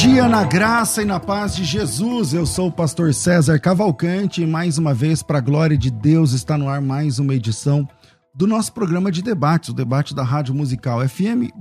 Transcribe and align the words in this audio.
Dia 0.00 0.26
na 0.26 0.44
graça 0.44 1.02
e 1.02 1.04
na 1.04 1.20
paz 1.20 1.54
de 1.54 1.62
Jesus. 1.62 2.32
Eu 2.32 2.46
sou 2.46 2.68
o 2.68 2.72
pastor 2.72 3.12
César 3.12 3.58
Cavalcante 3.58 4.40
e 4.40 4.46
mais 4.46 4.78
uma 4.78 4.94
vez, 4.94 5.22
para 5.22 5.36
a 5.36 5.42
glória 5.42 5.76
de 5.76 5.90
Deus, 5.90 6.32
está 6.32 6.56
no 6.56 6.70
ar 6.70 6.80
mais 6.80 7.18
uma 7.18 7.34
edição 7.34 7.86
do 8.34 8.46
nosso 8.46 8.72
programa 8.72 9.12
de 9.12 9.20
debates, 9.20 9.68
o 9.68 9.74
debate 9.74 10.14
da 10.14 10.22
Rádio 10.22 10.54
Musical 10.54 11.06
FM. 11.06 11.52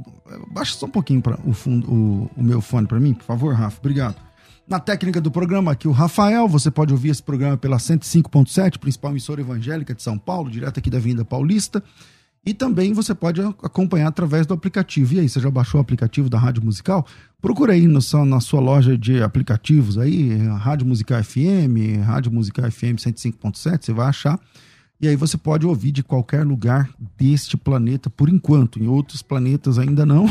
Baixa 0.54 0.74
só 0.74 0.86
um 0.86 0.90
pouquinho 0.90 1.22
para 1.22 1.38
o, 1.46 1.52
fundo, 1.52 1.92
o, 1.92 2.32
o 2.38 2.42
meu 2.42 2.62
fone 2.62 2.88
para 2.88 2.98
mim, 2.98 3.14
por 3.14 3.26
favor, 3.26 3.54
Rafa. 3.54 3.78
Obrigado. 3.78 4.16
Na 4.66 4.80
técnica 4.80 5.20
do 5.20 5.30
programa 5.30 5.74
aqui 5.74 5.90
o 5.90 5.92
Rafael, 5.92 6.48
você 6.48 6.72
pode 6.72 6.94
ouvir 6.94 7.10
esse 7.10 7.22
programa 7.22 7.58
pela 7.58 7.76
105.7, 7.76 8.78
principal 8.78 9.12
emissora 9.12 9.42
evangélica 9.42 9.94
de 9.94 10.02
São 10.02 10.18
Paulo, 10.18 10.50
direto 10.50 10.80
aqui 10.80 10.90
da 10.90 10.98
Avenida 10.98 11.26
Paulista. 11.26 11.84
E 12.46 12.54
também 12.54 12.94
você 12.94 13.14
pode 13.14 13.42
acompanhar 13.42 14.08
através 14.08 14.48
do 14.48 14.54
aplicativo. 14.54 15.16
E 15.16 15.20
aí, 15.20 15.28
você 15.28 15.42
já 15.42 15.52
baixou 15.52 15.78
o 15.78 15.82
aplicativo 15.82 16.30
da 16.30 16.40
Rádio 16.40 16.64
Musical? 16.64 17.06
Procura 17.42 17.74
aí 17.74 17.88
no, 17.88 18.00
na 18.26 18.40
sua 18.42 18.60
loja 18.60 18.98
de 18.98 19.24
aplicativos 19.24 19.98
aí, 19.98 20.36
Rádio 20.58 20.86
Musical 20.86 21.24
FM, 21.24 22.04
Rádio 22.04 22.32
Musical 22.32 22.70
FM 22.70 22.96
105.7, 22.98 23.86
você 23.86 23.94
vai 23.94 24.08
achar. 24.08 24.40
E 25.02 25.08
aí 25.08 25.16
você 25.16 25.38
pode 25.38 25.66
ouvir 25.66 25.94
de 25.94 26.04
qualquer 26.04 26.46
lugar 26.46 26.90
deste 27.18 27.56
planeta, 27.56 28.10
por 28.10 28.28
enquanto. 28.28 28.84
Em 28.84 28.88
outros 28.88 29.22
planetas 29.22 29.80
ainda 29.80 30.06
não. 30.06 30.26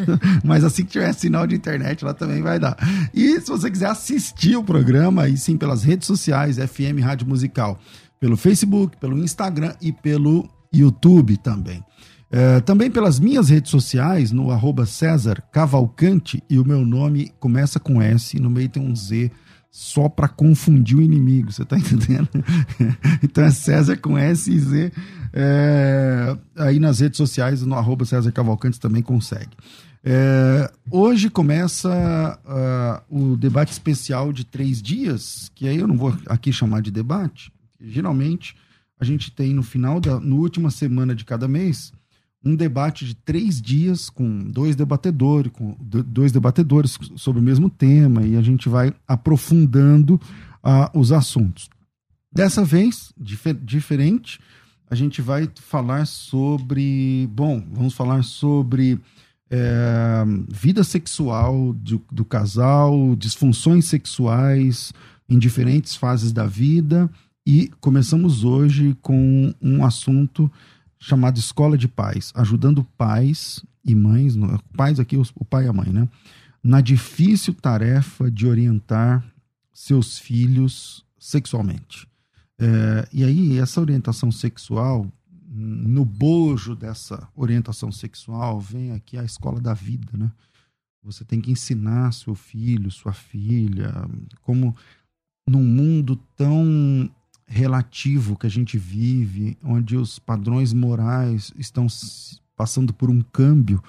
Mas 0.42 0.64
assim 0.64 0.82
que 0.82 0.92
tiver 0.92 1.12
sinal 1.12 1.46
de 1.46 1.54
internet, 1.54 2.02
lá 2.02 2.14
também 2.14 2.40
vai 2.40 2.58
dar. 2.58 2.74
E 3.12 3.38
se 3.38 3.48
você 3.48 3.70
quiser 3.70 3.90
assistir 3.90 4.56
o 4.56 4.64
programa, 4.64 5.24
aí 5.24 5.36
sim 5.36 5.58
pelas 5.58 5.82
redes 5.82 6.06
sociais, 6.06 6.56
FM 6.56 7.02
Rádio 7.02 7.26
Musical. 7.26 7.78
Pelo 8.18 8.34
Facebook, 8.34 8.96
pelo 8.96 9.18
Instagram 9.18 9.74
e 9.82 9.92
pelo 9.92 10.48
YouTube 10.72 11.36
também. 11.36 11.84
É, 12.30 12.60
também 12.60 12.90
pelas 12.90 13.20
minhas 13.20 13.48
redes 13.48 13.70
sociais, 13.70 14.32
no 14.32 14.50
arroba 14.50 14.86
César 14.86 15.42
Cavalcante, 15.52 16.42
e 16.48 16.58
o 16.58 16.64
meu 16.64 16.84
nome 16.84 17.32
começa 17.38 17.78
com 17.78 18.02
S, 18.02 18.38
no 18.40 18.50
meio 18.50 18.68
tem 18.68 18.82
um 18.82 18.94
Z, 18.94 19.30
só 19.70 20.08
para 20.08 20.28
confundir 20.28 20.96
o 20.96 21.02
inimigo, 21.02 21.50
você 21.50 21.64
tá 21.64 21.76
entendendo? 21.78 22.28
então 23.22 23.44
é 23.44 23.50
César 23.50 23.96
com 23.96 24.16
S 24.16 24.50
e 24.50 24.58
Z. 24.58 24.92
É, 25.32 26.36
aí 26.56 26.78
nas 26.78 27.00
redes 27.00 27.16
sociais, 27.16 27.62
no 27.62 27.74
arroba 27.74 28.04
César 28.04 28.30
Cavalcante 28.30 28.78
também 28.78 29.02
consegue. 29.02 29.50
É, 30.04 30.70
hoje 30.90 31.30
começa 31.30 32.38
uh, 32.44 33.32
o 33.32 33.36
debate 33.36 33.72
especial 33.72 34.32
de 34.32 34.44
três 34.44 34.80
dias, 34.80 35.50
que 35.54 35.66
aí 35.66 35.78
eu 35.78 35.88
não 35.88 35.96
vou 35.96 36.16
aqui 36.26 36.52
chamar 36.52 36.82
de 36.82 36.90
debate, 36.90 37.50
geralmente 37.80 38.54
a 39.00 39.04
gente 39.04 39.32
tem 39.32 39.52
no 39.54 39.62
final 39.62 40.00
da 40.00 40.20
no 40.20 40.36
última 40.36 40.70
semana 40.70 41.14
de 41.14 41.24
cada 41.24 41.48
mês 41.48 41.92
um 42.44 42.54
debate 42.54 43.06
de 43.06 43.14
três 43.14 43.60
dias 43.60 44.10
com 44.10 44.38
dois 44.50 44.76
debatedores, 44.76 45.50
com 45.52 45.76
dois 45.80 46.30
debatedores 46.30 46.98
sobre 47.16 47.40
o 47.40 47.44
mesmo 47.44 47.70
tema 47.70 48.22
e 48.22 48.36
a 48.36 48.42
gente 48.42 48.68
vai 48.68 48.92
aprofundando 49.08 50.20
uh, 50.62 50.98
os 50.98 51.10
assuntos. 51.10 51.70
Dessa 52.32 52.64
vez, 52.64 53.12
dif 53.16 53.52
diferente, 53.54 54.40
a 54.90 54.94
gente 54.94 55.22
vai 55.22 55.48
falar 55.56 56.06
sobre, 56.06 57.28
bom, 57.32 57.64
vamos 57.72 57.94
falar 57.94 58.22
sobre 58.22 59.00
é, 59.50 60.24
vida 60.48 60.82
sexual 60.82 61.72
do, 61.72 62.02
do 62.10 62.24
casal, 62.24 63.14
disfunções 63.16 63.86
sexuais 63.86 64.92
em 65.28 65.38
diferentes 65.38 65.94
fases 65.94 66.32
da 66.32 66.46
vida 66.46 67.08
e 67.46 67.70
começamos 67.80 68.42
hoje 68.42 68.96
com 69.00 69.54
um 69.60 69.84
assunto 69.84 70.50
chamado 71.04 71.38
Escola 71.38 71.76
de 71.76 71.86
Pais, 71.86 72.32
ajudando 72.34 72.82
pais 72.96 73.62
e 73.84 73.94
mães, 73.94 74.34
pais 74.74 74.98
aqui, 74.98 75.18
o 75.18 75.44
pai 75.44 75.66
e 75.66 75.68
a 75.68 75.72
mãe, 75.72 75.92
né? 75.92 76.08
Na 76.62 76.80
difícil 76.80 77.52
tarefa 77.52 78.30
de 78.30 78.46
orientar 78.46 79.22
seus 79.70 80.18
filhos 80.18 81.04
sexualmente. 81.18 82.08
É, 82.58 83.06
e 83.12 83.22
aí, 83.22 83.58
essa 83.58 83.82
orientação 83.82 84.32
sexual, 84.32 85.06
no 85.46 86.06
bojo 86.06 86.74
dessa 86.74 87.28
orientação 87.36 87.92
sexual, 87.92 88.58
vem 88.58 88.92
aqui 88.92 89.18
a 89.18 89.24
escola 89.24 89.60
da 89.60 89.74
vida, 89.74 90.10
né? 90.16 90.32
Você 91.02 91.22
tem 91.22 91.38
que 91.38 91.52
ensinar 91.52 92.14
seu 92.14 92.34
filho, 92.34 92.90
sua 92.90 93.12
filha, 93.12 93.92
como 94.40 94.74
num 95.46 95.62
mundo 95.62 96.16
tão 96.34 97.10
relativo 97.46 98.36
que 98.36 98.46
a 98.46 98.50
gente 98.50 98.78
vive, 98.78 99.56
onde 99.62 99.96
os 99.96 100.18
padrões 100.18 100.72
morais 100.72 101.52
estão 101.58 101.86
passando 102.56 102.92
por 102.92 103.10
um 103.10 103.20
câmbio 103.20 103.82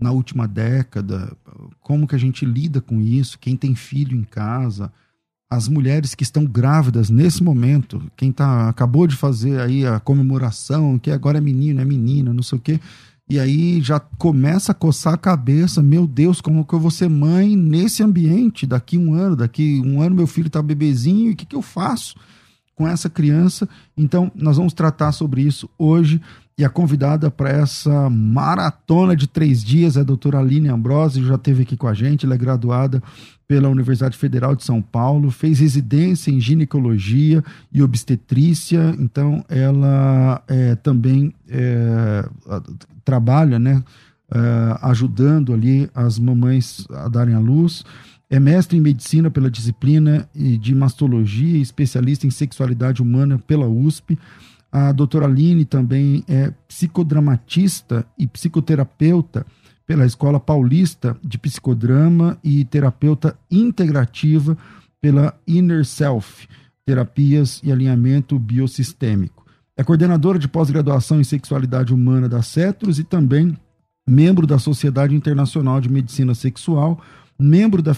na 0.00 0.12
última 0.12 0.46
década, 0.46 1.36
como 1.80 2.06
que 2.06 2.14
a 2.14 2.18
gente 2.18 2.44
lida 2.44 2.80
com 2.80 3.00
isso, 3.00 3.38
quem 3.38 3.56
tem 3.56 3.74
filho 3.74 4.16
em 4.16 4.22
casa, 4.22 4.92
as 5.50 5.66
mulheres 5.66 6.14
que 6.14 6.22
estão 6.22 6.44
grávidas 6.44 7.10
nesse 7.10 7.42
momento, 7.42 8.02
quem 8.16 8.30
tá, 8.30 8.68
acabou 8.68 9.06
de 9.06 9.16
fazer 9.16 9.60
aí 9.60 9.86
a 9.86 9.98
comemoração, 9.98 10.98
que 10.98 11.10
agora 11.10 11.38
é 11.38 11.40
menino, 11.40 11.80
é 11.80 11.84
menina, 11.84 12.32
não 12.32 12.42
sei 12.42 12.58
o 12.58 12.60
quê, 12.60 12.78
e 13.28 13.38
aí 13.40 13.80
já 13.82 13.98
começa 13.98 14.72
a 14.72 14.74
coçar 14.74 15.14
a 15.14 15.18
cabeça, 15.18 15.82
meu 15.82 16.06
Deus, 16.06 16.40
como 16.40 16.64
que 16.64 16.74
eu 16.74 16.80
vou 16.80 16.90
ser 16.90 17.08
mãe 17.08 17.56
nesse 17.56 18.02
ambiente 18.02 18.66
daqui 18.66 18.96
um 18.96 19.14
ano, 19.14 19.36
daqui 19.36 19.82
um 19.84 20.00
ano 20.00 20.14
meu 20.14 20.26
filho 20.26 20.48
tá 20.48 20.62
bebezinho, 20.62 21.30
e 21.30 21.32
o 21.32 21.36
que 21.36 21.46
que 21.46 21.56
eu 21.56 21.62
faço? 21.62 22.14
Com 22.78 22.86
essa 22.86 23.10
criança. 23.10 23.68
Então, 23.96 24.30
nós 24.36 24.56
vamos 24.56 24.72
tratar 24.72 25.10
sobre 25.10 25.42
isso 25.42 25.68
hoje. 25.76 26.20
E 26.56 26.64
a 26.64 26.68
convidada 26.68 27.28
para 27.28 27.50
essa 27.50 28.08
maratona 28.08 29.16
de 29.16 29.26
três 29.26 29.62
dias 29.62 29.96
é 29.96 30.00
a 30.00 30.04
doutora 30.04 30.38
Aline 30.38 30.68
Ambrose, 30.68 31.24
já 31.24 31.34
esteve 31.34 31.62
aqui 31.62 31.76
com 31.76 31.88
a 31.88 31.94
gente. 31.94 32.24
Ela 32.24 32.36
é 32.36 32.38
graduada 32.38 33.02
pela 33.48 33.68
Universidade 33.68 34.16
Federal 34.16 34.54
de 34.54 34.64
São 34.64 34.80
Paulo, 34.80 35.30
fez 35.30 35.58
residência 35.58 36.30
em 36.30 36.38
ginecologia 36.38 37.42
e 37.72 37.82
obstetrícia, 37.82 38.94
então 38.98 39.44
ela 39.48 40.42
é, 40.46 40.74
também 40.76 41.32
é, 41.48 42.28
trabalha, 43.04 43.58
né, 43.58 43.82
é, 44.30 44.78
ajudando 44.82 45.54
ali 45.54 45.88
as 45.94 46.18
mamães 46.18 46.86
a 46.90 47.08
darem 47.08 47.34
à 47.34 47.38
luz. 47.38 47.84
É 48.30 48.38
mestre 48.38 48.76
em 48.76 48.80
medicina 48.80 49.30
pela 49.30 49.50
disciplina 49.50 50.28
de 50.34 50.74
mastologia 50.74 51.56
e 51.56 51.62
especialista 51.62 52.26
em 52.26 52.30
sexualidade 52.30 53.00
humana 53.00 53.38
pela 53.38 53.66
USP. 53.66 54.18
A 54.70 54.92
doutora 54.92 55.24
Aline 55.24 55.64
também 55.64 56.22
é 56.28 56.52
psicodramatista 56.66 58.04
e 58.18 58.26
psicoterapeuta 58.26 59.46
pela 59.86 60.04
Escola 60.04 60.38
Paulista 60.38 61.16
de 61.24 61.38
Psicodrama 61.38 62.38
e 62.44 62.66
terapeuta 62.66 63.34
integrativa 63.50 64.58
pela 65.00 65.34
Inner 65.46 65.86
Self, 65.86 66.46
terapias 66.84 67.62
e 67.64 67.72
alinhamento 67.72 68.38
biosistêmico. 68.38 69.46
É 69.74 69.82
coordenadora 69.82 70.38
de 70.38 70.48
pós-graduação 70.48 71.18
em 71.18 71.24
sexualidade 71.24 71.94
humana 71.94 72.28
da 72.28 72.42
CETROS 72.42 72.98
e 72.98 73.04
também 73.04 73.56
membro 74.06 74.46
da 74.46 74.58
Sociedade 74.58 75.14
Internacional 75.14 75.80
de 75.80 75.88
Medicina 75.88 76.34
Sexual, 76.34 77.00
membro 77.38 77.80
da, 77.80 77.94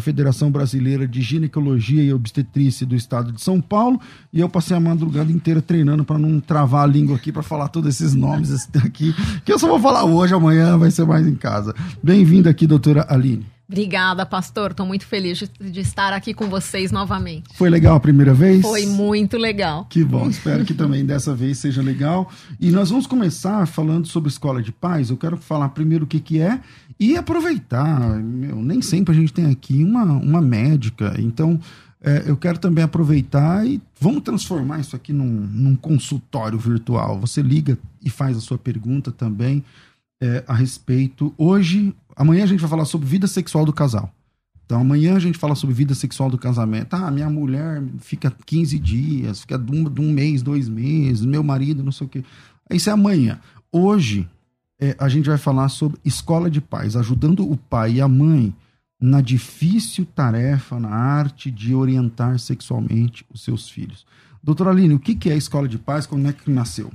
Federação 0.00 0.50
Brasileira 0.50 1.06
de 1.06 1.22
Ginecologia 1.22 2.02
e 2.02 2.12
Obstetrícia 2.12 2.84
do 2.84 2.96
Estado 2.96 3.30
de 3.30 3.40
São 3.40 3.60
Paulo, 3.60 4.00
e 4.32 4.40
eu 4.40 4.48
passei 4.48 4.76
a 4.76 4.80
madrugada 4.80 5.30
inteira 5.30 5.62
treinando 5.62 6.04
para 6.04 6.18
não 6.18 6.40
travar 6.40 6.82
a 6.82 6.86
língua 6.86 7.14
aqui 7.14 7.30
para 7.30 7.42
falar 7.42 7.68
todos 7.68 7.88
esses 7.88 8.14
nomes 8.14 8.68
aqui, 8.84 9.14
que 9.44 9.52
eu 9.52 9.58
só 9.58 9.68
vou 9.68 9.78
falar 9.78 10.04
hoje, 10.04 10.34
amanhã 10.34 10.76
vai 10.76 10.90
ser 10.90 11.06
mais 11.06 11.26
em 11.26 11.36
casa. 11.36 11.74
Bem-vinda 12.02 12.50
aqui, 12.50 12.66
doutora 12.66 13.06
Aline. 13.08 13.46
Obrigada, 13.70 14.26
pastor. 14.26 14.72
Estou 14.72 14.84
muito 14.84 15.06
feliz 15.06 15.38
de, 15.38 15.48
de, 15.70 15.78
estar 15.78 16.12
aqui 16.12 16.34
com 16.34 16.48
vocês 16.48 16.90
novamente. 16.90 17.44
Foi 17.54 17.70
legal 17.70 17.94
a 17.94 18.00
primeira 18.00 18.34
vez? 18.34 18.62
Foi 18.62 18.84
muito 18.84 19.38
legal. 19.38 19.86
Que 19.88 20.02
bom. 20.02 20.26
Espero 20.28 20.64
que 20.64 20.74
também 20.74 21.06
dessa 21.06 21.36
vez 21.36 21.58
seja 21.58 21.80
legal. 21.80 22.28
E 22.58 22.68
nós 22.72 22.90
vamos 22.90 23.06
começar 23.06 23.64
falando 23.66 24.08
sobre 24.08 24.28
escola 24.28 24.60
de 24.60 24.72
paz. 24.72 25.08
Eu 25.08 25.16
quero 25.16 25.36
falar 25.36 25.68
primeiro 25.68 26.02
o 26.04 26.06
que, 26.08 26.18
que 26.18 26.40
é 26.40 26.58
e 26.98 27.16
aproveitar. 27.16 28.18
Meu, 28.18 28.56
nem 28.56 28.82
sempre 28.82 29.14
a 29.14 29.16
gente 29.16 29.32
tem 29.32 29.46
aqui 29.46 29.84
uma, 29.84 30.02
uma 30.02 30.40
médica. 30.40 31.14
Então, 31.20 31.60
é, 32.02 32.24
eu 32.26 32.36
quero 32.36 32.58
também 32.58 32.82
aproveitar 32.82 33.64
e 33.64 33.80
vamos 34.00 34.24
transformar 34.24 34.80
isso 34.80 34.96
aqui 34.96 35.12
num, 35.12 35.24
num 35.24 35.76
consultório 35.76 36.58
virtual. 36.58 37.20
Você 37.20 37.40
liga 37.40 37.78
e 38.02 38.10
faz 38.10 38.36
a 38.36 38.40
sua 38.40 38.58
pergunta 38.58 39.12
também 39.12 39.64
é, 40.20 40.44
a 40.46 40.54
respeito. 40.54 41.32
Hoje, 41.38 41.94
amanhã 42.20 42.44
a 42.44 42.46
gente 42.46 42.60
vai 42.60 42.68
falar 42.68 42.84
sobre 42.84 43.08
vida 43.08 43.26
sexual 43.26 43.64
do 43.64 43.72
casal. 43.72 44.12
Então 44.66 44.78
amanhã 44.78 45.16
a 45.16 45.18
gente 45.18 45.38
fala 45.38 45.54
sobre 45.54 45.74
vida 45.74 45.94
sexual 45.94 46.28
do 46.30 46.36
casamento. 46.36 46.94
Ah, 46.94 47.10
minha 47.10 47.30
mulher 47.30 47.82
fica 47.98 48.30
15 48.44 48.78
dias, 48.78 49.40
fica 49.40 49.58
de 49.58 49.72
um, 49.72 49.84
de 49.84 50.00
um 50.00 50.12
mês, 50.12 50.42
dois 50.42 50.68
meses, 50.68 51.24
meu 51.24 51.42
marido, 51.42 51.82
não 51.82 51.90
sei 51.90 52.06
o 52.06 52.10
quê. 52.10 52.22
Isso 52.70 52.90
é 52.90 52.92
amanhã. 52.92 53.40
Hoje 53.72 54.28
é, 54.78 54.94
a 54.98 55.08
gente 55.08 55.30
vai 55.30 55.38
falar 55.38 55.70
sobre 55.70 55.98
escola 56.04 56.50
de 56.50 56.60
pais, 56.60 56.94
ajudando 56.94 57.50
o 57.50 57.56
pai 57.56 57.94
e 57.94 58.00
a 58.02 58.06
mãe 58.06 58.54
na 59.00 59.22
difícil 59.22 60.04
tarefa, 60.04 60.78
na 60.78 60.90
arte 60.90 61.50
de 61.50 61.74
orientar 61.74 62.38
sexualmente 62.38 63.24
os 63.32 63.42
seus 63.42 63.68
filhos. 63.68 64.04
Doutora 64.42 64.70
Aline, 64.70 64.94
o 64.94 65.00
que 65.00 65.30
é 65.30 65.32
a 65.32 65.36
escola 65.36 65.66
de 65.66 65.78
pais? 65.78 66.06
Como 66.06 66.28
é 66.28 66.34
que 66.34 66.50
nasceu? 66.50 66.92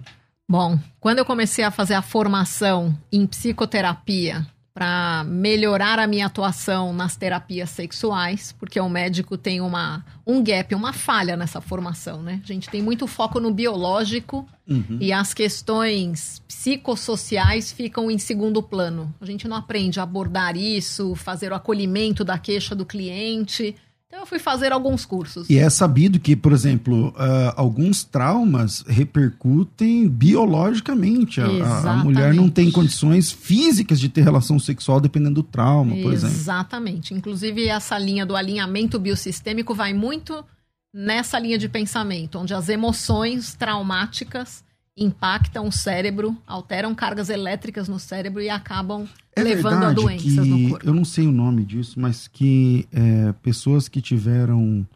Bom, 0.47 0.79
quando 0.99 1.17
eu 1.17 1.25
comecei 1.25 1.65
a 1.65 1.71
fazer 1.71 1.95
a 1.95 2.03
formação 2.03 2.95
em 3.11 3.25
psicoterapia 3.25 4.45
para 4.75 5.23
melhorar 5.23 5.99
a 5.99 6.05
minha 6.05 6.25
atuação 6.25 6.91
nas 6.91 7.15
terapias 7.15 7.69
sexuais, 7.69 8.51
porque 8.59 8.77
o 8.77 8.89
médico 8.89 9.37
tem 9.37 9.61
uma, 9.61 10.05
um 10.27 10.43
gap, 10.43 10.75
uma 10.75 10.91
falha 10.91 11.37
nessa 11.37 11.61
formação, 11.61 12.21
né? 12.21 12.41
A 12.43 12.45
gente 12.45 12.69
tem 12.69 12.81
muito 12.81 13.07
foco 13.07 13.39
no 13.39 13.53
biológico 13.53 14.45
uhum. 14.67 14.97
e 14.99 15.13
as 15.13 15.33
questões 15.33 16.43
psicossociais 16.45 17.71
ficam 17.71 18.11
em 18.11 18.17
segundo 18.17 18.61
plano. 18.61 19.15
A 19.21 19.25
gente 19.25 19.47
não 19.47 19.55
aprende 19.55 19.97
a 20.01 20.03
abordar 20.03 20.57
isso, 20.57 21.15
fazer 21.15 21.53
o 21.53 21.55
acolhimento 21.55 22.25
da 22.25 22.37
queixa 22.37 22.75
do 22.75 22.85
cliente. 22.85 23.77
Então 24.15 24.23
eu 24.23 24.27
fui 24.27 24.39
fazer 24.39 24.71
alguns 24.71 25.05
cursos. 25.05 25.49
E 25.49 25.57
é 25.57 25.69
sabido 25.69 26.21
que, 26.21 26.37
por 26.37 26.53
exemplo, 26.53 27.09
uh, 27.09 27.51
alguns 27.57 28.05
traumas 28.05 28.81
repercutem 28.87 30.07
biologicamente. 30.07 31.41
A, 31.41 31.91
a, 31.91 31.95
mulher 31.97 32.33
não 32.33 32.49
tem 32.49 32.71
condições 32.71 33.29
físicas 33.29 33.99
de 33.99 34.07
ter 34.07 34.21
relação 34.21 34.57
sexual 34.57 35.01
dependendo 35.01 35.35
do 35.35 35.43
trauma, 35.43 35.97
por 35.97 36.13
exemplo. 36.13 36.33
Exatamente. 36.33 37.13
Inclusive, 37.13 37.67
essa 37.67 37.97
linha 37.97 38.25
do 38.25 38.37
alinhamento 38.37 38.97
biosistêmico 38.97 39.75
vai 39.75 39.93
muito 39.93 40.45
nessa 40.93 41.37
linha 41.37 41.57
de 41.57 41.67
pensamento, 41.67 42.39
onde 42.39 42.53
as 42.53 42.69
emoções 42.69 43.53
traumáticas 43.53 44.63
impactam 44.97 45.67
o 45.67 45.71
cérebro, 45.71 46.37
alteram 46.47 46.95
cargas 46.95 47.29
elétricas 47.29 47.87
no 47.87 47.99
cérebro 47.99 48.41
e 48.41 48.49
acabam 48.49 49.07
é 49.35 49.43
levando 49.43 49.83
a 49.83 49.91
doenças 49.91 50.47
no 50.47 50.69
corpo. 50.69 50.85
Eu 50.85 50.93
não 50.93 51.03
sei 51.03 51.27
o 51.27 51.31
nome 51.31 51.65
disso, 51.65 51.99
mas 51.99 52.27
que 52.27 52.87
é, 52.93 53.33
pessoas 53.41 53.89
que 53.89 54.01
tiveram 54.01 54.87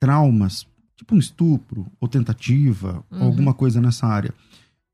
traumas, 0.00 0.66
tipo 0.96 1.14
um 1.14 1.18
estupro 1.18 1.86
ou 2.00 2.06
tentativa, 2.06 3.04
uhum. 3.10 3.20
ou 3.20 3.26
alguma 3.26 3.52
coisa 3.52 3.80
nessa 3.80 4.06
área, 4.06 4.32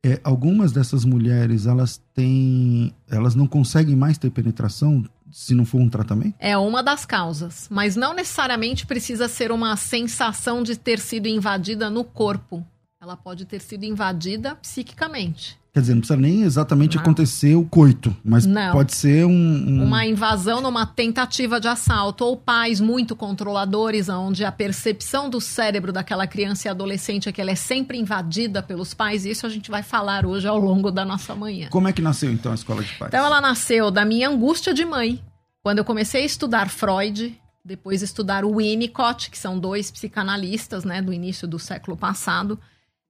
é, 0.04 0.18
algumas 0.24 0.72
dessas 0.72 1.04
mulheres 1.04 1.66
elas 1.66 2.00
têm, 2.14 2.92
elas 3.08 3.34
não 3.34 3.46
conseguem 3.46 3.94
mais 3.94 4.16
ter 4.16 4.30
penetração 4.30 5.04
se 5.30 5.54
não 5.54 5.64
for 5.64 5.80
um 5.80 5.88
tratamento? 5.88 6.34
É 6.38 6.56
uma 6.58 6.82
das 6.82 7.06
causas, 7.06 7.66
mas 7.70 7.96
não 7.96 8.14
necessariamente 8.14 8.86
precisa 8.86 9.28
ser 9.28 9.52
uma 9.52 9.76
sensação 9.76 10.62
de 10.62 10.76
ter 10.76 10.98
sido 10.98 11.26
invadida 11.26 11.88
no 11.88 12.04
corpo 12.04 12.66
ela 13.02 13.16
pode 13.16 13.44
ter 13.44 13.60
sido 13.60 13.82
invadida 13.82 14.54
psiquicamente. 14.54 15.58
Quer 15.74 15.80
dizer, 15.80 15.94
não 15.94 16.02
precisa 16.02 16.20
nem 16.20 16.42
exatamente 16.42 16.94
não. 16.94 17.02
acontecer 17.02 17.56
o 17.56 17.64
coito, 17.64 18.14
mas 18.24 18.46
não. 18.46 18.70
pode 18.70 18.94
ser 18.94 19.26
um, 19.26 19.30
um, 19.32 19.82
Uma 19.82 20.06
invasão 20.06 20.60
numa 20.60 20.86
tentativa 20.86 21.58
de 21.58 21.66
assalto, 21.66 22.24
ou 22.24 22.36
pais 22.36 22.80
muito 22.80 23.16
controladores, 23.16 24.08
onde 24.08 24.44
a 24.44 24.52
percepção 24.52 25.28
do 25.28 25.40
cérebro 25.40 25.92
daquela 25.92 26.28
criança 26.28 26.68
e 26.68 26.70
adolescente 26.70 27.28
é 27.28 27.32
que 27.32 27.40
ela 27.40 27.50
é 27.50 27.56
sempre 27.56 27.98
invadida 27.98 28.62
pelos 28.62 28.94
pais. 28.94 29.26
Isso 29.26 29.46
a 29.46 29.48
gente 29.48 29.68
vai 29.68 29.82
falar 29.82 30.24
hoje 30.24 30.46
ao 30.46 30.58
longo 30.58 30.88
da 30.88 31.04
nossa 31.04 31.34
manhã. 31.34 31.70
Como 31.70 31.88
é 31.88 31.92
que 31.92 32.02
nasceu, 32.02 32.30
então, 32.30 32.52
a 32.52 32.54
escola 32.54 32.84
de 32.84 32.92
pais? 32.96 33.08
Então, 33.08 33.26
ela 33.26 33.40
nasceu 33.40 33.90
da 33.90 34.04
minha 34.04 34.28
angústia 34.28 34.72
de 34.72 34.84
mãe. 34.84 35.20
Quando 35.60 35.78
eu 35.78 35.84
comecei 35.84 36.22
a 36.22 36.26
estudar 36.26 36.68
Freud, 36.68 37.36
depois 37.64 38.00
estudar 38.00 38.44
o 38.44 38.58
Winnicott, 38.58 39.28
que 39.28 39.38
são 39.38 39.58
dois 39.58 39.90
psicanalistas 39.90 40.84
né, 40.84 41.02
do 41.02 41.12
início 41.12 41.48
do 41.48 41.58
século 41.58 41.96
passado 41.96 42.60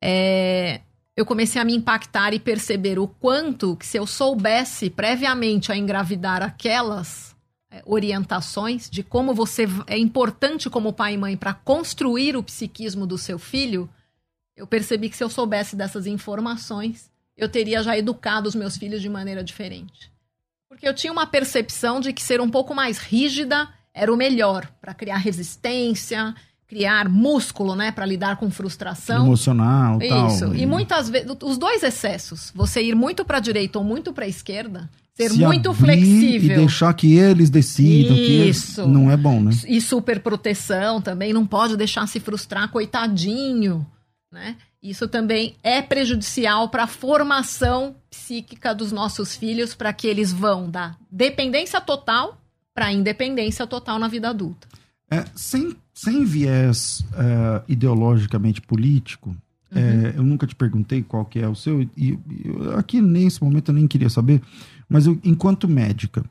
é, 0.05 0.81
eu 1.17 1.25
comecei 1.25 1.63
a 1.63 1.65
me 1.65 1.75
impactar 1.75 2.35
e 2.35 2.41
perceber 2.41 2.99
o 2.99 3.07
quanto 3.07 3.77
que 3.77 3.87
se 3.87 3.97
eu 3.97 4.07
soubesse 4.07 4.91
previamente 4.91 5.71
a 5.71 5.77
engravidar 5.77 6.43
aquelas 6.43 7.37
é, 7.71 7.81
orientações 7.87 8.91
de 8.91 9.05
como 9.05 9.33
você 9.33 9.67
é 9.87 9.97
importante 9.97 10.69
como 10.69 10.93
pai 10.93 11.15
e 11.15 11.19
mãe 11.19 11.37
para 11.37 11.55
construir 11.55 12.37
o 12.37 12.43
psiquismo 12.43 13.07
do 13.07 13.17
seu 13.17 13.39
filho, 13.39 13.89
eu 14.57 14.67
percebi 14.67 15.09
que 15.09 15.17
se 15.17 15.23
eu 15.23 15.31
soubesse 15.31 15.77
dessas 15.77 16.07
informações, 16.07 17.09
eu 17.37 17.49
teria 17.49 17.83
já 17.83 17.97
educado 17.97 18.49
os 18.49 18.55
meus 18.57 18.77
filhos 18.77 19.01
de 19.01 19.09
maneira 19.09 19.45
diferente. 19.45 20.11
Porque 20.69 20.87
eu 20.89 20.95
tinha 20.95 21.13
uma 21.13 21.27
percepção 21.27 22.01
de 22.01 22.13
que 22.13 22.23
ser 22.23 22.41
um 22.41 22.51
pouco 22.51 22.75
mais 22.75 22.99
rígida 22.99 23.69
era 23.95 24.13
o 24.13 24.17
melhor 24.17 24.67
para 24.81 24.95
criar 24.95 25.19
resistência, 25.19 26.35
criar 26.73 27.07
músculo, 27.07 27.77
né, 27.77 27.93
para 27.93 28.07
lidar 28.07 28.37
com 28.37 28.51
frustração 28.51 29.27
emocional, 29.27 29.99
Isso. 30.01 30.47
Tal, 30.47 30.55
e... 30.55 30.63
e 30.63 30.67
muitas 30.67 31.11
vezes 31.11 31.29
os 31.43 31.59
dois 31.59 31.83
excessos, 31.83 32.51
você 32.55 32.83
ir 32.83 32.95
muito 32.95 33.27
para 33.27 33.41
direita 33.41 33.79
ou 33.79 33.85
muito 33.85 34.11
para 34.11 34.27
esquerda, 34.27 34.89
ser 35.13 35.29
Se 35.29 35.39
muito 35.45 35.75
flexível 35.75 36.57
e 36.57 36.61
deixar 36.61 36.95
que 36.95 37.15
eles 37.15 37.51
decidam 37.51 38.17
Isso. 38.17 38.25
que 38.25 38.33
eles... 38.33 38.77
não 38.91 39.11
é 39.11 39.19
bom, 39.19 39.39
né? 39.43 39.51
E 39.69 39.83
superproteção 39.83 41.03
também, 41.03 41.35
não 41.35 41.47
pode 41.47 41.77
deixar 41.77 42.09
se 42.09 42.19
frustrar, 42.19 42.71
coitadinho, 42.71 43.87
né? 44.33 44.57
Isso 44.83 45.07
também 45.07 45.55
é 45.63 45.83
prejudicial 45.83 46.71
para 46.71 46.85
a 46.85 46.89
formação 46.89 47.95
psíquica 48.09 48.75
dos 48.75 48.93
nossos 48.93 49.37
filhos, 49.37 49.75
para 49.75 49.93
que 49.93 50.07
eles 50.07 50.33
vão 50.33 50.71
da 50.71 50.97
dependência 51.11 51.83
total 51.83 52.39
para 52.75 52.91
independência 52.91 53.67
total 53.67 53.99
na 53.99 54.09
vida 54.09 54.31
adulta. 54.31 54.67
É, 55.11 55.27
sem, 55.37 55.77
sem 56.03 56.25
viés 56.25 57.05
uh, 57.13 57.63
ideologicamente 57.69 58.61
político, 58.61 59.31
uhum. 59.71 59.79
é, 59.79 60.15
eu 60.17 60.25
nunca 60.25 60.49
te 60.49 60.55
perguntei 60.55 61.01
qual 61.01 61.25
que 61.25 61.39
é 61.39 61.49
o 61.49 61.55
seu, 61.55 61.83
e, 61.97 62.19
aqui 62.77 63.01
nesse 63.01 63.43
momento 63.43 63.71
eu 63.71 63.75
nem 63.75 63.87
queria 63.87 64.11
saber, 64.11 64.43
mas 64.89 65.07
eu, 65.07 65.17
enquanto 65.23 65.69
médica, 65.69 66.25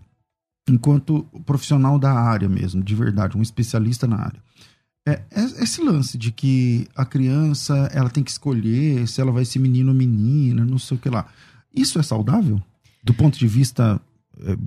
enquanto 0.70 1.24
profissional 1.46 1.98
da 1.98 2.12
área 2.12 2.50
mesmo, 2.50 2.84
de 2.84 2.94
verdade, 2.94 3.38
um 3.38 3.42
especialista 3.42 4.06
na 4.06 4.18
área, 4.18 4.44
é, 5.08 5.22
é, 5.32 5.44
esse 5.64 5.82
lance 5.82 6.18
de 6.18 6.34
que 6.34 6.86
a 6.94 7.06
criança 7.06 7.90
ela 7.94 8.10
tem 8.10 8.24
que 8.24 8.32
escolher 8.32 9.08
se 9.08 9.22
ela 9.22 9.32
vai 9.32 9.46
ser 9.46 9.60
menino 9.60 9.90
ou 9.90 9.96
menina, 9.96 10.66
não 10.66 10.78
sei 10.78 10.98
o 10.98 11.00
que 11.00 11.10
lá. 11.10 11.28
Isso 11.74 11.98
é 11.98 12.04
saudável? 12.04 12.62
Do 13.04 13.14
ponto 13.14 13.40
de 13.40 13.48
vista 13.48 14.00
é, 14.44 14.58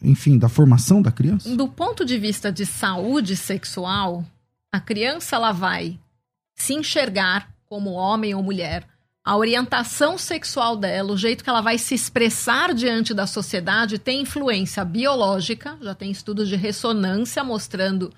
enfim, 0.00 0.38
da 0.38 0.48
formação 0.48 1.02
da 1.02 1.10
criança? 1.10 1.54
Do 1.56 1.68
ponto 1.68 2.04
de 2.04 2.16
vista 2.18 2.52
de 2.52 2.64
saúde 2.64 3.36
sexual, 3.36 4.24
a 4.74 4.80
criança 4.80 5.36
ela 5.36 5.52
vai 5.52 6.00
se 6.56 6.74
enxergar 6.74 7.48
como 7.64 7.92
homem 7.92 8.34
ou 8.34 8.42
mulher, 8.42 8.84
a 9.24 9.36
orientação 9.36 10.18
sexual 10.18 10.76
dela, 10.76 11.12
o 11.12 11.16
jeito 11.16 11.44
que 11.44 11.48
ela 11.48 11.60
vai 11.60 11.78
se 11.78 11.94
expressar 11.94 12.74
diante 12.74 13.14
da 13.14 13.24
sociedade 13.24 14.00
tem 14.00 14.22
influência 14.22 14.84
biológica, 14.84 15.78
já 15.80 15.94
tem 15.94 16.10
estudos 16.10 16.48
de 16.48 16.56
ressonância 16.56 17.44
mostrando 17.44 18.12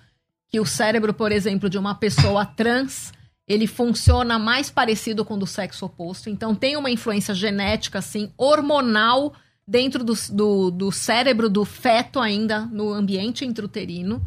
que 0.49 0.59
o 0.59 0.65
cérebro, 0.65 1.13
por 1.13 1.31
exemplo, 1.31 1.69
de 1.69 1.77
uma 1.77 1.95
pessoa 1.95 2.47
trans, 2.47 3.13
ele 3.47 3.67
funciona 3.67 4.39
mais 4.39 4.71
parecido 4.71 5.27
com 5.27 5.35
o 5.35 5.39
do 5.39 5.47
sexo 5.47 5.85
oposto, 5.85 6.31
então 6.31 6.55
tem 6.55 6.75
uma 6.75 6.91
influência 6.91 7.35
genética 7.35 7.99
assim, 7.99 8.33
hormonal 8.39 9.35
dentro 9.69 10.03
do, 10.03 10.15
do, 10.33 10.71
do 10.71 10.91
cérebro 10.91 11.51
do 11.51 11.67
feto 11.67 12.19
ainda 12.19 12.61
no 12.65 12.95
ambiente 12.95 13.45
intrauterino. 13.45 14.27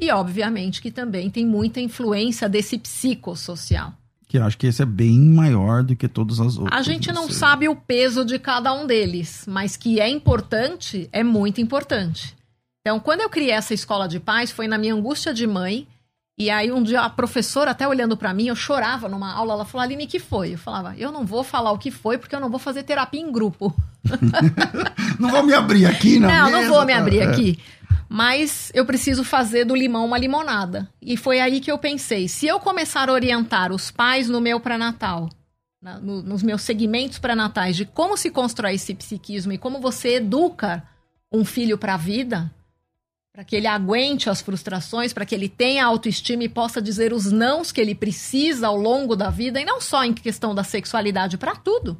E, 0.00 0.10
obviamente, 0.10 0.80
que 0.80 0.90
também 0.90 1.28
tem 1.28 1.44
muita 1.44 1.80
influência 1.80 2.48
desse 2.48 2.78
psicossocial. 2.78 3.92
Que 4.28 4.38
eu 4.38 4.44
acho 4.44 4.58
que 4.58 4.66
esse 4.66 4.82
é 4.82 4.86
bem 4.86 5.18
maior 5.18 5.82
do 5.82 5.96
que 5.96 6.06
todas 6.06 6.38
as 6.38 6.58
outras. 6.58 6.78
A 6.78 6.82
gente 6.82 7.10
não 7.10 7.30
sabe 7.30 7.68
o 7.68 7.74
peso 7.74 8.24
de 8.24 8.38
cada 8.38 8.72
um 8.74 8.86
deles, 8.86 9.44
mas 9.48 9.76
que 9.76 9.98
é 10.00 10.08
importante, 10.08 11.08
é 11.12 11.24
muito 11.24 11.60
importante. 11.60 12.36
Então, 12.82 13.00
quando 13.00 13.22
eu 13.22 13.30
criei 13.30 13.50
essa 13.50 13.74
escola 13.74 14.06
de 14.06 14.20
paz, 14.20 14.50
foi 14.50 14.68
na 14.68 14.78
minha 14.78 14.94
angústia 14.94 15.32
de 15.32 15.46
mãe 15.46 15.88
e 16.38 16.50
aí 16.50 16.70
um 16.70 16.82
dia 16.82 17.00
a 17.00 17.10
professora 17.10 17.72
até 17.72 17.88
olhando 17.88 18.16
para 18.16 18.32
mim, 18.32 18.46
eu 18.46 18.54
chorava 18.54 19.08
numa 19.08 19.32
aula, 19.32 19.54
ela 19.54 19.64
falou: 19.64 19.82
"Aline, 19.82 20.06
que 20.06 20.18
foi?" 20.18 20.54
Eu 20.54 20.58
falava: 20.58 20.94
"Eu 20.96 21.10
não 21.10 21.24
vou 21.24 21.42
falar 21.42 21.72
o 21.72 21.78
que 21.78 21.90
foi 21.90 22.16
porque 22.16 22.34
eu 22.34 22.40
não 22.40 22.48
vou 22.48 22.58
fazer 22.58 22.84
terapia 22.84 23.20
em 23.20 23.32
grupo." 23.32 23.74
não 25.18 25.30
vou 25.30 25.42
me 25.42 25.52
abrir 25.52 25.86
aqui, 25.86 26.18
não. 26.18 26.28
Não, 26.28 26.44
mesa, 26.46 26.60
não 26.60 26.68
vou 26.68 26.84
me 26.84 26.92
abrir 26.92 27.18
é. 27.18 27.24
aqui. 27.24 27.58
Mas 28.08 28.70
eu 28.72 28.86
preciso 28.86 29.22
fazer 29.22 29.64
do 29.64 29.74
limão 29.74 30.06
uma 30.06 30.16
limonada. 30.16 30.88
E 31.02 31.16
foi 31.16 31.40
aí 31.40 31.60
que 31.60 31.70
eu 31.70 31.76
pensei, 31.76 32.26
se 32.26 32.46
eu 32.46 32.58
começar 32.58 33.08
a 33.08 33.12
orientar 33.12 33.70
os 33.70 33.90
pais 33.90 34.30
no 34.30 34.40
meu 34.40 34.58
pré-natal, 34.60 35.28
no, 36.00 36.22
nos 36.22 36.42
meus 36.42 36.62
segmentos 36.62 37.18
pré-natais 37.18 37.76
de 37.76 37.84
como 37.84 38.16
se 38.16 38.30
constrói 38.30 38.74
esse 38.74 38.94
psiquismo 38.94 39.52
e 39.52 39.58
como 39.58 39.80
você 39.80 40.14
educa 40.14 40.82
um 41.30 41.44
filho 41.44 41.76
para 41.76 41.94
a 41.94 41.98
vida, 41.98 42.50
para 43.38 43.44
que 43.44 43.54
ele 43.54 43.68
aguente 43.68 44.28
as 44.28 44.40
frustrações, 44.40 45.12
para 45.12 45.24
que 45.24 45.32
ele 45.32 45.48
tenha 45.48 45.86
autoestima 45.86 46.42
e 46.42 46.48
possa 46.48 46.82
dizer 46.82 47.12
os 47.12 47.30
nãos 47.30 47.70
que 47.70 47.80
ele 47.80 47.94
precisa 47.94 48.66
ao 48.66 48.76
longo 48.76 49.14
da 49.14 49.30
vida, 49.30 49.60
e 49.60 49.64
não 49.64 49.80
só 49.80 50.02
em 50.02 50.12
questão 50.12 50.52
da 50.52 50.64
sexualidade, 50.64 51.38
para 51.38 51.54
tudo. 51.54 51.96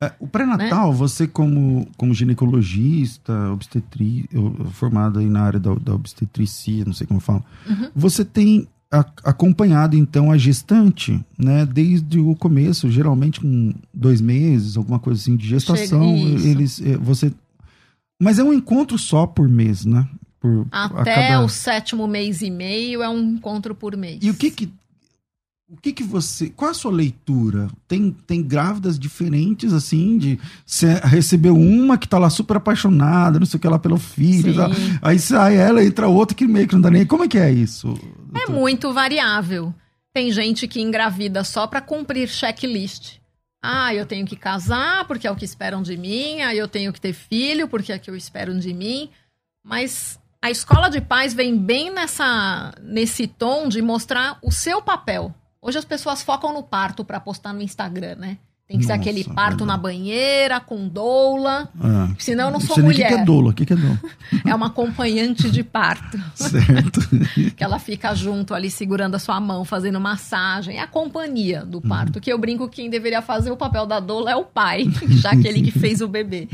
É, 0.00 0.12
o 0.20 0.28
pré-natal, 0.28 0.92
né? 0.92 0.96
você 0.96 1.26
como, 1.26 1.84
como 1.96 2.14
ginecologista, 2.14 3.50
obstetri, 3.50 4.30
formado 4.70 5.18
aí 5.18 5.26
na 5.26 5.42
área 5.42 5.58
da, 5.58 5.74
da 5.74 5.96
obstetricia, 5.96 6.84
não 6.84 6.92
sei 6.92 7.08
como 7.08 7.18
fala, 7.18 7.42
uhum. 7.68 7.90
você 7.92 8.24
tem 8.24 8.68
a, 8.88 9.00
acompanhado 9.24 9.96
então 9.96 10.30
a 10.30 10.38
gestante, 10.38 11.20
né, 11.36 11.66
desde 11.66 12.20
o 12.20 12.36
começo, 12.36 12.88
geralmente 12.88 13.40
com 13.40 13.74
dois 13.92 14.20
meses, 14.20 14.76
alguma 14.76 15.00
coisa 15.00 15.20
assim 15.20 15.34
de 15.34 15.44
gestação, 15.44 16.16
eles, 16.16 16.80
eh, 16.80 16.96
você, 16.98 17.32
mas 18.22 18.38
é 18.38 18.44
um 18.44 18.52
encontro 18.52 18.96
só 18.96 19.26
por 19.26 19.48
mês, 19.48 19.84
né? 19.84 20.08
Por, 20.40 20.66
Até 20.70 21.28
cada... 21.28 21.44
o 21.44 21.48
sétimo 21.48 22.06
mês 22.06 22.42
e 22.42 22.50
meio 22.50 23.02
é 23.02 23.08
um 23.08 23.20
encontro 23.20 23.74
por 23.74 23.96
mês. 23.96 24.18
E 24.22 24.30
o 24.30 24.34
que 24.34 24.50
que 24.50 24.72
o 25.70 25.76
que 25.76 25.92
que 25.92 26.02
você. 26.02 26.48
Qual 26.48 26.70
a 26.70 26.74
sua 26.74 26.90
leitura? 26.90 27.68
Tem, 27.86 28.10
tem 28.26 28.42
grávidas 28.42 28.98
diferentes, 28.98 29.74
assim, 29.74 30.16
de. 30.16 30.40
Você 30.64 30.94
recebeu 31.04 31.54
uma 31.54 31.98
que 31.98 32.08
tá 32.08 32.18
lá 32.18 32.30
super 32.30 32.56
apaixonada, 32.56 33.38
não 33.38 33.44
sei 33.44 33.58
o 33.58 33.60
que 33.60 33.68
lá 33.68 33.78
pelo 33.78 33.98
filho. 33.98 34.54
Tá? 34.56 34.70
Aí 35.02 35.18
sai 35.18 35.58
ela, 35.58 35.84
entra 35.84 36.08
outra 36.08 36.34
que 36.34 36.46
meio 36.46 36.66
que 36.66 36.74
não 36.74 36.80
dá 36.80 36.90
nem. 36.90 37.04
Como 37.04 37.24
é 37.24 37.28
que 37.28 37.36
é 37.36 37.52
isso? 37.52 37.94
É 38.34 38.50
muito 38.50 38.94
variável. 38.94 39.74
Tem 40.14 40.32
gente 40.32 40.66
que 40.66 40.80
engravida 40.80 41.44
só 41.44 41.66
para 41.66 41.82
cumprir 41.82 42.28
checklist. 42.28 43.18
Ah, 43.62 43.94
eu 43.94 44.06
tenho 44.06 44.24
que 44.24 44.36
casar 44.36 45.06
porque 45.06 45.26
é 45.26 45.30
o 45.30 45.36
que 45.36 45.44
esperam 45.44 45.82
de 45.82 45.98
mim. 45.98 46.40
Ah, 46.40 46.54
eu 46.54 46.66
tenho 46.66 46.94
que 46.94 47.00
ter 47.00 47.12
filho 47.12 47.68
porque 47.68 47.92
é 47.92 47.96
o 47.96 48.00
que 48.00 48.10
esperam 48.12 48.58
de 48.58 48.72
mim. 48.72 49.10
Mas 49.62 50.18
a 50.40 50.50
escola 50.50 50.88
de 50.88 51.00
pais 51.00 51.34
vem 51.34 51.56
bem 51.56 51.92
nessa 51.92 52.72
nesse 52.82 53.26
tom 53.26 53.68
de 53.68 53.82
mostrar 53.82 54.38
o 54.42 54.50
seu 54.50 54.80
papel 54.80 55.34
Hoje 55.60 55.78
as 55.78 55.84
pessoas 55.84 56.22
focam 56.22 56.52
no 56.52 56.62
parto 56.62 57.04
para 57.04 57.18
postar 57.18 57.52
no 57.52 57.60
Instagram, 57.60 58.14
né? 58.16 58.38
Tem 58.66 58.78
que 58.78 58.84
Nossa, 58.84 58.96
ser 58.96 59.00
aquele 59.00 59.24
parto 59.24 59.64
na 59.64 59.78
banheira, 59.78 60.60
com 60.60 60.86
doula. 60.86 61.70
É. 61.80 62.14
Senão 62.18 62.46
eu 62.46 62.50
não 62.50 62.60
sou 62.60 62.78
mulher. 62.78 63.06
O 63.06 63.08
que, 63.08 63.14
que 63.14 63.20
é 63.20 63.24
doula? 63.24 63.50
O 63.50 63.54
que, 63.54 63.66
que 63.66 63.72
é 63.72 63.76
doula? 63.76 63.98
é 64.44 64.54
uma 64.54 64.66
acompanhante 64.66 65.50
de 65.50 65.64
parto. 65.64 66.18
Certo. 66.34 67.00
que 67.56 67.64
ela 67.64 67.78
fica 67.78 68.14
junto 68.14 68.52
ali, 68.52 68.70
segurando 68.70 69.14
a 69.14 69.18
sua 69.18 69.40
mão, 69.40 69.64
fazendo 69.64 69.98
massagem. 69.98 70.76
É 70.76 70.80
a 70.80 70.86
companhia 70.86 71.64
do 71.64 71.80
parto. 71.80 72.16
Uhum. 72.16 72.20
Que 72.20 72.30
eu 72.30 72.38
brinco 72.38 72.68
que 72.68 72.82
quem 72.82 72.90
deveria 72.90 73.22
fazer 73.22 73.50
o 73.50 73.56
papel 73.56 73.86
da 73.86 74.00
doula 74.00 74.30
é 74.30 74.36
o 74.36 74.44
pai, 74.44 74.84
já 75.12 75.30
aquele 75.30 75.62
que 75.62 75.70
fez 75.70 76.02
o 76.02 76.06
bebê. 76.06 76.46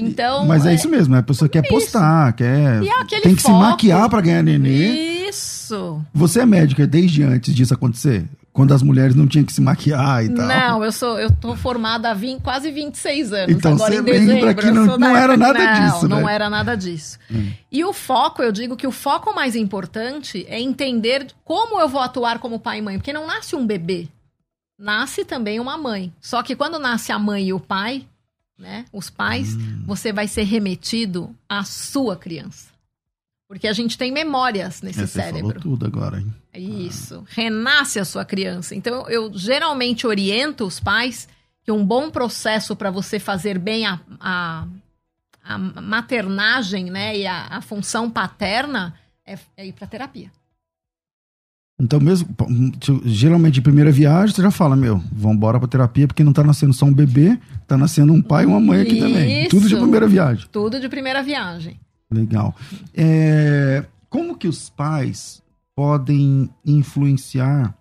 Então. 0.00 0.46
Mas 0.46 0.66
é, 0.66 0.72
é, 0.72 0.74
isso 0.74 0.88
mesmo, 0.88 1.14
a 1.16 1.22
pessoa 1.22 1.48
quer 1.48 1.66
postar, 1.66 2.32
quer. 2.34 2.82
É 2.82 3.20
tem 3.20 3.34
que 3.34 3.42
foco. 3.42 3.54
se 3.54 3.60
maquiar 3.60 4.08
para 4.08 4.20
ganhar 4.20 4.42
nenê. 4.42 5.26
Isso. 5.28 6.00
Você 6.14 6.40
é 6.40 6.46
médica 6.46 6.86
desde 6.86 7.22
antes 7.22 7.54
disso 7.54 7.74
acontecer? 7.74 8.24
Quando 8.52 8.72
as 8.72 8.82
mulheres 8.82 9.14
não 9.14 9.26
tinham 9.26 9.44
que 9.44 9.52
se 9.52 9.60
maquiar 9.60 10.24
e 10.24 10.30
tal. 10.30 10.46
Não, 10.46 10.82
eu 10.82 10.90
sou, 10.90 11.18
eu 11.18 11.30
tô 11.30 11.54
formada 11.54 12.10
há 12.10 12.14
20, 12.14 12.40
quase 12.40 12.70
26 12.70 13.32
anos. 13.32 13.54
Então 13.54 13.74
agora 13.74 14.02
você 14.02 14.16
em 14.16 14.26
lembra 14.26 14.54
que 14.54 14.70
não, 14.70 14.96
não 14.96 15.14
era 15.14 15.36
nada 15.36 15.58
não, 15.58 15.90
disso, 15.90 16.08
né? 16.08 16.20
Não 16.20 16.28
era 16.28 16.48
nada 16.48 16.74
disso. 16.74 17.18
Hum. 17.30 17.50
E 17.70 17.84
o 17.84 17.92
foco, 17.92 18.42
eu 18.42 18.50
digo 18.50 18.74
que 18.74 18.86
o 18.86 18.90
foco 18.90 19.34
mais 19.34 19.54
importante 19.54 20.46
é 20.48 20.58
entender 20.58 21.26
como 21.44 21.78
eu 21.78 21.88
vou 21.88 22.00
atuar 22.00 22.38
como 22.38 22.58
pai 22.58 22.78
e 22.78 22.82
mãe. 22.82 22.96
Porque 22.96 23.12
não 23.12 23.26
nasce 23.26 23.54
um 23.54 23.66
bebê. 23.66 24.08
Nasce 24.78 25.22
também 25.24 25.60
uma 25.60 25.76
mãe. 25.76 26.12
Só 26.18 26.42
que 26.42 26.56
quando 26.56 26.78
nasce 26.78 27.12
a 27.12 27.18
mãe 27.18 27.48
e 27.48 27.52
o 27.52 27.60
pai, 27.60 28.06
né? 28.58 28.84
Os 28.92 29.10
pais, 29.10 29.54
hum. 29.54 29.82
você 29.86 30.12
vai 30.12 30.28
ser 30.28 30.44
remetido 30.44 31.34
à 31.48 31.64
sua 31.64 32.16
criança. 32.16 32.74
Porque 33.48 33.68
a 33.68 33.72
gente 33.72 33.96
tem 33.96 34.10
memórias 34.10 34.82
nesse 34.82 35.02
é, 35.02 35.06
cérebro. 35.06 35.46
Você 35.46 35.60
falou 35.60 35.62
tudo 35.62 35.86
agora, 35.86 36.18
hein? 36.18 36.34
Isso. 36.54 37.24
Ah. 37.24 37.30
Renasce 37.30 38.00
a 38.00 38.04
sua 38.04 38.24
criança. 38.24 38.74
Então, 38.74 39.08
eu 39.08 39.32
geralmente 39.32 40.06
oriento 40.06 40.66
os 40.66 40.80
pais 40.80 41.28
que 41.62 41.70
um 41.70 41.84
bom 41.84 42.10
processo 42.10 42.74
para 42.74 42.90
você 42.90 43.18
fazer 43.18 43.58
bem 43.58 43.86
a, 43.86 44.00
a, 44.20 44.66
a, 45.44 45.58
maternagem, 45.58 46.90
né, 46.90 47.16
e 47.18 47.26
a, 47.26 47.46
a 47.46 47.60
função 47.60 48.10
paterna 48.10 48.94
é, 49.24 49.38
é 49.56 49.66
ir 49.66 49.72
para 49.72 49.86
terapia. 49.86 50.30
Então, 51.78 52.00
mesmo, 52.00 52.28
geralmente, 53.04 53.54
de 53.54 53.60
primeira 53.60 53.92
viagem, 53.92 54.34
você 54.34 54.40
já 54.40 54.50
fala, 54.50 54.74
meu, 54.74 54.98
vamos 55.12 55.36
embora 55.36 55.58
pra 55.58 55.68
terapia, 55.68 56.06
porque 56.06 56.24
não 56.24 56.32
tá 56.32 56.42
nascendo 56.42 56.72
só 56.72 56.86
um 56.86 56.92
bebê, 56.92 57.38
tá 57.66 57.76
nascendo 57.76 58.14
um 58.14 58.22
pai 58.22 58.44
e 58.44 58.46
uma 58.46 58.58
mãe 58.58 58.80
aqui 58.80 58.94
Isso. 58.94 59.06
também. 59.06 59.48
Tudo 59.48 59.68
de 59.68 59.76
primeira 59.76 60.08
viagem. 60.08 60.46
Tudo 60.50 60.80
de 60.80 60.88
primeira 60.88 61.22
viagem. 61.22 61.78
Legal. 62.10 62.54
É, 62.94 63.84
como 64.08 64.38
que 64.38 64.48
os 64.48 64.70
pais 64.70 65.42
podem 65.74 66.48
influenciar 66.64 67.76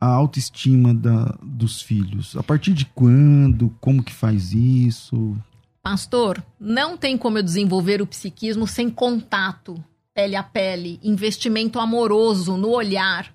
a 0.00 0.06
autoestima 0.06 0.94
da, 0.94 1.36
dos 1.42 1.82
filhos? 1.82 2.36
A 2.36 2.42
partir 2.44 2.72
de 2.72 2.86
quando? 2.86 3.74
Como 3.80 4.04
que 4.04 4.12
faz 4.12 4.52
isso? 4.52 5.36
Pastor, 5.82 6.44
não 6.60 6.96
tem 6.96 7.18
como 7.18 7.38
eu 7.38 7.42
desenvolver 7.42 8.00
o 8.00 8.06
psiquismo 8.06 8.68
sem 8.68 8.88
contato, 8.88 9.82
pele 10.18 10.34
a 10.34 10.42
pele, 10.42 10.98
investimento 11.00 11.78
amoroso 11.78 12.56
no 12.56 12.70
olhar. 12.70 13.32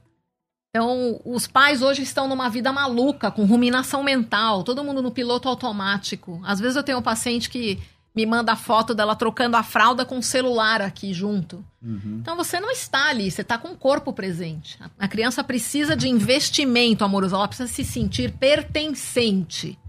Então, 0.69 1.21
os 1.23 1.47
pais 1.47 1.81
hoje 1.81 2.01
estão 2.01 2.27
numa 2.27 2.49
vida 2.49 2.73
maluca, 2.73 3.31
com 3.31 3.45
ruminação 3.45 4.03
mental, 4.03 4.63
todo 4.63 4.83
mundo 4.83 5.01
no 5.01 5.09
piloto 5.09 5.47
automático. 5.47 6.41
Às 6.43 6.59
vezes 6.59 6.75
eu 6.75 6.83
tenho 6.83 6.97
um 6.97 7.01
paciente 7.01 7.49
que 7.49 7.79
me 8.13 8.25
manda 8.25 8.51
a 8.51 8.57
foto 8.57 8.93
dela 8.93 9.15
trocando 9.15 9.55
a 9.55 9.63
fralda 9.63 10.03
com 10.03 10.17
o 10.17 10.23
celular 10.23 10.81
aqui 10.81 11.13
junto. 11.13 11.63
Uhum. 11.81 12.17
Então 12.21 12.35
você 12.35 12.59
não 12.59 12.69
está 12.69 13.07
ali, 13.07 13.31
você 13.31 13.43
está 13.43 13.57
com 13.57 13.69
o 13.69 13.77
corpo 13.77 14.11
presente. 14.11 14.77
A 14.99 15.07
criança 15.07 15.41
precisa 15.41 15.95
de 15.95 16.09
investimento 16.09 17.05
amoroso, 17.05 17.33
ela 17.33 17.47
precisa 17.47 17.71
se 17.71 17.85
sentir 17.85 18.33
pertencente. 18.33 19.79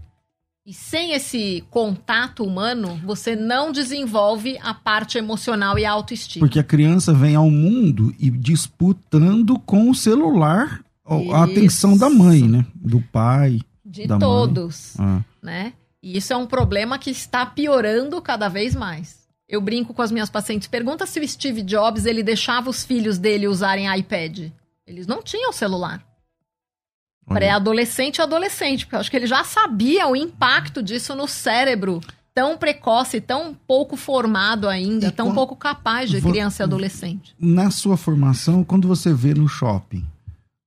E 0.65 0.73
sem 0.73 1.11
esse 1.11 1.63
contato 1.69 2.43
humano, 2.43 2.99
você 3.05 3.35
não 3.35 3.71
desenvolve 3.71 4.57
a 4.63 4.73
parte 4.73 5.15
emocional 5.15 5.77
e 5.77 5.85
a 5.85 5.91
autoestima. 5.91 6.43
Porque 6.43 6.57
a 6.57 6.63
criança 6.63 7.13
vem 7.13 7.35
ao 7.35 7.51
mundo 7.51 8.15
e 8.17 8.31
disputando 8.31 9.59
com 9.59 9.91
o 9.91 9.95
celular 9.95 10.83
a 11.31 11.43
atenção 11.43 11.95
da 11.95 12.09
mãe, 12.09 12.41
né? 12.41 12.65
Do 12.73 12.99
pai. 12.99 13.59
De 13.85 14.07
todos. 14.07 14.99
Ah. 14.99 15.21
Né? 15.39 15.73
E 16.01 16.17
isso 16.17 16.33
é 16.33 16.35
um 16.35 16.47
problema 16.47 16.97
que 16.97 17.11
está 17.11 17.45
piorando 17.45 18.19
cada 18.19 18.49
vez 18.49 18.73
mais. 18.73 19.23
Eu 19.47 19.61
brinco 19.61 19.93
com 19.93 20.01
as 20.01 20.11
minhas 20.11 20.31
pacientes, 20.31 20.67
pergunta 20.67 21.05
se 21.05 21.19
o 21.19 21.27
Steve 21.27 21.61
Jobs 21.61 22.07
ele 22.07 22.23
deixava 22.23 22.71
os 22.71 22.83
filhos 22.83 23.19
dele 23.19 23.47
usarem 23.47 23.95
iPad. 23.99 24.49
Eles 24.87 25.05
não 25.05 25.21
tinham 25.21 25.53
celular. 25.53 26.03
Pré-adolescente 27.27 28.17
e 28.17 28.21
adolescente, 28.21 28.85
porque 28.85 28.95
eu 28.95 28.99
acho 28.99 29.09
que 29.09 29.17
ele 29.17 29.27
já 29.27 29.43
sabia 29.43 30.07
o 30.07 30.15
impacto 30.15 30.81
disso 30.81 31.15
no 31.15 31.27
cérebro 31.27 31.99
tão 32.33 32.57
precoce, 32.57 33.21
tão 33.21 33.55
pouco 33.67 33.95
formado 33.95 34.67
ainda, 34.67 35.07
e 35.07 35.11
tão 35.11 35.27
quando... 35.27 35.35
pouco 35.35 35.55
capaz 35.55 36.09
de 36.09 36.21
criança 36.21 36.61
e 36.61 36.65
adolescente. 36.65 37.33
Na 37.39 37.71
sua 37.71 37.95
formação, 37.95 38.63
quando 38.63 38.87
você 38.87 39.13
vê 39.13 39.33
no 39.33 39.47
shopping 39.47 40.05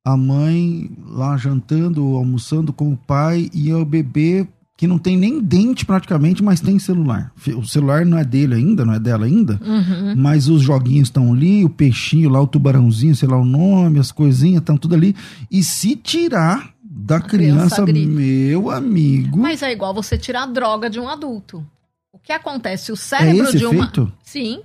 a 0.08 0.16
mãe 0.16 0.90
lá 1.06 1.36
jantando 1.36 2.06
ou 2.06 2.16
almoçando 2.16 2.72
com 2.72 2.92
o 2.92 2.96
pai 2.96 3.50
e 3.52 3.72
o 3.74 3.84
bebê 3.84 4.48
que 4.78 4.86
não 4.86 4.96
tem 4.96 5.16
nem 5.16 5.40
dente 5.40 5.84
praticamente, 5.84 6.40
mas 6.40 6.60
tem 6.60 6.78
celular. 6.78 7.32
O 7.56 7.66
celular 7.66 8.06
não 8.06 8.16
é 8.16 8.24
dele 8.24 8.54
ainda, 8.54 8.84
não 8.84 8.94
é 8.94 9.00
dela 9.00 9.26
ainda, 9.26 9.60
uhum. 9.60 10.14
mas 10.16 10.48
os 10.48 10.62
joguinhos 10.62 11.08
estão 11.08 11.32
ali, 11.32 11.64
o 11.64 11.68
peixinho 11.68 12.30
lá, 12.30 12.40
o 12.40 12.46
tubarãozinho, 12.46 13.16
sei 13.16 13.28
lá 13.28 13.36
o 13.36 13.44
nome, 13.44 13.98
as 13.98 14.12
coisinhas 14.12 14.60
estão 14.60 14.76
tudo 14.76 14.94
ali. 14.94 15.16
E 15.50 15.64
se 15.64 15.96
tirar 15.96 16.72
da 16.80 17.20
criança, 17.20 17.82
criança 17.82 18.08
meu 18.08 18.70
amigo. 18.70 19.36
Mas 19.36 19.64
é 19.64 19.72
igual 19.72 19.92
você 19.92 20.16
tirar 20.16 20.44
a 20.44 20.46
droga 20.46 20.88
de 20.88 21.00
um 21.00 21.08
adulto. 21.08 21.66
O 22.12 22.18
que 22.20 22.32
acontece? 22.32 22.92
O 22.92 22.96
cérebro 22.96 23.48
é 23.48 23.52
de 23.52 23.66
uma. 23.66 23.82
Efeito? 23.82 24.12
Sim. 24.22 24.60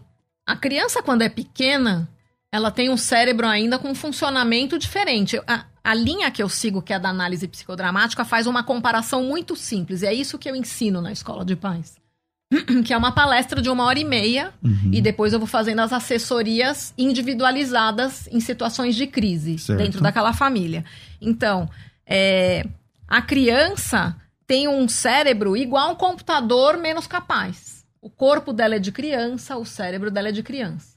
A 0.46 0.56
criança, 0.56 1.02
quando 1.02 1.24
é 1.24 1.30
pequena, 1.30 2.08
ela 2.52 2.70
tem 2.70 2.88
um 2.88 2.98
cérebro 2.98 3.48
ainda 3.48 3.80
com 3.80 3.90
um 3.90 3.96
funcionamento 3.96 4.78
diferente. 4.78 5.42
A, 5.48 5.66
a 5.84 5.94
linha 5.94 6.32
que 6.32 6.42
eu 6.42 6.48
sigo, 6.48 6.82
que 6.82 6.94
é 6.94 7.00
da 7.00 7.10
análise 7.10 7.48
psicodramática, 7.48 8.24
faz 8.24 8.48
uma 8.48 8.64
comparação 8.64 9.24
muito 9.24 9.56
simples. 9.56 10.02
E 10.02 10.06
é 10.06 10.14
isso 10.14 10.40
que 10.40 10.50
eu 10.50 10.56
ensino 10.56 11.02
na 11.02 11.12
escola 11.12 11.44
de 11.44 11.56
pais. 11.56 12.02
que 12.86 12.94
é 12.94 12.98
uma 12.98 13.12
palestra 13.12 13.62
de 13.62 13.70
uma 13.70 13.84
hora 13.84 14.00
e 14.00 14.06
meia. 14.06 14.54
Uhum. 14.64 14.92
E 14.94 15.02
depois 15.02 15.34
eu 15.34 15.40
vou 15.40 15.48
fazendo 15.48 15.80
as 15.80 15.92
assessorias 15.92 16.94
individualizadas 16.98 18.28
em 18.32 18.40
situações 18.40 18.96
de 18.96 19.08
crise 19.08 19.58
certo. 19.58 19.80
dentro 19.80 20.02
daquela 20.02 20.34
família. 20.34 20.86
Então, 21.20 21.70
é, 22.06 22.66
a 23.08 23.22
criança 23.22 24.16
tem 24.48 24.68
um 24.68 24.88
cérebro 24.88 25.58
igual 25.58 25.90
a 25.90 25.92
um 25.92 25.96
computador 25.96 26.78
menos 26.78 27.08
capaz. 27.08 27.84
O 28.02 28.10
corpo 28.10 28.52
dela 28.52 28.76
é 28.76 28.80
de 28.80 28.92
criança, 28.92 29.58
o 29.58 29.66
cérebro 29.66 30.12
dela 30.12 30.30
é 30.30 30.32
de 30.32 30.44
criança. 30.44 30.94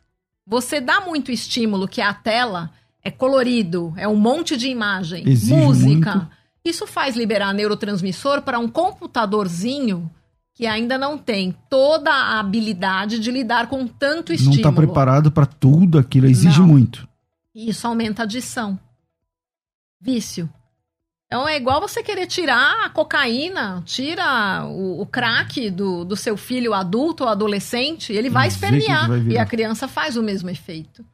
Você 0.47 0.81
dá 0.81 1.00
muito 1.00 1.33
estímulo, 1.33 1.88
que 1.88 2.00
é 2.00 2.05
a 2.05 2.14
tela 2.14 2.71
é 3.06 3.10
colorido, 3.10 3.94
é 3.96 4.08
um 4.08 4.16
monte 4.16 4.56
de 4.56 4.66
imagem, 4.66 5.22
Exige 5.28 5.54
música. 5.54 6.14
Muito. 6.16 6.30
Isso 6.64 6.88
faz 6.88 7.14
liberar 7.14 7.54
neurotransmissor 7.54 8.42
para 8.42 8.58
um 8.58 8.66
computadorzinho 8.66 10.10
que 10.52 10.66
ainda 10.66 10.98
não 10.98 11.16
tem 11.16 11.54
toda 11.70 12.10
a 12.10 12.40
habilidade 12.40 13.20
de 13.20 13.30
lidar 13.30 13.68
com 13.68 13.86
tanto 13.86 14.30
Não 14.30 14.34
estímulo. 14.34 14.56
está 14.56 14.72
preparado 14.72 15.30
para 15.30 15.46
tudo 15.46 15.98
aquilo, 16.00 16.26
exige 16.26 16.58
Não. 16.58 16.66
muito. 16.66 17.06
E 17.54 17.70
isso 17.70 17.86
aumenta 17.86 18.22
a 18.22 18.25
adição. 18.25 18.76
Vício. 20.00 20.50
Então 21.26 21.46
é 21.46 21.56
igual 21.56 21.80
você 21.80 22.02
querer 22.02 22.26
tirar 22.26 22.86
a 22.86 22.90
cocaína, 22.90 23.82
tira 23.84 24.64
o, 24.66 25.00
o 25.02 25.06
crack 25.06 25.70
do, 25.70 26.04
do 26.04 26.16
seu 26.16 26.36
filho 26.36 26.75
adulto 26.75 27.22
ou 27.22 27.30
adolescente, 27.30 28.12
ele 28.12 28.30
vai 28.30 28.48
espernear. 28.48 29.08
vai 29.08 29.20
e 29.20 29.38
a 29.38 29.46
criança 29.46 29.86
faz 29.86 30.16
o 30.16 30.22
mesmo 30.25 30.50
efeito. 30.50 31.04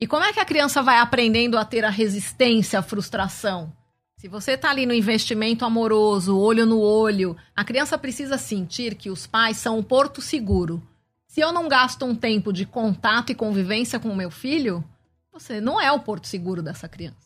E 0.00 0.06
como 0.06 0.24
é 0.24 0.32
que 0.32 0.40
a 0.40 0.44
criança 0.44 0.82
vai 0.82 0.98
aprendendo 0.98 1.56
a 1.56 1.64
ter 1.64 1.84
a 1.84 1.90
resistência 1.90 2.78
à 2.78 2.82
frustração? 2.82 3.72
Se 4.16 4.28
você 4.28 4.56
tá 4.56 4.70
ali 4.70 4.86
no 4.86 4.94
investimento 4.94 5.64
amoroso, 5.64 6.38
olho 6.38 6.64
no 6.64 6.80
olho, 6.80 7.36
a 7.54 7.64
criança 7.64 7.98
precisa 7.98 8.38
sentir 8.38 8.94
que 8.94 9.10
os 9.10 9.26
pais 9.26 9.58
são 9.58 9.78
um 9.78 9.82
porto 9.82 10.22
seguro. 10.22 10.82
Se 11.26 11.40
eu 11.40 11.52
não 11.52 11.68
gasto 11.68 12.04
um 12.04 12.14
tempo 12.14 12.52
de 12.52 12.64
contato 12.64 13.30
e 13.30 13.34
convivência 13.34 14.00
com 14.00 14.08
o 14.08 14.16
meu 14.16 14.30
filho, 14.30 14.84
você 15.32 15.60
não 15.60 15.80
é 15.80 15.90
o 15.92 16.00
porto 16.00 16.26
seguro 16.26 16.62
dessa 16.62 16.88
criança. 16.88 17.24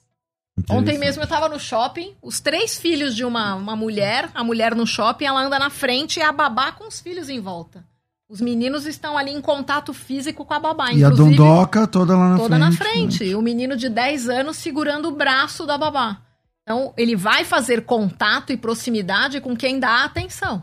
Ontem 0.68 0.98
mesmo 0.98 1.22
eu 1.22 1.26
tava 1.26 1.48
no 1.48 1.60
shopping, 1.60 2.16
os 2.20 2.40
três 2.40 2.76
filhos 2.76 3.14
de 3.14 3.24
uma, 3.24 3.54
uma 3.54 3.76
mulher, 3.76 4.30
a 4.34 4.42
mulher 4.42 4.74
no 4.74 4.86
shopping, 4.86 5.26
ela 5.26 5.42
anda 5.42 5.58
na 5.58 5.70
frente 5.70 6.18
e 6.18 6.22
a 6.22 6.32
babá 6.32 6.72
com 6.72 6.88
os 6.88 7.00
filhos 7.00 7.28
em 7.28 7.38
volta. 7.38 7.84
Os 8.28 8.42
meninos 8.42 8.84
estão 8.84 9.16
ali 9.16 9.30
em 9.32 9.40
contato 9.40 9.94
físico 9.94 10.44
com 10.44 10.52
a 10.52 10.60
babá. 10.60 10.92
E 10.92 11.02
a 11.02 11.08
dondoca 11.08 11.86
toda 11.86 12.14
lá 12.14 12.30
na 12.32 12.36
toda 12.36 12.48
frente. 12.56 12.60
na 12.60 12.70
né? 12.70 12.76
frente. 12.76 13.34
O 13.34 13.40
menino 13.40 13.74
de 13.74 13.88
10 13.88 14.28
anos 14.28 14.58
segurando 14.58 15.08
o 15.08 15.12
braço 15.16 15.64
da 15.64 15.78
babá. 15.78 16.20
Então, 16.62 16.92
ele 16.98 17.16
vai 17.16 17.44
fazer 17.46 17.86
contato 17.86 18.52
e 18.52 18.56
proximidade 18.58 19.40
com 19.40 19.56
quem 19.56 19.80
dá 19.80 20.04
atenção. 20.04 20.62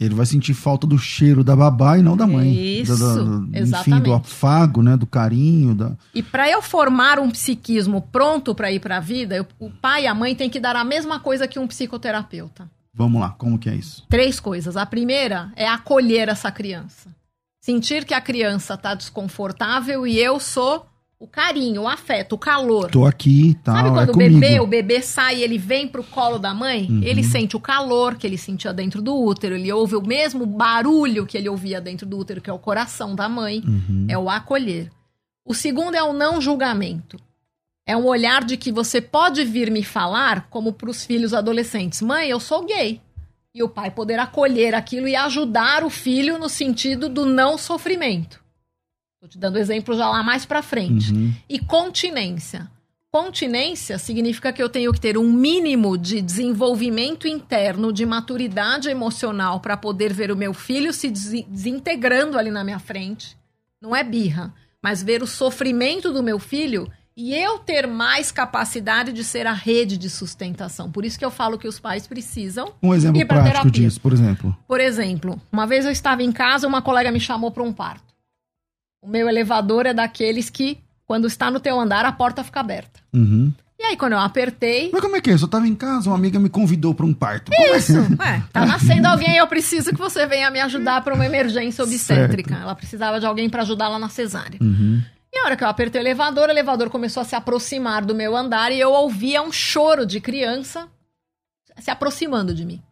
Ele 0.00 0.14
vai 0.14 0.26
sentir 0.26 0.54
falta 0.54 0.86
do 0.86 0.96
cheiro 0.98 1.42
da 1.42 1.54
babá 1.56 1.98
e 1.98 2.02
não 2.02 2.16
da 2.16 2.26
mãe. 2.26 2.80
Isso, 2.80 2.96
Da- 2.96 3.14
da- 3.14 3.22
Enfim, 3.22 3.50
exatamente. 3.54 4.04
do 4.04 4.12
afago, 4.14 4.82
né? 4.82 4.96
Do 4.96 5.06
carinho. 5.06 5.74
Da... 5.74 5.96
E 6.14 6.22
para 6.22 6.48
eu 6.48 6.62
formar 6.62 7.18
um 7.18 7.30
psiquismo 7.30 8.02
pronto 8.12 8.54
para 8.54 8.70
ir 8.70 8.78
para 8.80 8.98
a 8.98 9.00
vida, 9.00 9.36
eu- 9.36 9.46
o 9.58 9.70
pai 9.70 10.04
e 10.04 10.06
a 10.06 10.14
mãe 10.14 10.34
têm 10.36 10.48
que 10.50 10.60
dar 10.60 10.76
a 10.76 10.84
mesma 10.84 11.18
coisa 11.18 11.48
que 11.48 11.58
um 11.58 11.66
psicoterapeuta. 11.66 12.70
Vamos 12.94 13.20
lá, 13.20 13.30
como 13.30 13.58
que 13.58 13.70
é 13.70 13.74
isso? 13.74 14.06
Três 14.08 14.38
coisas. 14.38 14.76
A 14.76 14.84
primeira 14.84 15.52
é 15.56 15.66
acolher 15.66 16.28
essa 16.28 16.50
criança. 16.52 17.14
Sentir 17.60 18.04
que 18.04 18.12
a 18.12 18.20
criança 18.20 18.76
tá 18.76 18.94
desconfortável 18.94 20.06
e 20.06 20.18
eu 20.18 20.38
sou 20.38 20.86
o 21.18 21.26
carinho, 21.28 21.82
o 21.82 21.88
afeto, 21.88 22.32
o 22.34 22.38
calor. 22.38 22.90
Tô 22.90 23.06
aqui, 23.06 23.56
tal, 23.62 23.76
Sabe 23.76 23.88
é 23.88 23.92
quando 23.92 24.08
o 24.08 24.12
comigo. 24.12 24.40
bebê, 24.40 24.60
o 24.60 24.66
bebê 24.66 25.00
sai 25.00 25.36
e 25.36 25.42
ele 25.44 25.56
vem 25.56 25.86
pro 25.86 26.02
colo 26.02 26.36
da 26.36 26.52
mãe? 26.52 26.88
Uhum. 26.90 27.00
Ele 27.04 27.22
sente 27.22 27.56
o 27.56 27.60
calor 27.60 28.16
que 28.16 28.26
ele 28.26 28.36
sentia 28.36 28.72
dentro 28.72 29.00
do 29.00 29.14
útero, 29.16 29.54
ele 29.54 29.72
ouve 29.72 29.94
o 29.94 30.02
mesmo 30.02 30.44
barulho 30.44 31.24
que 31.24 31.38
ele 31.38 31.48
ouvia 31.48 31.80
dentro 31.80 32.04
do 32.04 32.18
útero, 32.18 32.40
que 32.40 32.50
é 32.50 32.52
o 32.52 32.58
coração 32.58 33.14
da 33.14 33.28
mãe. 33.28 33.62
Uhum. 33.64 34.06
É 34.08 34.18
o 34.18 34.28
acolher. 34.28 34.90
O 35.44 35.54
segundo 35.54 35.94
é 35.94 36.02
o 36.02 36.12
não 36.12 36.40
julgamento. 36.40 37.16
É 37.86 37.96
um 37.96 38.06
olhar 38.06 38.44
de 38.44 38.56
que 38.56 38.70
você 38.70 39.00
pode 39.00 39.44
vir 39.44 39.70
me 39.70 39.82
falar, 39.82 40.48
como 40.48 40.72
para 40.72 40.90
os 40.90 41.04
filhos 41.04 41.34
adolescentes: 41.34 42.00
mãe, 42.00 42.28
eu 42.28 42.38
sou 42.40 42.64
gay. 42.64 43.00
E 43.54 43.62
o 43.62 43.68
pai 43.68 43.90
poder 43.90 44.18
acolher 44.18 44.74
aquilo 44.74 45.06
e 45.06 45.14
ajudar 45.14 45.84
o 45.84 45.90
filho 45.90 46.38
no 46.38 46.48
sentido 46.48 47.08
do 47.08 47.26
não 47.26 47.58
sofrimento. 47.58 48.42
Estou 49.16 49.28
te 49.28 49.38
dando 49.38 49.58
exemplo 49.58 49.94
já 49.96 50.08
lá 50.08 50.22
mais 50.22 50.46
para 50.46 50.62
frente. 50.62 51.12
Uhum. 51.12 51.34
E 51.48 51.58
continência. 51.58 52.70
Continência 53.10 53.98
significa 53.98 54.54
que 54.54 54.62
eu 54.62 54.70
tenho 54.70 54.90
que 54.90 54.98
ter 55.00 55.18
um 55.18 55.30
mínimo 55.30 55.98
de 55.98 56.22
desenvolvimento 56.22 57.28
interno, 57.28 57.92
de 57.92 58.06
maturidade 58.06 58.88
emocional 58.88 59.60
para 59.60 59.76
poder 59.76 60.14
ver 60.14 60.32
o 60.32 60.36
meu 60.36 60.54
filho 60.54 60.94
se 60.94 61.10
des- 61.10 61.44
desintegrando 61.46 62.38
ali 62.38 62.50
na 62.50 62.64
minha 62.64 62.78
frente. 62.78 63.36
Não 63.82 63.94
é 63.94 64.02
birra, 64.02 64.54
mas 64.82 65.02
ver 65.02 65.22
o 65.22 65.26
sofrimento 65.26 66.10
do 66.10 66.22
meu 66.22 66.38
filho 66.38 66.90
e 67.16 67.34
eu 67.34 67.58
ter 67.58 67.86
mais 67.86 68.32
capacidade 68.32 69.12
de 69.12 69.22
ser 69.22 69.46
a 69.46 69.52
rede 69.52 69.98
de 69.98 70.08
sustentação. 70.08 70.90
Por 70.90 71.04
isso 71.04 71.18
que 71.18 71.24
eu 71.24 71.30
falo 71.30 71.58
que 71.58 71.68
os 71.68 71.78
pais 71.78 72.06
precisam. 72.06 72.72
Um 72.82 72.94
exemplo 72.94 73.26
prático 73.26 73.50
terapia. 73.50 73.70
disso, 73.70 74.00
por 74.00 74.12
exemplo. 74.12 74.56
Por 74.66 74.80
exemplo, 74.80 75.40
uma 75.50 75.66
vez 75.66 75.84
eu 75.84 75.90
estava 75.92 76.22
em 76.22 76.32
casa, 76.32 76.66
uma 76.66 76.80
colega 76.80 77.10
me 77.10 77.20
chamou 77.20 77.50
para 77.50 77.62
um 77.62 77.72
parto. 77.72 78.12
O 79.02 79.08
meu 79.08 79.28
elevador 79.28 79.84
é 79.84 79.92
daqueles 79.92 80.48
que, 80.48 80.78
quando 81.04 81.26
está 81.26 81.50
no 81.50 81.60
teu 81.60 81.78
andar, 81.78 82.04
a 82.04 82.12
porta 82.12 82.44
fica 82.44 82.60
aberta. 82.60 83.00
Uhum. 83.12 83.52
E 83.78 83.84
aí, 83.84 83.96
quando 83.96 84.12
eu 84.12 84.18
apertei. 84.20 84.90
Mas 84.92 85.00
como 85.00 85.16
é 85.16 85.20
que 85.20 85.28
é? 85.28 85.34
Eu 85.34 85.48
tava 85.48 85.66
em 85.66 85.74
casa, 85.74 86.08
uma 86.08 86.14
amiga 86.14 86.38
me 86.38 86.48
convidou 86.48 86.94
para 86.94 87.04
um 87.04 87.12
parto. 87.12 87.50
Como 87.50 87.74
é? 87.74 87.76
Isso, 87.76 87.98
ué, 88.16 88.42
tá 88.52 88.64
nascendo 88.64 89.08
alguém, 89.08 89.36
eu 89.36 89.46
preciso 89.48 89.90
que 89.90 89.98
você 89.98 90.24
venha 90.24 90.48
me 90.52 90.60
ajudar 90.60 91.02
para 91.02 91.12
uma 91.12 91.26
emergência 91.26 91.82
obstétrica. 91.82 92.54
Ela 92.54 92.76
precisava 92.76 93.18
de 93.18 93.26
alguém 93.26 93.50
para 93.50 93.62
ajudá-la 93.62 93.98
na 93.98 94.08
cesárea. 94.08 94.56
Uhum. 94.62 95.02
E 95.34 95.38
a 95.38 95.44
hora 95.44 95.56
que 95.56 95.64
eu 95.64 95.68
apertei 95.68 96.00
o 96.00 96.02
elevador, 96.02 96.48
o 96.48 96.50
elevador 96.50 96.90
começou 96.90 97.20
a 97.20 97.24
se 97.24 97.34
aproximar 97.34 98.04
do 98.04 98.14
meu 98.14 98.36
andar 98.36 98.70
e 98.70 98.78
eu 98.78 98.92
ouvia 98.92 99.42
um 99.42 99.50
choro 99.50 100.04
de 100.04 100.20
criança 100.20 100.86
se 101.80 101.90
aproximando 101.90 102.54
de 102.54 102.64
mim. 102.66 102.82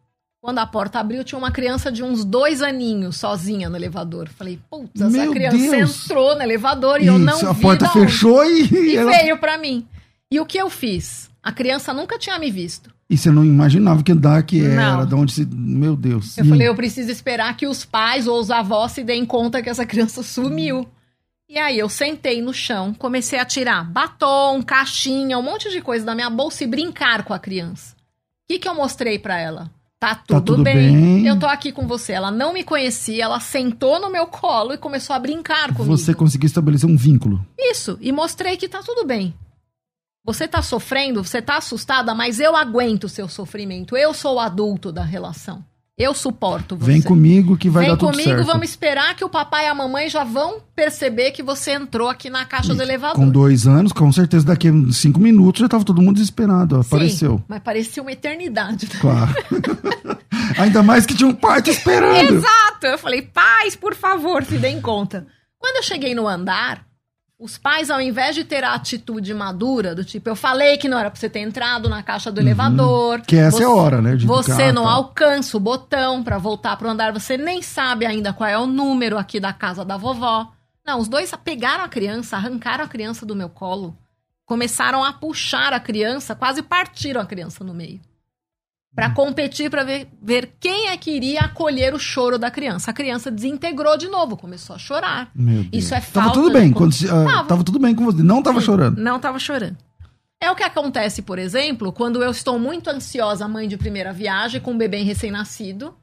Quando 0.43 0.59
a 0.59 0.67
porta 0.67 0.99
abriu, 0.99 1.23
tinha 1.23 1.39
uma 1.39 1.51
criança 1.51 1.93
de 1.93 2.03
uns 2.03 2.25
dois 2.25 2.63
aninhos 2.63 3.19
sozinha 3.19 3.69
no 3.69 3.77
elevador. 3.77 4.31
Falei, 4.31 4.59
putz, 4.71 4.99
essa 4.99 5.11
Meu 5.11 5.33
criança 5.33 5.57
Deus. 5.77 6.05
entrou 6.07 6.35
no 6.35 6.43
elevador 6.43 7.03
e 7.03 7.07
eu 7.09 7.19
não 7.19 7.37
Isso, 7.37 7.47
a 7.47 7.53
vi 7.53 7.61
porta 7.61 7.85
da 7.85 7.91
onde. 7.91 8.01
fechou 8.07 8.43
e, 8.47 8.93
E 8.93 8.97
ela... 8.97 9.13
veio 9.13 9.37
pra 9.39 9.59
mim. 9.59 9.87
E 10.33 10.41
o 10.41 10.47
que 10.47 10.57
eu 10.57 10.71
fiz? 10.71 11.29
A 11.43 11.53
criança 11.53 11.93
nunca 11.93 12.19
tinha 12.19 12.39
me 12.39 12.51
visto. 12.51 12.91
E 13.11 13.19
você 13.19 13.31
não 13.31 13.45
imaginava 13.45 14.03
que 14.03 14.13
andar 14.13 14.43
que 14.45 14.65
era, 14.65 14.97
Não. 14.99 15.07
de 15.07 15.15
onde 15.15 15.33
se... 15.33 15.45
Meu 15.45 15.95
Deus. 15.95 16.39
Eu 16.39 16.47
E- 16.47 16.49
falei, 16.49 16.69
eu 16.69 16.75
preciso 16.75 17.11
esperar 17.11 17.55
que 17.55 17.67
os 17.67 17.85
pais 17.85 18.27
ou 18.27 18.41
os 18.41 18.51
avós 18.51 18.93
se 18.93 19.05
deem 19.05 19.27
conta 19.27 19.61
que 19.63 19.69
essa 19.69 19.85
criança 19.85 20.23
sumiu. 20.23 20.89
E 21.51 21.59
aí 21.59 21.81
eu 21.81 21.89
sentei 21.89 22.41
no 22.41 22.55
chão, 22.55 22.95
comecei 22.95 23.37
a 23.37 23.45
tirar 23.45 23.83
batom, 23.83 24.63
caixinha, 24.63 25.37
um 25.37 25.43
monte 25.43 25.69
de 25.69 25.81
coisa 25.81 26.07
da 26.07 26.15
minha 26.15 26.31
bolsa 26.31 26.63
e 26.63 26.67
brincar 26.69 27.25
com 27.25 27.35
a 27.35 27.41
criança. 27.41 27.97
O 27.97 27.97
que, 28.49 28.61
que 28.61 28.69
eu 28.69 28.75
mostrei 28.77 29.19
pra 29.19 29.37
ela? 29.37 29.69
Tá 29.99 30.15
tudo, 30.15 30.43
tudo 30.43 30.63
bem. 30.63 30.77
bem. 30.77 31.27
Eu 31.27 31.37
tô 31.41 31.47
aqui 31.47 31.73
com 31.73 31.89
você. 31.89 32.13
Ela 32.13 32.31
não 32.31 32.53
me 32.53 32.63
conhecia, 32.63 33.25
ela 33.25 33.41
sentou 33.41 34.01
no 34.01 34.09
meu 34.09 34.29
colo 34.29 34.73
e 34.73 34.79
começou 34.79 35.15
a 35.15 35.19
brincar 35.19 35.75
comigo. 35.75 35.97
Você 35.97 36.15
conseguiu 36.15 36.47
estabelecer 36.47 36.89
um 36.89 36.97
vínculo. 36.97 37.45
Isso, 37.59 37.99
e 38.01 38.13
mostrei 38.13 38.57
que 38.57 38.69
tá 38.69 38.81
tudo 38.81 39.05
bem. 39.05 39.35
Você 40.25 40.47
tá 40.47 40.63
sofrendo, 40.63 41.25
você 41.25 41.43
tá 41.43 41.57
assustada, 41.57 42.15
mas 42.15 42.39
eu 42.39 42.55
aguento 42.55 43.05
o 43.05 43.09
seu 43.09 43.29
sofrimento. 43.29 43.97
Eu 43.97 44.15
sou 44.15 44.37
o 44.37 44.41
adulto 44.41 44.93
da 44.93 45.03
relação. 45.03 45.65
Eu 46.01 46.15
suporto 46.15 46.77
você. 46.77 46.93
Vem 46.93 47.03
comigo 47.03 47.59
que 47.59 47.69
vai 47.69 47.83
Vem 47.85 47.93
dar 47.93 47.99
tudo 47.99 48.13
comigo, 48.13 48.31
certo. 48.31 48.47
vamos 48.47 48.71
esperar 48.71 49.15
que 49.15 49.23
o 49.23 49.29
papai 49.29 49.67
e 49.67 49.69
a 49.69 49.75
mamãe 49.75 50.09
já 50.09 50.25
vão 50.25 50.59
perceber 50.75 51.31
que 51.33 51.43
você 51.43 51.73
entrou 51.73 52.09
aqui 52.09 52.31
na 52.31 52.47
caixa 52.47 52.75
do 52.75 52.83
elevador. 52.83 53.17
Com 53.17 53.29
dois 53.29 53.67
anos, 53.67 53.93
com 53.93 54.11
certeza 54.11 54.47
daqui 54.47 54.69
a 54.69 54.93
cinco 54.93 55.21
minutos 55.21 55.61
já 55.61 55.69
tava 55.69 55.85
todo 55.85 56.01
mundo 56.01 56.15
desesperado. 56.15 56.79
ó, 56.79 56.83
Sim, 56.83 56.89
Apareceu. 56.89 57.43
Mas 57.47 57.61
parecia 57.63 58.03
uma 58.03 58.13
eternidade. 58.13 58.87
Claro. 58.87 59.35
Ainda 60.59 60.83
mais 60.83 61.05
que 61.05 61.15
tinha 61.15 61.29
um 61.29 61.35
parto 61.35 61.69
esperando. 61.71 62.35
Exato! 62.35 62.87
Eu 62.87 62.97
falei, 62.99 63.21
pais, 63.23 63.77
por 63.77 63.95
favor, 63.95 64.43
se 64.43 64.57
deem 64.57 64.81
conta. 64.81 65.27
Quando 65.59 65.77
eu 65.77 65.83
cheguei 65.83 66.15
no 66.15 66.27
andar, 66.27 66.83
os 67.41 67.57
pais, 67.57 67.91
ao 67.91 68.01
invés 68.03 68.35
de 68.35 68.45
ter 68.45 68.63
a 68.63 68.75
atitude 68.75 69.33
madura, 69.33 69.95
do 69.95 70.05
tipo, 70.05 70.29
eu 70.29 70.37
falei 70.37 70.77
que 70.77 70.87
não 70.87 70.99
era 70.99 71.11
pra 71.11 71.19
você 71.19 71.29
ter 71.29 71.41
entrado 71.41 71.89
na 71.89 72.03
caixa 72.03 72.31
do 72.31 72.39
elevador. 72.39 73.17
Uhum. 73.17 73.25
Que 73.25 73.37
essa 73.37 73.57
você, 73.57 73.63
é 73.63 73.67
a 73.67 73.71
hora, 73.71 74.03
né? 74.03 74.15
de 74.15 74.27
Você 74.27 74.53
educar, 74.53 74.73
não 74.75 74.83
tal. 74.83 74.93
alcança 74.93 75.57
o 75.57 75.61
botão 75.61 76.23
pra 76.23 76.37
voltar 76.37 76.77
pro 76.77 76.91
andar, 76.91 77.13
você 77.15 77.39
nem 77.39 77.63
sabe 77.63 78.05
ainda 78.05 78.33
qual 78.35 78.49
é 78.49 78.59
o 78.59 78.67
número 78.67 79.17
aqui 79.17 79.41
da 79.41 79.55
casa 79.55 79.87
da 79.87 79.97
vovó. 79.97 80.53
Não, 80.87 80.99
os 81.01 81.09
dois 81.09 81.33
pegaram 81.43 81.83
a 81.83 81.89
criança, 81.89 82.37
arrancaram 82.37 82.85
a 82.85 82.89
criança 82.89 83.25
do 83.25 83.35
meu 83.35 83.49
colo, 83.49 83.97
começaram 84.45 85.03
a 85.03 85.11
puxar 85.13 85.73
a 85.73 85.81
criança, 85.81 86.35
quase 86.35 86.63
partiram 86.63 87.23
a 87.23 87.27
criança 87.27 87.65
no 87.65 87.73
meio. 87.73 88.01
Pra 88.95 89.09
Hum. 89.09 89.15
competir 89.15 89.71
pra 89.71 89.85
ver, 89.85 90.09
ver 90.21 90.55
quem 90.59 90.89
é 90.89 90.97
que 90.97 91.11
iria 91.13 91.41
acolher 91.43 91.95
o 91.95 91.99
choro 91.99 92.39
da 92.39 92.51
criança. 92.51 92.91
A 92.91 92.95
criança 92.95 93.31
desintegrou 93.31 93.97
de 93.97 94.09
novo, 94.09 94.37
começou 94.37 94.75
a 94.75 94.79
chorar. 94.79 95.31
Isso 95.73 95.95
é 95.95 96.01
Tava 96.01 96.13
falta 96.27 96.33
tudo 96.41 96.53
bem. 96.53 96.73
Quando, 96.73 96.93
se- 96.93 97.09
ah, 97.09 97.25
Tava. 97.25 97.45
tava 97.45 97.65
tudo 97.65 97.79
bem 97.79 97.95
com 97.95 98.05
você. 98.05 98.23
Não 98.23 98.43
tava 98.43 98.61
chorando. 98.61 98.99
Não 99.01 99.21
tava 99.21 99.39
chorando. 99.39 99.77
É 100.43 100.51
o 100.51 100.57
que 100.57 100.63
acontece, 100.63 101.23
por 101.23 101.39
exemplo, 101.39 101.93
quando 101.93 102.23
eu 102.23 102.31
estou 102.31 102.59
muito 102.59 102.89
ansiosa, 102.91 103.47
mãe 103.47 103.69
de 103.69 103.77
primeira 103.77 104.13
viagem, 104.13 104.61
com 104.61 104.73
um 104.73 104.79
bebê 104.79 105.03
recém-nascido, 105.03 105.95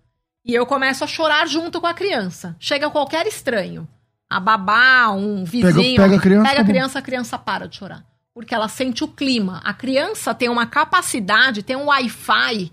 e 0.46 0.54
eu 0.54 0.66
começo 0.66 1.04
a 1.04 1.08
chorar 1.08 1.46
junto 1.48 1.82
com 1.82 1.88
a 1.88 1.94
criança. 1.94 2.56
Chega 2.60 2.90
qualquer 2.90 3.26
estranho, 3.28 3.88
a 4.30 4.40
babá, 4.40 5.10
um 5.10 5.44
vizinho, 5.44 5.98
pega 5.98 6.16
a 6.16 6.20
criança, 6.20 6.50
pega 6.50 6.62
a 6.62 6.66
criança, 6.66 7.00
a 7.00 7.02
criança 7.02 7.38
para 7.38 7.68
de 7.68 7.76
chorar. 7.78 8.06
Porque 8.34 8.54
ela 8.54 8.68
sente 8.68 9.04
o 9.04 9.08
clima. 9.08 9.60
A 9.66 9.74
criança 9.74 10.34
tem 10.36 10.48
uma 10.48 10.68
capacidade, 10.68 11.64
tem 11.64 11.76
um 11.76 11.86
Wi-Fi 11.86 12.72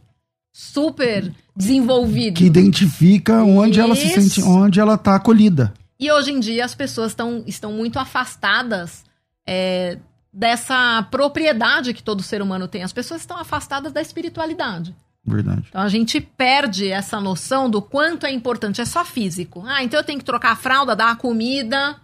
super 0.57 1.33
desenvolvido. 1.57 2.37
Que 2.37 2.45
identifica 2.45 3.43
onde 3.43 3.81
ela 3.81 3.97
se 3.97 4.07
Isso. 4.07 4.21
sente, 4.21 4.43
onde 4.43 4.79
ela 4.79 4.97
tá 4.97 5.17
acolhida. 5.17 5.75
E 5.99 6.11
hoje 6.12 6.31
em 6.31 6.38
dia 6.38 6.64
as 6.64 6.77
pessoas 6.77 7.12
tão, 7.12 7.43
estão 7.45 7.73
muito 7.73 7.99
afastadas 7.99 9.05
é, 9.45 9.99
dessa 10.33 11.03
propriedade 11.11 11.93
que 11.93 12.05
todo 12.05 12.23
ser 12.23 12.40
humano 12.40 12.69
tem. 12.69 12.85
As 12.85 12.93
pessoas 12.93 13.23
estão 13.23 13.37
afastadas 13.37 13.93
da 13.93 14.01
espiritualidade. 14.01 14.95
Verdade. 15.27 15.64
Então 15.69 15.81
a 15.81 15.88
gente 15.88 16.21
perde 16.21 16.88
essa 16.88 17.21
noção 17.21 17.69
do 17.69 17.83
quanto 17.83 18.25
é 18.25 18.33
importante. 18.33 18.81
É 18.81 18.85
só 18.85 19.05
físico. 19.05 19.64
Ah, 19.67 19.83
então 19.83 19.99
eu 19.99 20.05
tenho 20.05 20.21
que 20.21 20.25
trocar 20.25 20.53
a 20.53 20.57
fralda, 20.57 20.95
dar 20.95 21.11
a 21.11 21.17
comida. 21.17 21.97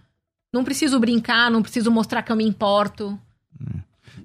Não 0.53 0.65
preciso 0.65 0.99
brincar, 0.99 1.53
não 1.53 1.63
preciso 1.63 1.89
mostrar 1.93 2.23
que 2.23 2.33
eu 2.33 2.37
me 2.37 2.45
importo. 2.45 3.17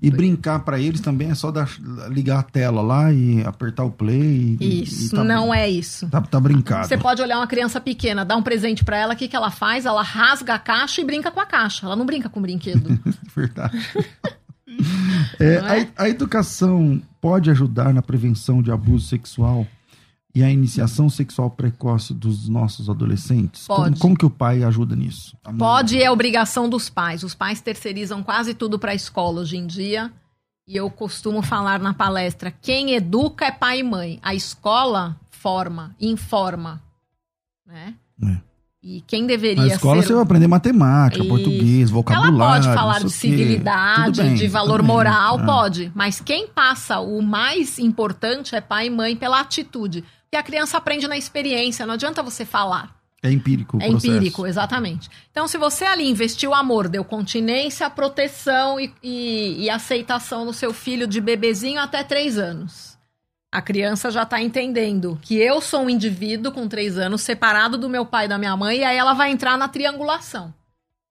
E 0.05 0.11
brincar 0.11 0.59
para 0.59 0.79
eles 0.79 1.01
também 1.01 1.31
é 1.31 1.35
só 1.35 1.49
dar, 1.49 1.67
ligar 2.09 2.39
a 2.39 2.43
tela 2.43 2.81
lá 2.81 3.11
e 3.11 3.43
apertar 3.43 3.83
o 3.83 3.91
play. 3.91 4.55
E, 4.59 4.83
Isso, 4.83 5.07
e 5.07 5.17
tá, 5.17 5.23
não 5.23 5.53
é 5.53 5.67
isso. 5.69 6.07
Tá, 6.09 6.21
tá 6.21 6.39
brincado. 6.39 6.87
Você 6.87 6.97
pode 6.97 7.21
olhar 7.21 7.37
uma 7.37 7.47
criança 7.47 7.81
pequena, 7.81 8.23
dar 8.23 8.35
um 8.35 8.43
presente 8.43 8.83
para 8.83 8.97
ela, 8.97 9.13
o 9.13 9.17
que, 9.17 9.27
que 9.27 9.35
ela 9.35 9.49
faz? 9.49 9.85
Ela 9.85 10.03
rasga 10.03 10.53
a 10.53 10.59
caixa 10.59 11.01
e 11.01 11.03
brinca 11.03 11.31
com 11.31 11.39
a 11.39 11.45
caixa. 11.45 11.85
Ela 11.85 11.95
não 11.95 12.05
brinca 12.05 12.29
com 12.29 12.39
o 12.39 12.41
brinquedo. 12.41 12.99
Verdade. 13.35 13.77
é, 15.39 15.53
é? 15.53 15.89
A, 15.97 16.03
a 16.03 16.09
educação 16.09 17.01
pode 17.19 17.49
ajudar 17.49 17.93
na 17.93 18.01
prevenção 18.01 18.61
de 18.61 18.71
abuso 18.71 19.07
sexual 19.07 19.65
e 20.35 20.43
a 20.43 20.51
iniciação 20.51 21.09
sexual 21.09 21.49
precoce 21.49 22.13
dos 22.13 22.49
nossos 22.49 22.89
adolescentes? 22.89 23.65
Como, 23.65 23.83
Pode. 23.83 23.99
como 23.99 24.17
que 24.17 24.25
o 24.25 24.29
pai 24.29 24.63
ajuda 24.63 24.93
nisso? 24.95 25.37
Pode 25.57 26.01
é 26.01 26.11
obrigação 26.11 26.67
dos 26.69 26.89
pais. 26.89 27.23
Os 27.23 27.33
pais 27.33 27.61
terceirizam 27.61 28.21
quase 28.21 28.53
tudo 28.53 28.77
para 28.77 28.91
a 28.91 28.95
escola 28.95 29.39
hoje 29.41 29.55
em 29.55 29.65
dia. 29.65 30.11
E 30.67 30.75
eu 30.75 30.89
costumo 30.89 31.41
falar 31.41 31.79
na 31.79 31.93
palestra: 31.93 32.51
quem 32.61 32.93
educa 32.95 33.45
é 33.45 33.51
pai 33.51 33.79
e 33.79 33.83
mãe. 33.83 34.19
A 34.21 34.35
escola 34.35 35.15
forma, 35.29 35.95
informa. 36.01 36.81
Né? 37.65 37.93
É. 38.23 38.37
E 38.83 39.01
quem 39.07 39.25
deveria 39.25 39.65
Na 39.65 39.73
escola 39.73 40.01
ser. 40.01 40.07
você 40.09 40.13
vai 40.13 40.21
aprender 40.23 40.47
matemática, 40.47 41.19
Isso. 41.23 41.29
português, 41.29 41.89
Ela 41.89 41.91
vocabulário. 41.91 42.63
pode 42.65 42.75
falar 42.75 42.99
de 42.99 43.09
civilidade, 43.09 44.21
bem, 44.21 44.35
de 44.35 44.47
valor 44.47 44.79
bem. 44.81 44.87
moral, 44.87 45.39
Ah. 45.39 45.45
pode. 45.45 45.91
Mas 45.95 46.19
quem 46.19 46.47
passa 46.47 46.99
o 46.99 47.19
mais 47.21 47.79
importante 47.79 48.55
é 48.55 48.61
pai 48.61 48.87
e 48.87 48.89
mãe 48.91 49.15
pela 49.15 49.39
atitude. 49.39 50.03
Porque 50.35 50.49
a 50.49 50.51
criança 50.51 50.77
aprende 50.77 51.07
na 51.07 51.15
experiência, 51.17 51.85
não 51.85 51.93
adianta 51.93 52.21
você 52.21 52.43
falar. 52.43 52.93
É 53.23 53.31
empírico 53.31 53.77
o 53.77 53.81
É 53.81 53.87
processo. 53.87 54.13
empírico, 54.13 54.45
exatamente. 54.45 55.09
Então, 55.31 55.47
se 55.47 55.57
você 55.57 55.85
ali 55.85 56.09
investiu 56.09 56.53
amor, 56.53 56.89
deu 56.89 57.05
continência, 57.05 57.89
proteção 57.89 58.77
e, 58.77 58.93
e- 59.01 59.63
e 59.63 59.69
aceitação 59.69 60.43
no 60.43 60.51
seu 60.51 60.73
filho 60.73 61.07
de 61.07 61.21
bebezinho 61.21 61.79
até 61.79 62.03
três 62.03 62.37
anos. 62.37 62.97
A 63.49 63.61
criança 63.61 64.11
já 64.11 64.25
tá 64.25 64.41
entendendo 64.41 65.17
que 65.21 65.35
eu 65.37 65.61
sou 65.61 65.83
um 65.83 65.89
indivíduo 65.89 66.51
com 66.51 66.67
três 66.67 66.97
anos, 66.97 67.21
separado 67.21 67.77
do 67.77 67.87
meu 67.89 68.05
pai 68.05 68.25
e 68.25 68.27
da 68.27 68.37
minha 68.37 68.57
mãe, 68.57 68.79
e 68.79 68.83
aí 68.83 68.97
ela 68.97 69.13
vai 69.13 69.31
entrar 69.31 69.57
na 69.57 69.69
triangulação. 69.69 70.53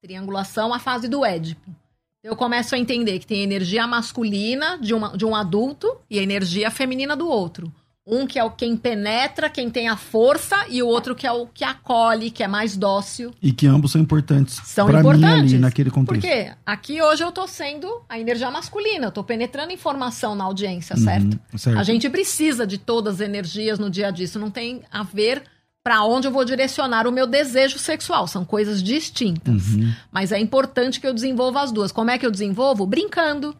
Triangulação, 0.02 0.74
a 0.74 0.78
fase 0.78 1.08
do 1.08 1.24
Édipo. 1.24 1.74
Eu 2.22 2.36
começo 2.36 2.74
a 2.74 2.78
entender 2.78 3.18
que 3.20 3.26
tem 3.26 3.42
energia 3.42 3.86
masculina 3.86 4.76
de, 4.78 4.92
uma, 4.92 5.16
de 5.16 5.24
um 5.24 5.34
adulto 5.34 5.96
e 6.10 6.18
a 6.18 6.22
energia 6.22 6.70
feminina 6.70 7.16
do 7.16 7.26
outro. 7.26 7.72
Um 8.06 8.26
que 8.26 8.38
é 8.38 8.44
o 8.44 8.50
quem 8.50 8.76
penetra, 8.76 9.48
quem 9.48 9.70
tem 9.70 9.88
a 9.88 9.96
força, 9.96 10.66
e 10.68 10.82
o 10.82 10.86
outro 10.86 11.14
que 11.14 11.26
é 11.26 11.32
o 11.32 11.46
que 11.46 11.64
acolhe, 11.64 12.30
que 12.30 12.42
é 12.42 12.48
mais 12.48 12.76
dócil. 12.76 13.32
E 13.40 13.50
que 13.50 13.66
ambos 13.66 13.92
são 13.92 14.00
importantes 14.00 14.60
São 14.64 14.86
pra 14.86 15.02
mim 15.02 15.08
importantes. 15.08 15.52
ali 15.52 15.58
naquele 15.58 15.90
contexto. 15.90 16.20
Porque 16.20 16.52
aqui 16.66 17.00
hoje 17.00 17.24
eu 17.24 17.32
tô 17.32 17.46
sendo 17.46 18.02
a 18.06 18.18
energia 18.18 18.50
masculina, 18.50 19.06
eu 19.06 19.12
tô 19.12 19.24
penetrando 19.24 19.72
informação 19.72 20.34
na 20.34 20.44
audiência, 20.44 20.96
certo? 20.96 21.40
Uhum, 21.52 21.58
certo. 21.58 21.78
A 21.78 21.82
gente 21.82 22.10
precisa 22.10 22.66
de 22.66 22.76
todas 22.76 23.14
as 23.14 23.20
energias 23.20 23.78
no 23.78 23.88
dia 23.88 24.08
a 24.08 24.10
dia. 24.10 24.26
Isso 24.26 24.38
não 24.38 24.50
tem 24.50 24.82
a 24.92 25.02
ver 25.02 25.42
para 25.82 26.02
onde 26.04 26.26
eu 26.26 26.32
vou 26.32 26.44
direcionar 26.44 27.06
o 27.06 27.12
meu 27.12 27.26
desejo 27.26 27.78
sexual. 27.78 28.26
São 28.26 28.44
coisas 28.44 28.82
distintas. 28.82 29.68
Uhum. 29.68 29.92
Mas 30.10 30.32
é 30.32 30.38
importante 30.38 31.00
que 31.00 31.06
eu 31.06 31.12
desenvolva 31.12 31.62
as 31.62 31.72
duas. 31.72 31.92
Como 31.92 32.10
é 32.10 32.18
que 32.18 32.24
eu 32.24 32.30
desenvolvo? 32.30 32.86
Brincando. 32.86 33.54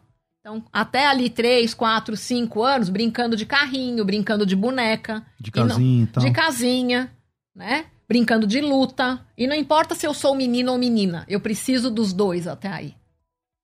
Então, 0.45 0.63
até 0.71 1.07
ali 1.07 1.27
3, 1.27 1.73
4, 1.73 2.15
5 2.15 2.61
anos, 2.63 2.87
brincando 2.87 3.35
de 3.35 3.47
carrinho, 3.47 4.05
brincando 4.05 4.45
de 4.45 4.55
boneca. 4.55 5.25
De 5.39 5.49
casinha 5.49 6.03
e 6.03 6.05
tal. 6.05 6.23
de 6.23 6.31
casinha, 6.31 7.11
né? 7.55 7.85
Brincando 8.07 8.45
de 8.45 8.61
luta. 8.61 9.25
E 9.35 9.47
não 9.47 9.55
importa 9.55 9.95
se 9.95 10.05
eu 10.05 10.13
sou 10.13 10.35
menino 10.35 10.71
ou 10.71 10.77
menina, 10.77 11.25
eu 11.27 11.39
preciso 11.39 11.89
dos 11.89 12.13
dois 12.13 12.45
até 12.45 12.67
aí. 12.67 12.93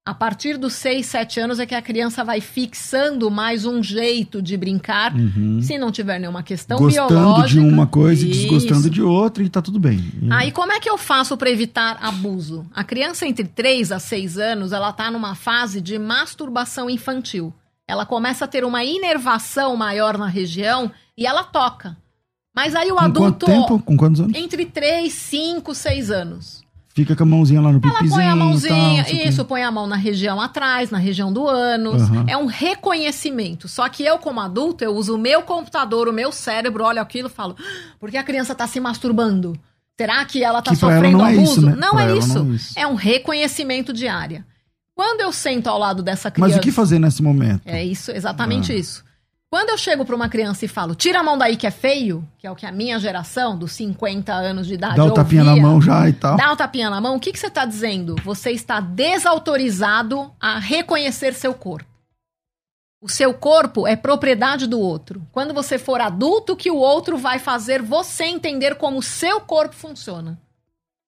A 0.04 0.16
partir 0.16 0.58
dos 0.58 0.74
6, 0.74 1.06
7 1.06 1.40
anos 1.40 1.60
é 1.60 1.66
que 1.68 1.76
a 1.76 1.82
criança 1.82 2.24
vai 2.24 2.42
fixando 2.42 3.30
mais 3.30 3.66
um 3.68 3.84
jeito 3.84 4.42
de 4.42 4.58
brincar, 4.58 5.14
Uhum. 5.16 5.62
se 5.62 5.78
não 5.78 5.92
tiver 5.92 6.18
nenhuma 6.20 6.42
questão 6.42 6.80
Gostando 6.80 7.08
biológica. 7.10 7.48
de 7.50 7.60
uma 7.60 7.86
coisa 7.86 8.26
e 8.26 8.32
Isso. 8.32 8.40
desgostando 8.42 8.90
de 8.90 9.00
outra 9.04 9.44
e 9.44 9.50
tá 9.50 9.62
tudo 9.62 9.80
bem. 9.80 10.00
E- 10.20 10.28
Aí 10.32 10.52
como 10.52 10.72
é 10.72 10.80
que 10.80 10.90
eu 10.90 10.98
faço 10.98 11.38
para 11.38 11.52
evitar 11.52 12.00
abuso? 12.02 12.66
A 12.74 12.84
criança 12.84 13.28
entre 13.28 13.46
3 13.48 13.92
a 13.92 14.00
6 14.00 14.40
anos, 14.40 14.72
ela 14.74 14.92
tá 14.92 15.12
numa 15.12 15.36
fase 15.36 15.80
de 15.80 16.00
masturbação 16.00 16.90
infantil. 16.90 17.54
Ela 17.88 18.04
começa 18.04 18.46
a 18.46 18.48
ter 18.48 18.66
uma 18.66 18.84
inervação 18.84 19.76
maior 19.76 20.18
na 20.18 20.28
região 20.28 20.92
e 21.16 21.28
ela 21.28 21.44
toca. 21.44 21.96
Mas 22.56 22.76
aí 22.76 22.92
o 22.92 22.96
Com 22.96 23.02
adulto 23.02 23.46
quanto 23.46 23.46
tempo? 23.46 23.80
Com 23.84 23.96
quantos 23.96 24.20
anos? 24.22 24.36
entre 24.36 24.66
3, 24.66 25.14
5, 25.14 25.76
6 25.76 26.10
anos. 26.10 26.61
Fica 26.94 27.16
com 27.16 27.24
a 27.24 27.26
mãozinha 27.26 27.62
lá 27.62 27.72
no 27.72 27.80
Ela 27.82 27.94
pipizinho 27.94 28.16
põe 28.20 28.26
a 28.28 28.36
mãozinha, 28.36 29.04
tal, 29.06 29.14
isso, 29.16 29.46
põe 29.46 29.64
a 29.64 29.72
mão 29.72 29.88
na 29.88 29.96
região 29.96 30.42
atrás, 30.42 30.92
na 30.92 30.98
região 30.98 31.32
do 31.32 31.48
ânus. 31.48 32.02
Aham. 32.04 32.26
É 32.28 32.36
um 32.36 32.46
reconhecimento. 32.48 33.68
Só 33.68 33.88
que 33.88 34.04
eu, 34.04 34.18
como 34.18 34.40
adulto, 34.42 34.84
eu 34.84 34.94
uso 34.96 35.16
o 35.16 35.18
meu 35.18 35.42
computador, 35.42 36.08
o 36.10 36.14
meu 36.14 36.32
cérebro, 36.32 36.84
olho 36.84 37.02
aquilo 37.02 37.28
e 37.30 37.32
falo, 37.32 37.56
"Ah, 37.60 37.94
por 38.00 38.12
que 38.12 38.18
a 38.18 38.24
criança 38.24 38.54
tá 38.54 38.68
se 38.68 38.80
masturbando? 38.80 39.58
Será 40.00 40.24
que 40.26 40.44
ela 40.44 40.62
tá 40.62 40.72
Que 40.72 40.78
pra 40.78 40.88
ela 40.90 40.96
sofrendo 40.98 41.18
não 41.20 41.26
é 41.28 41.34
abuso? 41.34 41.52
isso, 41.52 41.62
né? 41.66 41.76
Não 41.78 42.00
é 42.00 42.04
ela 42.04 42.18
isso. 42.18 42.44
não 42.44 42.52
é 42.52 42.56
isso. 42.56 42.74
É 42.80 42.88
um 42.88 42.96
reconhecimento 42.96 43.94
de 43.94 44.08
área. 44.08 44.46
Quando 44.96 45.22
eu 45.22 45.32
sento 45.32 45.68
ao 45.68 45.78
lado 45.80 46.04
dessa 46.04 46.30
criança. 46.30 46.56
Mas 46.56 46.58
o 46.60 46.62
que 46.62 46.72
fazer 46.72 47.00
nesse 47.00 47.24
momento? 47.24 47.62
É 47.66 47.84
isso, 47.84 48.12
exatamente 48.12 48.72
Ah. 48.72 48.76
isso. 48.76 49.04
Quando 49.54 49.70
eu 49.70 49.78
chego 49.78 50.06
pra 50.06 50.16
uma 50.16 50.30
criança 50.30 50.64
e 50.64 50.68
falo, 50.70 50.96
tira 50.96 51.20
a 51.20 51.24
mão 51.24 51.38
daí 51.38 51.58
que 51.58 51.68
é 51.68 51.72
feio, 51.72 52.26
que 52.38 52.48
é 52.48 52.52
o 52.52 52.56
que 52.56 52.66
a 52.66 52.72
minha 52.72 52.98
geração, 52.98 53.60
dos 53.60 53.74
50 53.74 54.32
anos 54.32 54.66
de 54.66 54.76
idade, 54.76 54.96
Dá 54.96 55.04
o 55.04 55.12
tapinha 55.12 55.44
na 55.44 55.52
ouvia, 55.52 55.62
mão 55.62 55.82
já 55.82 56.08
e 56.08 56.14
tal. 56.14 56.38
Dá 56.38 56.54
o 56.54 56.56
tapinha 56.56 56.90
na 56.90 57.02
mão, 57.02 57.18
o 57.18 57.20
que, 57.20 57.34
que 57.34 57.38
você 57.38 57.48
está 57.48 57.66
dizendo? 57.66 58.16
Você 58.24 58.52
está 58.52 58.80
desautorizado 58.80 60.34
a 60.40 60.58
reconhecer 60.58 61.34
seu 61.34 61.54
corpo. 61.54 61.92
O 63.02 63.10
seu 63.10 63.34
corpo 63.34 63.86
é 63.86 63.98
propriedade 63.98 64.68
do 64.68 64.80
outro. 64.80 65.28
Quando 65.34 65.54
você 65.54 65.78
for 65.78 66.00
adulto, 66.00 66.56
que 66.56 66.72
o 66.72 66.78
outro 66.78 67.18
vai 67.18 67.38
fazer 67.38 67.82
você 67.82 68.24
entender 68.24 68.76
como 68.76 69.00
o 69.00 69.04
seu 69.04 69.42
corpo 69.42 69.76
funciona. 69.76 70.40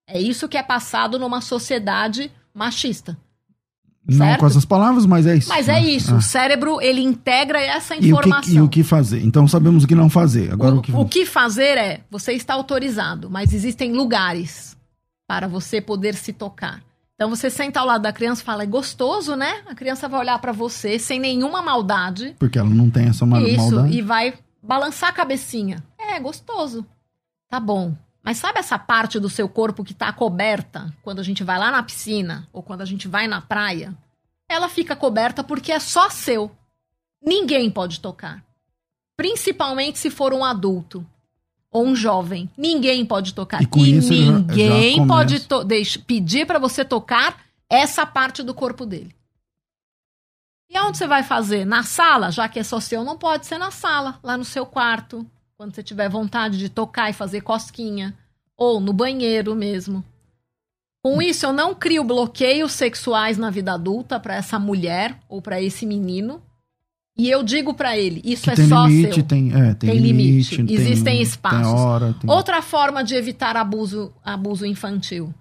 É 0.06 0.20
isso 0.20 0.50
que 0.50 0.58
é 0.58 0.64
passado 0.64 1.18
numa 1.18 1.40
sociedade 1.40 2.30
machista. 2.54 3.18
Não 4.08 4.18
certo? 4.26 4.40
com 4.42 4.48
essas 4.48 4.66
palavras, 4.66 5.06
mas 5.06 5.26
é 5.26 5.36
isso. 5.38 5.48
Mas 5.50 5.70
é 5.70 5.74
né? 5.80 5.82
isso, 5.90 6.14
Ah. 6.14 6.18
o 6.18 6.22
cérebro 6.22 6.82
ele 6.82 7.02
integra 7.02 7.62
essa 7.62 7.96
E 7.96 8.00
o, 8.00 8.02
que, 8.02 8.08
informação. 8.10 8.54
e 8.54 8.62
o 8.62 8.68
que 8.68 8.84
fazer? 8.84 9.24
Então 9.24 9.48
sabemos 9.48 9.84
o 9.86 9.88
que 9.88 9.96
não 9.96 10.10
fazer. 10.10 10.52
Agora 10.52 10.76
o, 10.76 10.80
O, 10.80 10.82
que 10.82 10.92
o 10.92 11.06
que 11.06 11.26
fazer 11.26 11.78
é, 11.78 12.02
você 12.12 12.34
está 12.34 12.54
autorizado, 12.54 13.30
mas 13.30 13.54
existem 13.54 13.94
lugares 13.94 14.76
para 15.26 15.48
você 15.48 15.80
poder 15.80 16.16
se 16.16 16.34
tocar. 16.34 16.82
Então 17.16 17.30
você 17.30 17.50
senta 17.50 17.80
ao 17.80 17.86
lado 17.86 18.02
da 18.02 18.12
criança 18.12 18.42
e 18.42 18.46
fala, 18.46 18.64
é 18.64 18.66
gostoso, 18.66 19.36
né? 19.38 19.62
A 19.68 19.74
criança 19.76 20.10
vai 20.10 20.20
olhar 20.20 20.38
para 20.40 20.52
você 20.52 21.00
sem 21.00 21.20
nenhuma 21.20 21.62
maldade. 21.62 22.36
Porque 22.38 22.60
ela 22.60 22.70
não 22.70 22.90
tem 22.90 23.04
essa 23.06 23.24
Isso, 23.24 23.72
maldade. 23.72 23.96
e 23.98 24.02
vai 24.02 24.34
balançar 24.62 25.10
a 25.10 25.14
cabecinha. 25.14 25.82
É, 25.98 26.20
gostoso. 26.20 26.86
Tá 27.50 27.60
bom. 27.60 27.94
Mas 28.24 28.38
sabe 28.38 28.60
essa 28.60 28.80
parte 28.80 29.20
do 29.20 29.30
seu 29.30 29.50
corpo 29.50 29.84
que 29.84 29.94
tá 29.94 30.12
coberta 30.14 30.94
quando 31.04 31.20
a 31.20 31.24
gente 31.24 31.44
vai 31.44 31.60
lá 31.60 31.70
na 31.72 31.84
piscina 31.84 32.48
ou 32.54 32.64
quando 32.64 32.82
a 32.82 32.86
gente 32.86 33.08
vai 33.08 33.28
na 33.28 33.42
praia? 33.42 33.94
Ela 34.48 34.70
fica 34.70 34.96
coberta 34.96 35.44
porque 35.44 35.72
é 35.72 35.80
só 35.80 36.10
seu. 36.10 36.50
Ninguém 37.22 37.70
pode 37.70 38.00
tocar. 38.00 38.44
Principalmente 39.18 40.00
se 40.00 40.10
for 40.10 40.34
um 40.34 40.44
adulto 40.44 41.06
ou 41.70 41.86
um 41.86 41.96
jovem. 41.96 42.50
Ninguém 42.58 43.06
pode 43.06 43.34
tocar. 43.34 43.62
E 43.62 43.66
com 43.66 43.86
isso 43.86 44.14
já- 44.14 44.24
já 44.26 44.32
ninguém 44.32 45.06
pode 45.08 45.40
to- 45.42 45.64
deix- 45.64 45.98
pedir 45.98 46.46
para 46.48 46.60
você 46.60 46.86
tocar 46.86 47.42
essa 47.70 48.06
parte 48.06 48.42
do 48.42 48.54
corpo 48.54 48.86
dele. 48.86 49.14
E 50.70 50.78
aonde 50.78 50.98
você 50.98 51.08
vai 51.08 51.24
fazer? 51.24 51.66
Na 51.66 51.84
sala? 51.84 52.32
Já 52.32 52.48
que 52.50 52.60
é 52.60 52.64
só 52.64 52.80
seu, 52.80 53.04
não 53.04 53.18
pode 53.18 53.46
ser 53.46 53.58
na 53.58 53.70
sala, 53.70 54.20
lá 54.24 54.38
no 54.38 54.46
seu 54.46 54.66
quarto. 54.66 55.26
Quando 55.58 55.74
você 55.76 55.84
tiver 55.84 56.10
vontade 56.10 56.58
de 56.58 56.70
tocar 56.70 57.10
e 57.10 57.14
fazer 57.14 57.42
cosquinha. 57.42 58.16
Ou 58.58 58.80
no 58.80 58.94
banheiro 58.94 59.56
mesmo. 59.56 60.04
Com 61.04 61.22
isso, 61.22 61.46
eu 61.46 61.54
não 61.54 61.76
crio 61.76 62.04
bloqueios 62.04 62.72
sexuais 62.72 63.38
na 63.38 63.50
vida 63.50 63.74
adulta 63.74 64.20
para 64.20 64.36
essa 64.36 64.58
mulher 64.58 65.20
ou 65.28 65.42
para 65.42 65.62
esse 65.62 65.86
menino. 65.86 66.42
E 67.18 67.30
eu 67.30 67.44
digo 67.44 67.74
para 67.74 67.98
ele: 67.98 68.22
isso 68.24 68.44
Que 68.44 68.50
é 68.52 68.56
tem 68.56 68.68
só 68.70 68.86
limite, 68.86 69.16
seu. 69.16 69.24
tem, 69.24 69.52
é, 69.54 69.74
tem, 69.74 69.90
Tem 69.92 70.00
limite, 70.00 70.56
limite, 70.56 70.66
tem- 70.66 70.76
existem 70.76 71.14
Tem 71.16 71.22
espaços. 71.22 71.74
hora, 71.74 72.14
tem... 72.20 72.30
Outra 72.30 72.62
forma 72.62 73.04
de 73.04 73.16
evitar 73.16 73.56
abuso, 73.58 74.14
abuso 74.24 74.66
infantil: 74.66 75.34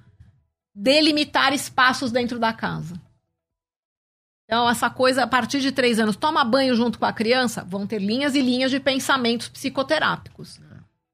delimitar 0.75 1.53
espaços 1.53 2.11
dentro 2.11 2.39
da 2.39 2.53
casa. 2.53 3.01
Então, 4.53 4.69
essa 4.69 4.91
coisa, 4.91 5.23
a 5.23 5.27
partir 5.27 5.61
de 5.63 5.73
três 5.73 5.99
anos, 5.99 6.15
toma 6.15 6.45
banho 6.45 6.77
junto 6.77 6.99
com 6.99 7.07
a 7.07 7.13
criança, 7.13 7.65
vão 7.67 7.87
ter 7.87 7.99
linhas 7.99 8.35
e 8.35 8.43
linhas 8.43 8.71
de 8.71 8.79
pensamentos 8.79 9.49
psicoterápicos. 9.49 10.61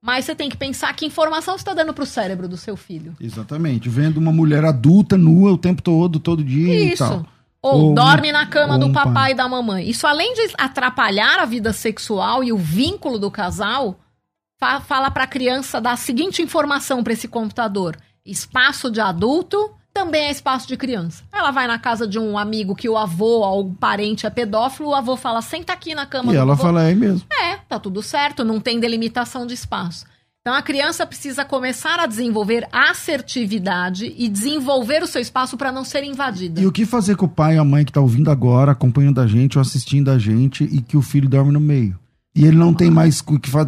Mas 0.02 0.24
você 0.24 0.34
tem 0.34 0.48
que 0.50 0.56
pensar 0.56 0.92
que 0.96 1.06
informação 1.06 1.54
você 1.56 1.60
está 1.60 1.72
dando 1.72 1.94
para 1.94 2.02
o 2.02 2.06
cérebro 2.06 2.48
do 2.48 2.56
seu 2.56 2.76
filho. 2.76 3.14
Exatamente. 3.20 3.88
Vendo 3.88 4.16
uma 4.16 4.32
mulher 4.32 4.64
adulta 4.64 5.16
nua 5.16 5.52
o 5.52 5.56
tempo 5.58 5.80
todo, 5.80 6.18
todo 6.18 6.42
dia 6.42 6.74
e 6.74 6.92
Isso. 6.94 7.04
tal. 7.04 7.24
Ou, 7.62 7.84
Ou 7.90 7.94
dorme 7.94 8.30
um- 8.30 8.32
na 8.32 8.44
cama 8.46 8.76
do 8.76 8.90
papai 8.90 9.12
pai. 9.14 9.30
e 9.30 9.34
da 9.36 9.48
mamãe. 9.48 9.88
Isso, 9.88 10.04
além 10.08 10.34
de 10.34 10.52
atrapalhar 10.58 11.38
a 11.38 11.44
vida 11.44 11.72
sexual 11.72 12.42
e 12.42 12.52
o 12.52 12.58
vínculo 12.58 13.20
do 13.20 13.30
casal, 13.30 14.00
fa- 14.58 14.80
fala 14.80 15.12
pra 15.12 15.28
criança 15.28 15.80
dar 15.80 15.92
a 15.92 15.96
seguinte 15.96 16.42
informação 16.42 17.04
pra 17.04 17.12
esse 17.12 17.28
computador: 17.28 17.96
espaço 18.26 18.90
de 18.90 19.00
adulto 19.00 19.70
também 19.98 20.26
é 20.26 20.30
espaço 20.30 20.68
de 20.68 20.76
criança. 20.76 21.24
Ela 21.32 21.50
vai 21.50 21.66
na 21.66 21.78
casa 21.78 22.06
de 22.06 22.18
um 22.20 22.38
amigo 22.38 22.76
que 22.76 22.88
o 22.88 22.96
avô 22.96 23.40
ou 23.40 23.66
um 23.66 23.74
parente 23.74 24.26
é 24.26 24.30
pedófilo, 24.30 24.90
o 24.90 24.94
avô 24.94 25.16
fala: 25.16 25.42
senta 25.42 25.72
aqui 25.72 25.92
na 25.94 26.06
cama 26.06 26.32
E 26.32 26.36
ela 26.36 26.52
avô. 26.52 26.62
fala, 26.62 26.88
é 26.88 26.94
mesmo. 26.94 27.26
É, 27.32 27.56
tá 27.68 27.80
tudo 27.80 28.00
certo, 28.00 28.44
não 28.44 28.60
tem 28.60 28.78
delimitação 28.78 29.44
de 29.44 29.54
espaço. 29.54 30.06
Então 30.40 30.54
a 30.54 30.62
criança 30.62 31.04
precisa 31.04 31.44
começar 31.44 31.98
a 31.98 32.06
desenvolver 32.06 32.66
assertividade 32.72 34.14
e 34.16 34.28
desenvolver 34.28 35.02
o 35.02 35.06
seu 35.06 35.20
espaço 35.20 35.56
para 35.56 35.72
não 35.72 35.84
ser 35.84 36.04
invadida. 36.04 36.60
E 36.60 36.66
o 36.66 36.72
que 36.72 36.86
fazer 36.86 37.16
com 37.16 37.26
o 37.26 37.28
pai 37.28 37.56
e 37.56 37.58
a 37.58 37.64
mãe 37.64 37.84
que 37.84 37.92
tá 37.92 38.00
ouvindo 38.00 38.30
agora, 38.30 38.72
acompanhando 38.72 39.20
a 39.20 39.26
gente 39.26 39.58
ou 39.58 39.62
assistindo 39.62 40.10
a 40.10 40.18
gente 40.18 40.64
e 40.64 40.80
que 40.80 40.96
o 40.96 41.02
filho 41.02 41.28
dorme 41.28 41.52
no 41.52 41.60
meio? 41.60 41.98
E 42.34 42.46
ele 42.46 42.56
não 42.56 42.72
tem 42.72 42.88
mais, 42.88 43.22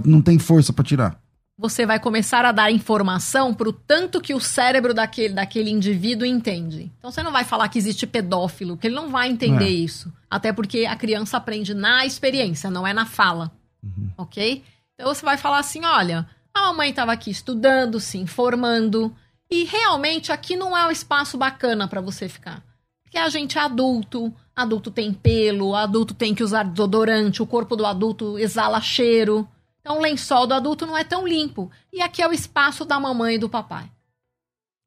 não 0.07 0.23
tem 0.23 0.39
força 0.39 0.73
pra 0.73 0.85
tirar. 0.85 1.20
Você 1.61 1.85
vai 1.85 2.01
começar 2.01 2.43
a 2.47 2.53
dar 2.53 2.73
informação 2.73 3.53
pro 3.53 3.71
tanto 3.71 4.19
que 4.19 4.33
o 4.33 4.41
cérebro 4.41 4.95
daquele, 4.95 5.35
daquele 5.35 5.69
indivíduo 5.69 6.27
entende. 6.27 6.91
Então 6.99 7.11
você 7.11 7.23
não 7.23 7.31
vai 7.31 7.45
falar 7.45 7.69
que 7.69 7.77
existe 7.77 8.07
pedófilo, 8.07 8.79
que 8.79 8.87
ele 8.87 8.95
não 8.95 9.11
vai 9.11 9.29
entender 9.29 9.67
É. 9.67 9.69
isso. 9.69 10.11
Até 10.31 10.55
porque 10.55 10.87
a 10.87 10.97
criança 10.97 11.37
aprende 11.37 11.75
na 11.75 12.07
experiência, 12.07 12.71
não 12.71 12.87
é 12.87 12.95
na 12.95 13.05
fala. 13.05 13.53
Uhum. 13.85 14.09
Ok? 14.17 14.65
Então 14.95 15.15
você 15.15 15.23
vai 15.23 15.37
falar 15.37 15.59
assim: 15.59 15.85
olha, 15.85 16.27
a 16.55 16.63
mamãe 16.63 16.89
estava 16.89 17.13
aqui 17.13 17.31
estudando, 17.31 18.01
se 18.01 18.17
informando. 18.17 19.15
E 19.51 19.65
realmente 19.65 20.33
aqui 20.33 20.57
não 20.57 20.75
é 20.75 20.87
um 20.87 20.91
espaço 20.91 21.37
bacana 21.37 21.87
para 21.87 22.01
você 22.01 22.27
ficar. 22.27 22.63
Porque 23.03 23.19
a 23.19 23.29
gente 23.29 23.59
é 23.59 23.61
adulto, 23.61 24.33
adulto 24.57 24.91
tem 24.91 25.13
pelo, 25.13 25.75
adulto 25.75 26.15
tem 26.15 26.35
que 26.35 26.43
usar 26.43 26.63
desodorante, 26.63 27.43
o 27.43 27.47
corpo 27.47 27.77
do 27.77 27.85
adulto 27.85 28.39
exala 28.39 28.81
cheiro. 28.81 29.47
Então 29.91 29.99
o 29.99 30.03
lençol 30.03 30.47
do 30.47 30.55
adulto 30.55 30.87
não 30.87 30.97
é 30.97 31.03
tão 31.03 31.27
limpo. 31.27 31.69
E 31.93 32.01
aqui 32.01 32.23
é 32.23 32.29
o 32.29 32.33
espaço 32.33 32.85
da 32.85 33.01
mamãe 33.01 33.35
e 33.35 33.39
do 33.39 33.49
papai. 33.49 33.91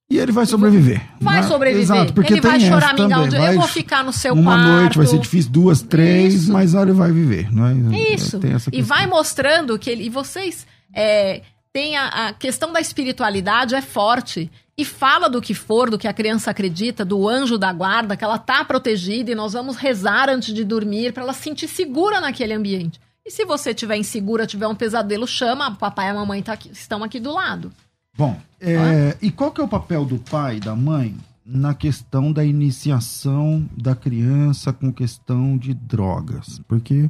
E 0.09 0.17
ele 0.17 0.31
vai 0.31 0.45
sobreviver. 0.45 1.01
Vai 1.19 1.41
né? 1.41 1.47
sobreviver. 1.47 1.83
Exato, 1.83 2.13
porque 2.13 2.33
ele 2.33 2.41
vai 2.41 2.57
chorar 2.57 2.93
mingau 2.93 3.27
de 3.27 3.37
Vai- 3.37 3.55
eu 3.55 3.59
vou 3.59 3.67
ficar 3.67 4.01
no 4.01 4.13
seu 4.13 4.33
Uma 4.33 4.53
quarto. 4.53 4.67
noite 4.67 4.97
vai 4.97 5.07
ser 5.07 5.19
difícil, 5.19 5.51
duas, 5.51 5.81
três, 5.81 6.33
Isso. 6.35 6.53
mas 6.53 6.73
olha, 6.73 6.91
ele 6.91 6.97
vai 6.97 7.11
viver. 7.11 7.51
Não 7.51 7.65
é? 7.65 7.73
Isso. 8.13 8.39
E 8.71 8.81
vai 8.81 9.05
mostrando 9.07 9.77
que 9.77 9.89
ele. 9.89 10.05
E 10.05 10.09
vocês. 10.09 10.65
É, 10.93 11.41
tem 11.73 11.97
a, 11.97 12.27
a 12.27 12.33
questão 12.33 12.71
da 12.71 12.79
espiritualidade 12.79 13.75
é 13.75 13.81
forte. 13.81 14.49
E 14.77 14.85
fala 14.85 15.29
do 15.29 15.41
que 15.41 15.53
for, 15.53 15.89
do 15.89 15.99
que 15.99 16.07
a 16.07 16.13
criança 16.13 16.49
acredita, 16.49 17.03
do 17.03 17.27
anjo 17.27 17.57
da 17.57 17.71
guarda, 17.73 18.15
que 18.15 18.23
ela 18.23 18.39
tá 18.39 18.63
protegida 18.63 19.31
e 19.31 19.35
nós 19.35 19.53
vamos 19.53 19.75
rezar 19.75 20.29
antes 20.29 20.53
de 20.53 20.63
dormir 20.63 21.11
para 21.13 21.23
ela 21.23 21.33
se 21.33 21.43
sentir 21.43 21.67
segura 21.67 22.21
naquele 22.21 22.53
ambiente. 22.53 22.99
E 23.25 23.31
se 23.31 23.45
você 23.45 23.71
estiver 23.71 23.97
insegura, 23.97 24.45
tiver 24.45 24.67
um 24.67 24.75
pesadelo, 24.75 25.25
chama, 25.25 25.69
o 25.69 25.75
papai 25.75 26.07
e 26.07 26.09
a 26.09 26.13
mamãe 26.13 26.41
tá 26.43 26.53
aqui- 26.53 26.71
estão 26.71 27.03
aqui 27.03 27.19
do 27.19 27.31
lado. 27.31 27.71
Bom, 28.17 28.39
é, 28.59 29.17
e 29.21 29.31
qual 29.31 29.51
que 29.51 29.61
é 29.61 29.63
o 29.63 29.67
papel 29.67 30.05
do 30.05 30.17
pai 30.19 30.57
e 30.57 30.59
da 30.59 30.75
mãe 30.75 31.15
na 31.45 31.73
questão 31.73 32.31
da 32.31 32.43
iniciação 32.43 33.67
da 33.77 33.95
criança 33.95 34.71
com 34.73 34.91
questão 34.91 35.57
de 35.57 35.73
drogas? 35.73 36.61
Porque 36.67 37.09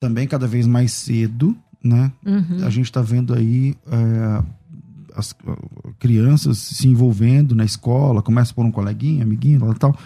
também 0.00 0.26
cada 0.26 0.46
vez 0.46 0.66
mais 0.66 0.92
cedo, 0.92 1.56
né? 1.84 2.10
Uhum. 2.24 2.64
A 2.64 2.70
gente 2.70 2.86
está 2.86 3.02
vendo 3.02 3.34
aí 3.34 3.76
é, 3.86 4.42
as 5.14 5.34
crianças 5.98 6.58
se 6.58 6.88
envolvendo 6.88 7.54
na 7.54 7.64
escola, 7.64 8.22
começa 8.22 8.54
por 8.54 8.64
um 8.64 8.72
coleguinha, 8.72 9.22
amiguinho, 9.22 9.60
tal, 9.60 9.74
tal. 9.74 9.98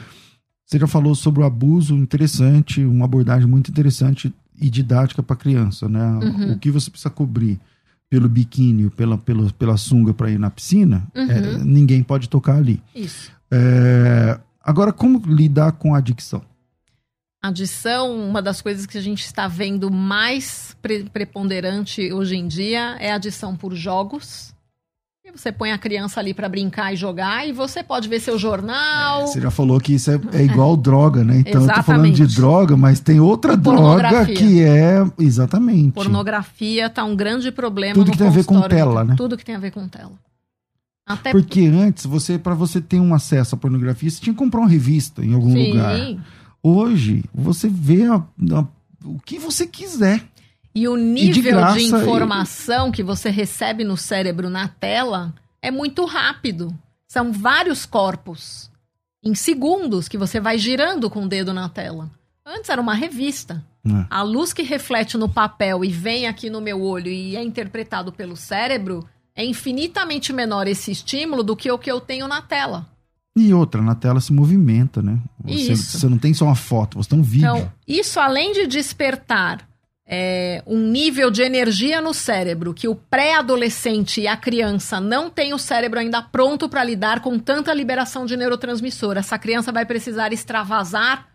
Você 0.67 0.79
já 0.79 0.87
falou 0.87 1.15
sobre 1.15 1.43
o 1.43 1.47
abuso 1.47 1.95
interessante, 1.95 2.85
uma 2.85 3.05
abordagem 3.05 3.47
muito 3.47 3.71
interessante 3.71 4.33
e 4.61 4.69
didática 4.71 5.23
para 5.23 5.37
criança, 5.37 5.89
né? 5.89 6.05
Uhum. 6.23 6.53
O 6.53 6.59
que 6.59 6.71
você 6.71 6.91
precisa 6.91 7.11
cobrir 7.11 7.59
pelo 8.09 8.29
biquíni, 8.29 8.91
pela, 8.91 9.17
pela, 9.17 9.51
pela 9.53 9.77
sunga 9.77 10.13
para 10.13 10.31
ir 10.31 10.39
na 10.39 10.51
piscina, 10.51 11.07
Uhum. 11.15 11.31
é, 11.31 11.59
ninguém 11.65 12.03
pode 12.03 12.29
tocar 12.29 12.57
ali. 12.57 12.83
Isso. 12.95 13.33
É, 13.51 14.39
agora, 14.63 14.93
como 14.93 15.19
lidar 15.27 15.73
com 15.73 15.95
a 15.95 15.99
adicção? 15.99 16.43
Adição, 17.43 18.15
uma 18.29 18.41
das 18.41 18.63
coisas 18.63 18.87
que 18.87 18.97
a 18.97 19.01
gente 19.01 19.25
está 19.25 19.49
vendo 19.49 19.91
mais 19.91 20.77
pre- 20.81 21.05
preponderante 21.13 22.13
hoje 22.13 22.37
em 22.37 22.47
dia 22.47 22.97
é 23.01 23.11
a 23.11 23.17
adição 23.17 23.57
por 23.57 23.75
jogos. 23.75 24.55
E 25.25 25.31
você 25.31 25.53
põe 25.53 25.71
a 25.71 25.79
criança 25.79 26.19
ali 26.19 26.35
para 26.35 26.49
brincar 26.49 26.93
e 26.93 26.97
jogar 26.97 27.47
e 27.47 27.53
você 27.53 27.81
pode 27.81 28.09
ver 28.09 28.19
seu 28.21 28.37
jornal. 28.37 29.25
Você 29.29 29.41
já 29.41 29.53
falou 29.53 29.79
que 29.81 29.95
isso 29.95 30.11
é, 30.11 30.21
é 30.33 30.43
igual 30.43 30.77
droga, 30.77 31.23
né? 31.23 31.39
Então 31.47 31.63
eu 31.65 31.73
tô 31.73 31.83
falando 31.85 32.07
de 32.11 32.23
Exatamente. 32.23 32.37
droga, 32.37 32.77
mas 32.77 32.99
tem 32.99 33.21
outra 33.21 33.57
droga 33.57 34.27
que 34.27 34.61
é 34.65 34.97
exatamente. 35.21 35.93
Pornografia 35.93 36.91
tá 36.91 37.05
um 37.05 37.15
grande 37.15 37.53
problema 37.53 37.95
Tudo 37.95 38.11
que 38.11 38.19
tem 38.19 38.27
a 38.27 38.31
ver 38.31 38.45
com 38.45 38.61
tela, 38.63 39.05
né? 39.05 39.15
Tudo 39.17 39.37
que 39.37 39.45
tem 39.45 39.55
a 39.55 39.61
ver 39.61 39.71
com 39.71 39.87
tela. 39.87 40.13
Até 41.07 41.31
Porque 41.31 41.67
antes, 41.67 42.05
você 42.05 42.37
para 42.37 42.55
você 42.55 42.81
ter 42.81 42.99
um 42.99 43.15
acesso 43.15 43.55
à 43.55 43.59
pornografia, 43.59 44.11
você 44.11 44.21
tinha 44.21 44.35
que 44.35 44.39
comprar 44.39 44.61
uma 44.61 44.69
revista 44.69 45.25
em 45.25 45.35
algum 45.35 45.53
Sim. 45.53 45.71
lugar. 45.71 46.01
Hoje, 46.61 47.25
você 47.33 47.69
vê 47.69 48.07
a- 48.07 48.15
a- 48.17 48.65
o 49.05 49.21
que 49.25 49.39
você 49.39 49.69
quiser. 49.69 50.25
E 50.75 50.89
o 50.89 50.97
nível 50.97 51.35
de, 51.35 51.43
graça, 51.43 51.81
e- 51.81 51.87
informação 51.87 52.91
que 52.91 53.03
você 53.03 53.31
recebe 53.31 53.85
no 53.85 53.97
cérebro 53.97 54.49
na 54.49 54.69
tela 54.69 55.35
é 55.61 55.71
muito 55.71 56.05
rápido. 56.05 56.75
São 57.07 57.33
vários 57.33 57.85
corpos 57.85 58.71
em 59.23 59.35
segundos 59.35 60.09
que 60.09 60.17
você 60.19 60.41
vai 60.41 60.59
girando 60.59 61.11
com 61.11 61.25
o 61.25 61.29
dedo 61.29 61.53
na 61.53 61.69
tela. 61.69 62.11
Antes 62.45 62.71
era 62.71 62.81
uma 62.81 62.95
revista. 62.95 63.63
né? 63.85 64.07
A 64.11 64.23
luz 64.23 64.53
que 64.53 64.63
reflete 64.63 65.17
no 65.17 65.29
papel 65.29 65.85
e 65.85 65.89
vem 65.89 66.27
aqui 66.27 66.49
no 66.49 66.61
meu 66.61 66.83
olho 66.83 67.09
e 67.09 67.37
é 67.37 67.43
interpretado 67.43 68.11
pelo 68.13 68.37
cérebro 68.37 69.07
é 69.35 69.45
infinitamente 69.45 70.33
menor 70.33 70.67
esse 70.67 70.91
estímulo 70.91 71.43
do 71.43 71.55
que 71.57 71.71
o 71.71 71.79
que 71.79 71.91
eu 71.91 72.01
tenho 72.01 72.27
na 72.27 72.43
tela. 72.43 72.87
E 73.37 73.53
outra, 73.55 73.81
na 73.81 73.95
tela 73.95 74.21
se 74.21 74.33
movimenta, 74.33 75.01
né? 75.01 75.19
Você, 75.45 75.73
Isso. 75.73 75.99
você 75.99 76.09
não 76.09 76.19
tem 76.19 76.35
só 76.35 76.45
uma 76.45 76.55
foto, 76.55 76.99
você 76.99 77.09
tem 77.09 77.19
um 77.19 77.23
vídeo. 77.23 77.47
Então, 77.49 77.73
isso 77.89 78.21
além 78.21 78.53
de 78.53 78.67
despertar 78.67 79.67
é, 80.15 80.63
um 80.67 80.79
nível 80.79 81.31
de 81.31 81.41
energia 81.41 81.99
no 82.03 82.13
cérebro 82.13 82.75
que 82.75 82.87
o 82.87 82.95
pré-adolescente 82.95 84.21
e 84.21 84.29
a 84.29 84.37
criança 84.37 85.01
não 85.01 85.31
tem 85.31 85.55
o 85.55 85.59
cérebro 85.59 85.99
ainda 85.99 86.21
pronto 86.21 86.69
para 86.69 86.85
lidar 86.85 87.21
com 87.21 87.39
tanta 87.39 87.73
liberação 87.73 88.27
de 88.27 88.37
neurotransmissor. 88.37 89.17
Essa 89.17 89.39
criança 89.39 89.73
vai 89.73 89.87
precisar 89.87 90.31
extravasar 90.31 91.29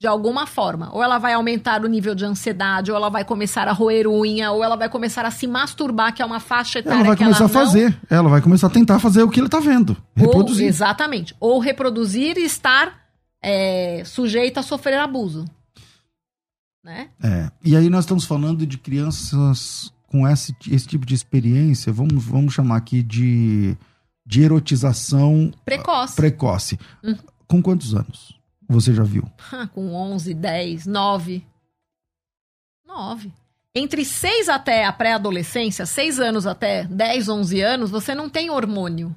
de 0.00 0.08
alguma 0.08 0.48
forma. 0.48 0.90
Ou 0.92 1.00
ela 1.00 1.16
vai 1.16 1.34
aumentar 1.34 1.84
o 1.84 1.86
nível 1.86 2.12
de 2.12 2.24
ansiedade, 2.24 2.90
ou 2.90 2.96
ela 2.96 3.08
vai 3.08 3.24
começar 3.24 3.68
a 3.68 3.72
roer 3.72 4.08
unha, 4.08 4.50
ou 4.50 4.64
ela 4.64 4.74
vai 4.74 4.88
começar 4.88 5.24
a 5.24 5.30
se 5.30 5.46
masturbar, 5.46 6.12
que 6.12 6.20
é 6.20 6.26
uma 6.26 6.40
faixa 6.40 6.80
etária 6.80 6.98
ela 6.98 7.06
vai 7.06 7.16
começar 7.16 7.44
ela 7.44 7.46
a 7.46 7.54
não 7.54 7.66
fazer. 7.66 7.96
Ela 8.10 8.28
vai 8.28 8.40
começar 8.40 8.66
a 8.66 8.70
tentar 8.70 8.98
fazer 8.98 9.22
o 9.22 9.30
que 9.30 9.38
ele 9.38 9.48
tá 9.48 9.60
vendo. 9.60 9.96
Reproduzir. 10.16 10.64
ou, 10.64 10.68
exatamente. 10.68 11.36
Ou 11.38 11.60
reproduzir 11.60 12.36
e 12.36 12.44
estar 12.44 12.98
é, 13.40 14.02
sujeito 14.04 14.58
a 14.58 14.62
sofrer 14.64 14.98
abuso. 14.98 15.44
Né? 16.84 17.08
É. 17.22 17.50
E 17.64 17.74
aí 17.74 17.88
nós 17.88 18.04
estamos 18.04 18.24
falando 18.26 18.66
de 18.66 18.76
crianças 18.76 19.90
com 20.06 20.28
esse, 20.28 20.54
esse 20.70 20.86
tipo 20.86 21.06
de 21.06 21.14
experiência, 21.14 21.90
vamos, 21.92 22.22
vamos 22.24 22.52
chamar 22.52 22.76
aqui 22.76 23.02
de, 23.02 23.74
de 24.24 24.42
erotização 24.42 25.50
Precoce. 25.64 26.14
precoce. 26.14 26.78
Hum. 27.02 27.16
Com 27.48 27.62
quantos 27.62 27.94
anos? 27.94 28.38
Você 28.68 28.92
já 28.94 29.02
viu? 29.02 29.24
Ah, 29.50 29.66
Com 29.72 29.92
11, 29.94 30.34
10, 30.34 30.86
9. 30.86 31.44
9. 32.86 33.32
Entre 33.74 34.04
6 34.04 34.48
até 34.48 34.84
a 34.84 34.92
pré-adolescência, 34.92 35.84
6 35.86 36.20
anos 36.20 36.46
até 36.46 36.84
10, 36.84 37.28
11 37.28 37.60
anos, 37.60 37.90
você 37.90 38.14
não 38.14 38.28
tem 38.30 38.50
hormônio. 38.50 39.14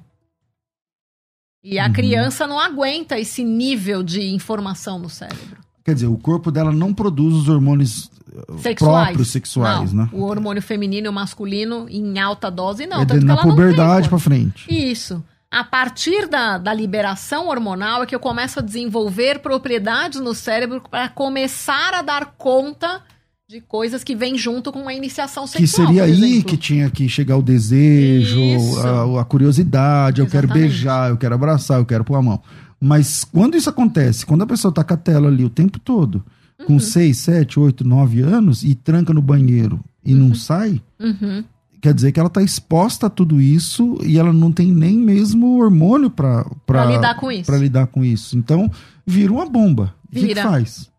E 1.62 1.78
a 1.78 1.86
Uhum. 1.86 1.92
criança 1.92 2.46
não 2.46 2.58
aguenta 2.58 3.18
esse 3.18 3.44
nível 3.44 4.02
de 4.02 4.22
informação 4.22 4.98
no 4.98 5.08
cérebro. 5.10 5.60
Quer 5.88 5.94
dizer, 5.94 6.06
o 6.06 6.18
corpo 6.18 6.50
dela 6.50 6.70
não 6.70 6.92
produz 6.92 7.34
os 7.34 7.48
hormônios 7.48 8.10
eh, 8.30 8.58
Sexuais. 8.58 9.06
próprios 9.06 9.28
sexuais, 9.28 9.90
não, 9.90 10.04
né? 10.04 10.10
O 10.12 10.24
hormônio 10.24 10.60
feminino 10.60 11.06
e 11.06 11.08
o 11.08 11.12
masculino 11.14 11.86
em 11.88 12.18
alta 12.18 12.50
dose, 12.50 12.86
não. 12.86 13.00
é 13.00 13.04
de- 13.06 13.24
na 13.24 13.38
puberdade 13.38 14.06
pra 14.06 14.18
frente. 14.18 14.66
Isso. 14.68 15.24
A 15.50 15.64
partir 15.64 16.28
da, 16.28 16.58
da 16.58 16.74
liberação 16.74 17.48
hormonal 17.48 18.02
é 18.02 18.06
que 18.06 18.14
eu 18.14 18.20
começo 18.20 18.58
a 18.58 18.62
desenvolver 18.62 19.38
propriedades 19.38 20.20
no 20.20 20.34
cérebro 20.34 20.82
para 20.90 21.08
começar 21.08 21.94
a 21.94 22.02
dar 22.02 22.34
conta 22.36 23.00
de 23.48 23.62
coisas 23.62 24.04
que 24.04 24.14
vêm 24.14 24.36
junto 24.36 24.70
com 24.70 24.86
a 24.86 24.92
iniciação 24.92 25.44
Que 25.46 25.66
sexual. 25.66 25.86
seria 25.86 26.02
por 26.04 26.22
aí 26.22 26.42
que 26.42 26.54
tinha 26.56 26.90
que 26.90 27.08
chegar 27.08 27.38
o 27.38 27.42
desejo, 27.42 28.38
a, 28.78 29.22
a 29.22 29.24
curiosidade, 29.24 30.20
eu 30.20 30.26
quero 30.26 30.46
Exatamente. 30.46 30.68
beijar, 30.70 31.08
eu 31.10 31.16
quero 31.16 31.34
abraçar, 31.34 31.78
eu 31.78 31.86
quero 31.86 32.04
pôr 32.04 32.16
a 32.16 32.22
mão. 32.22 32.42
Mas 32.78 33.24
quando 33.24 33.56
isso 33.56 33.70
acontece, 33.70 34.26
quando 34.26 34.42
a 34.42 34.46
pessoa 34.46 34.70
tá 34.72 34.84
com 34.84 34.92
a 34.92 34.96
tela 34.98 35.28
ali 35.28 35.44
o 35.46 35.48
tempo 35.50 35.78
todo, 35.78 36.22
com 36.66 36.74
Uhum. 36.74 36.78
6, 36.78 37.16
7, 37.16 37.58
8, 37.58 37.84
9 37.84 38.20
anos, 38.20 38.62
e 38.62 38.74
tranca 38.74 39.14
no 39.14 39.22
banheiro 39.22 39.80
e 40.04 40.12
não 40.12 40.34
sai, 40.34 40.82
Uhum. 41.00 41.42
quer 41.80 41.94
dizer 41.94 42.12
que 42.12 42.20
ela 42.20 42.26
está 42.28 42.42
exposta 42.42 43.06
a 43.06 43.10
tudo 43.10 43.40
isso 43.40 43.96
e 44.04 44.18
ela 44.18 44.32
não 44.32 44.52
tem 44.52 44.70
nem 44.70 44.98
mesmo 44.98 45.58
hormônio 45.58 46.10
para 46.10 46.44
lidar 46.84 47.14
com 47.18 47.32
isso. 47.32 47.46
Para 47.46 47.56
lidar 47.58 47.86
com 47.86 48.04
isso. 48.04 48.36
Então, 48.36 48.70
vira 49.06 49.32
uma 49.32 49.46
bomba. 49.48 49.94
Vira. 50.10 50.26
O 50.26 50.28
que, 50.28 50.34
que 50.34 50.42
faz? 50.42 50.90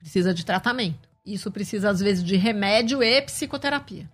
Precisa 0.00 0.34
de 0.34 0.44
tratamento. 0.44 1.13
Isso 1.24 1.50
precisa, 1.50 1.90
às 1.90 2.00
vezes, 2.00 2.22
de 2.22 2.36
remédio 2.36 3.02
e 3.02 3.22
psicoterapia. 3.22 4.08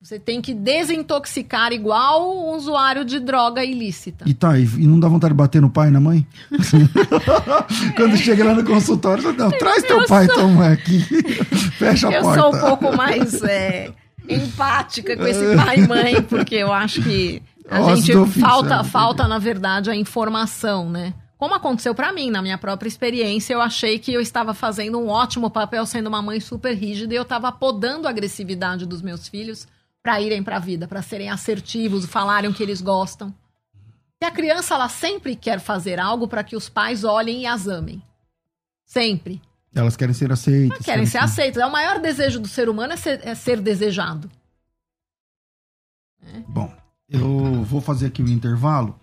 Você 0.00 0.16
tem 0.16 0.40
que 0.40 0.54
desintoxicar 0.54 1.72
igual 1.72 2.36
um 2.36 2.56
usuário 2.56 3.04
de 3.04 3.18
droga 3.18 3.64
ilícita. 3.64 4.24
E 4.28 4.32
tá, 4.32 4.56
e 4.56 4.64
não 4.86 5.00
dá 5.00 5.08
vontade 5.08 5.34
de 5.34 5.36
bater 5.36 5.60
no 5.60 5.68
pai 5.68 5.88
e 5.88 5.90
na 5.90 5.98
mãe? 5.98 6.24
Quando 7.96 8.14
é. 8.14 8.16
chega 8.16 8.44
lá 8.44 8.54
no 8.54 8.64
consultório, 8.64 9.24
você 9.24 9.32
não, 9.32 9.50
traz 9.50 9.82
teu 9.82 10.06
pai 10.06 10.26
sou... 10.26 10.34
então 10.34 10.62
aqui. 10.62 11.00
Fecha 11.78 12.08
a 12.08 12.12
eu 12.12 12.22
porta. 12.22 12.38
Eu 12.38 12.42
sou 12.42 12.54
um 12.54 12.60
pouco 12.60 12.96
mais 12.96 13.42
é, 13.42 13.92
empática 14.28 15.16
com 15.16 15.26
esse 15.26 15.56
pai 15.56 15.78
e 15.78 15.88
mãe, 15.88 16.22
porque 16.22 16.54
eu 16.54 16.72
acho 16.72 17.02
que 17.02 17.42
a 17.68 17.96
gente 17.96 18.40
falta, 18.40 18.84
falta, 18.84 19.26
na 19.26 19.40
verdade, 19.40 19.90
a 19.90 19.96
informação, 19.96 20.88
né? 20.88 21.12
Como 21.38 21.54
aconteceu 21.54 21.94
para 21.94 22.12
mim, 22.12 22.32
na 22.32 22.42
minha 22.42 22.58
própria 22.58 22.88
experiência, 22.88 23.54
eu 23.54 23.60
achei 23.60 23.96
que 23.96 24.12
eu 24.12 24.20
estava 24.20 24.52
fazendo 24.52 24.98
um 24.98 25.08
ótimo 25.08 25.48
papel 25.48 25.86
sendo 25.86 26.08
uma 26.08 26.20
mãe 26.20 26.40
super 26.40 26.74
rígida 26.74 27.14
e 27.14 27.16
eu 27.16 27.22
estava 27.22 27.52
podando 27.52 28.08
a 28.08 28.10
agressividade 28.10 28.84
dos 28.84 29.00
meus 29.00 29.28
filhos 29.28 29.66
para 30.02 30.20
irem 30.20 30.42
para 30.42 30.56
a 30.56 30.58
vida, 30.60 30.88
para 30.88 31.00
serem 31.00 31.30
assertivos, 31.30 32.06
falarem 32.06 32.50
o 32.50 32.54
que 32.54 32.62
eles 32.62 32.80
gostam. 32.80 33.32
E 34.20 34.24
a 34.24 34.32
criança, 34.32 34.74
ela 34.74 34.88
sempre 34.88 35.36
quer 35.36 35.60
fazer 35.60 36.00
algo 36.00 36.26
para 36.26 36.42
que 36.42 36.56
os 36.56 36.68
pais 36.68 37.04
olhem 37.04 37.42
e 37.42 37.46
as 37.46 37.68
amem. 37.68 38.02
Sempre. 38.84 39.40
Elas 39.72 39.96
querem 39.96 40.14
ser 40.14 40.32
aceitas. 40.32 40.72
Elas 40.72 40.84
querem 40.84 41.06
ser 41.06 41.18
aceitas. 41.18 41.62
É 41.62 41.66
o 41.66 41.70
maior 41.70 42.00
desejo 42.00 42.40
do 42.40 42.48
ser 42.48 42.68
humano 42.68 42.94
é 42.94 42.96
ser, 42.96 43.20
é 43.24 43.34
ser 43.36 43.60
desejado. 43.60 44.28
É. 46.20 46.40
Bom, 46.48 46.74
eu 47.08 47.62
vou 47.62 47.80
fazer 47.80 48.06
aqui 48.06 48.22
o 48.22 48.24
um 48.24 48.28
intervalo. 48.28 48.98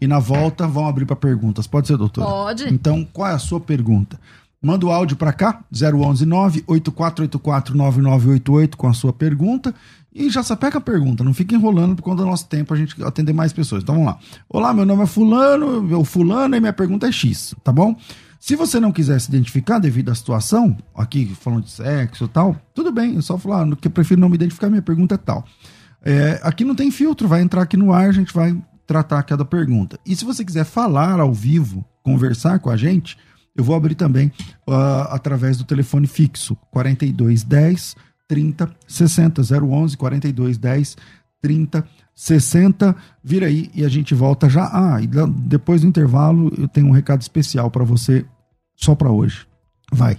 E 0.00 0.06
na 0.06 0.18
volta 0.18 0.66
vão 0.66 0.86
abrir 0.86 1.04
para 1.04 1.16
perguntas. 1.16 1.66
Pode 1.66 1.86
ser, 1.86 1.96
doutor? 1.96 2.24
Pode. 2.24 2.72
Então, 2.72 3.06
qual 3.12 3.28
é 3.28 3.34
a 3.34 3.38
sua 3.38 3.60
pergunta? 3.60 4.18
Manda 4.62 4.84
o 4.84 4.90
áudio 4.90 5.16
para 5.16 5.32
cá, 5.32 5.62
011 5.72 6.24
8484 6.66 7.74
9988 7.76 8.76
com 8.76 8.86
a 8.86 8.92
sua 8.92 9.12
pergunta. 9.12 9.74
E 10.12 10.28
já 10.28 10.42
sapeca 10.42 10.78
a 10.78 10.80
pergunta, 10.80 11.22
não 11.22 11.32
fica 11.32 11.54
enrolando 11.54 11.94
por 11.94 12.02
conta 12.02 12.22
do 12.22 12.28
nosso 12.28 12.46
tempo 12.48 12.74
a 12.74 12.76
gente 12.76 13.00
atender 13.02 13.32
mais 13.32 13.52
pessoas. 13.52 13.82
Então 13.82 13.94
vamos 13.94 14.10
lá. 14.10 14.18
Olá, 14.48 14.74
meu 14.74 14.84
nome 14.84 15.04
é 15.04 15.06
Fulano, 15.06 15.82
meu 15.82 16.04
Fulano 16.04 16.56
e 16.56 16.60
minha 16.60 16.72
pergunta 16.72 17.06
é 17.06 17.12
X, 17.12 17.54
tá 17.62 17.70
bom? 17.70 17.96
Se 18.40 18.56
você 18.56 18.80
não 18.80 18.90
quiser 18.90 19.20
se 19.20 19.28
identificar 19.28 19.78
devido 19.78 20.10
à 20.10 20.14
situação, 20.14 20.76
aqui 20.96 21.32
falando 21.40 21.64
de 21.64 21.70
sexo 21.70 22.24
e 22.24 22.28
tal, 22.28 22.56
tudo 22.74 22.90
bem, 22.90 23.18
é 23.18 23.20
só 23.22 23.38
falar, 23.38 23.62
ah, 23.62 23.76
que 23.76 23.86
eu 23.86 23.92
prefiro 23.92 24.20
não 24.20 24.28
me 24.28 24.34
identificar, 24.34 24.68
minha 24.68 24.82
pergunta 24.82 25.14
é 25.14 25.18
tal. 25.18 25.44
É, 26.02 26.40
aqui 26.42 26.64
não 26.64 26.74
tem 26.74 26.90
filtro, 26.90 27.28
vai 27.28 27.42
entrar 27.42 27.62
aqui 27.62 27.76
no 27.76 27.92
ar, 27.92 28.08
a 28.08 28.12
gente 28.12 28.32
vai 28.32 28.56
tratar 28.90 29.22
cada 29.22 29.44
pergunta. 29.44 30.00
E 30.04 30.16
se 30.16 30.24
você 30.24 30.44
quiser 30.44 30.64
falar 30.64 31.20
ao 31.20 31.32
vivo, 31.32 31.84
conversar 32.02 32.58
com 32.58 32.70
a 32.70 32.76
gente, 32.76 33.16
eu 33.54 33.62
vou 33.62 33.76
abrir 33.76 33.94
também 33.94 34.32
uh, 34.66 35.06
através 35.10 35.56
do 35.56 35.64
telefone 35.64 36.08
fixo 36.08 36.56
4210 36.72 37.94
30 38.26 38.68
60 38.88 39.42
011 39.42 39.96
4210 39.96 40.96
30 41.40 41.86
60. 42.12 42.96
Vira 43.22 43.46
aí 43.46 43.70
e 43.72 43.84
a 43.84 43.88
gente 43.88 44.12
volta 44.12 44.48
já. 44.48 44.68
Ah, 44.72 45.00
e 45.00 45.06
depois 45.46 45.82
do 45.82 45.86
intervalo 45.86 46.52
eu 46.58 46.66
tenho 46.66 46.88
um 46.88 46.92
recado 46.92 47.20
especial 47.20 47.70
para 47.70 47.84
você 47.84 48.26
só 48.74 48.96
para 48.96 49.12
hoje. 49.12 49.46
Vai. 49.92 50.18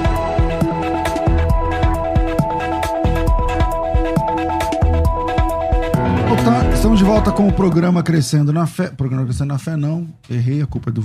Estamos 6.74 7.00
de 7.00 7.06
volta 7.06 7.32
com 7.32 7.48
o 7.48 7.52
programa 7.52 8.02
Crescendo 8.02 8.54
na 8.54 8.66
Fé. 8.66 8.90
Programa 8.90 9.26
Crescendo 9.26 9.50
na 9.50 9.60
Fé, 9.60 9.76
não. 9.76 10.08
Errei, 10.30 10.62
a 10.62 10.66
culpa 10.66 10.90
é 10.90 10.94
do. 10.94 11.04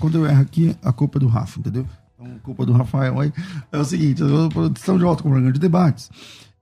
Quando 0.00 0.18
eu 0.18 0.26
erro 0.26 0.42
aqui, 0.42 0.76
a 0.82 0.92
culpa 0.92 1.18
é 1.18 1.20
do 1.20 1.28
Rafa, 1.28 1.60
entendeu? 1.60 1.86
Então, 2.24 2.38
culpa 2.40 2.64
do 2.64 2.72
Rafael 2.72 3.20
aí. 3.20 3.32
É 3.70 3.78
o 3.78 3.84
seguinte: 3.84 4.22
estamos 4.22 5.00
de 5.00 5.04
volta 5.04 5.22
com 5.22 5.28
o 5.28 5.32
programa 5.32 5.52
de 5.52 5.60
debates. 5.60 6.10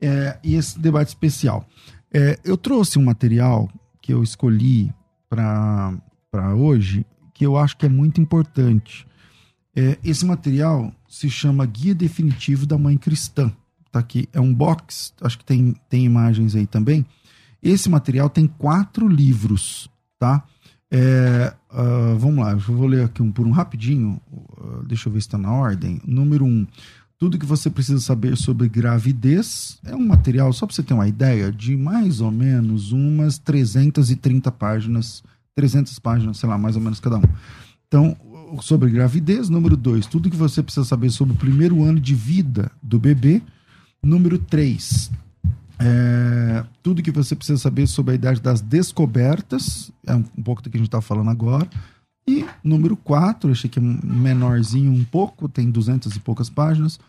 É, 0.01 0.39
e 0.43 0.57
esse 0.57 0.79
debate 0.79 1.09
especial. 1.09 1.67
É, 2.13 2.39
eu 2.45 2.57
trouxe 2.57 2.99
um 2.99 3.05
material 3.05 3.71
que 4.01 4.13
eu 4.13 4.23
escolhi 4.23 4.93
para 5.31 6.55
hoje, 6.57 7.07
que 7.33 7.47
eu 7.47 7.57
acho 7.57 7.77
que 7.77 7.87
é 7.87 7.89
muito 7.89 8.21
importante. 8.21 9.07
É, 9.75 9.99
esse 10.05 10.27
material 10.27 10.93
se 11.09 11.31
chama 11.31 11.65
Guia 11.65 11.95
Definitivo 11.95 12.67
da 12.67 12.77
Mãe 12.77 12.99
Cristã. 12.99 13.51
Tá 13.91 14.01
aqui. 14.01 14.29
É 14.33 14.41
um 14.41 14.53
box, 14.53 15.15
acho 15.21 15.39
que 15.39 15.45
tem, 15.45 15.75
tem 15.89 16.05
imagens 16.05 16.55
aí 16.55 16.67
também 16.67 17.07
esse 17.63 17.89
material 17.89 18.29
tem 18.29 18.47
quatro 18.47 19.07
livros, 19.07 19.89
tá? 20.19 20.43
É, 20.95 21.55
uh, 21.71 22.19
vamos 22.19 22.45
lá, 22.45 22.53
eu 22.53 22.59
vou 22.59 22.87
ler 22.87 23.07
aqui 23.07 23.23
um 23.23 23.33
por 23.33 23.47
um 23.47 23.51
rapidinho. 23.51 24.21
Uh, 24.31 24.85
deixa 24.87 25.09
eu 25.09 25.13
ver 25.13 25.23
se 25.23 25.27
está 25.27 25.39
na 25.39 25.51
ordem. 25.51 26.03
Número 26.07 26.45
um, 26.45 26.67
tudo 27.19 27.39
que 27.39 27.47
você 27.47 27.71
precisa 27.71 27.99
saber 27.99 28.37
sobre 28.37 28.69
gravidez. 28.69 29.79
É 29.85 29.97
um 29.97 30.07
material, 30.07 30.53
só 30.53 30.67
para 30.67 30.77
você 30.77 30.83
ter 30.83 30.93
uma 30.93 31.09
ideia, 31.09 31.51
de 31.51 31.75
mais 31.79 32.21
ou 32.21 32.31
menos 32.31 32.93
umas 32.93 33.39
330 33.39 34.53
páginas, 34.53 35.23
300 35.55 35.99
páginas, 35.99 36.37
sei 36.37 36.49
lá, 36.49 36.59
mais 36.59 36.77
ou 36.77 36.83
menos 36.83 37.01
cada 37.01 37.17
um. 37.17 37.23
Então, 37.89 38.15
sobre 38.61 38.91
gravidez. 38.91 39.49
Número 39.49 39.79
dois, 39.79 40.05
tudo 40.05 40.29
que 40.29 40.37
você 40.37 40.63
precisa 40.63 40.85
saber 40.85 41.11
sobre 41.11 41.33
o 41.33 41.39
primeiro 41.39 41.83
ano 41.83 41.99
de 41.99 42.15
vida 42.15 42.71
do 42.83 42.99
bebê. 42.99 43.41
Número 44.03 44.37
três, 44.37 45.11
é, 45.85 46.65
tudo 46.83 47.03
que 47.03 47.11
você 47.11 47.35
precisa 47.35 47.59
saber 47.59 47.87
sobre 47.87 48.13
a 48.13 48.15
idade 48.15 48.41
das 48.41 48.61
descobertas, 48.61 49.91
é 50.07 50.15
um, 50.15 50.25
um 50.39 50.43
pouco 50.43 50.63
do 50.63 50.71
que 50.71 50.77
a 50.77 50.79
gente 50.79 50.89
está 50.89 51.01
falando 51.01 51.31
agora. 51.31 51.69
E 52.27 52.47
número 52.63 52.97
4, 52.97 53.51
achei 53.51 53.69
que 53.69 53.79
é 53.79 53.83
menorzinho 53.83 54.93
um 54.93 55.05
pouco, 55.05 55.49
tem 55.49 55.71
duzentas 55.71 56.15
e 56.15 56.21
poucas 56.21 56.49
páginas. 56.49 57.01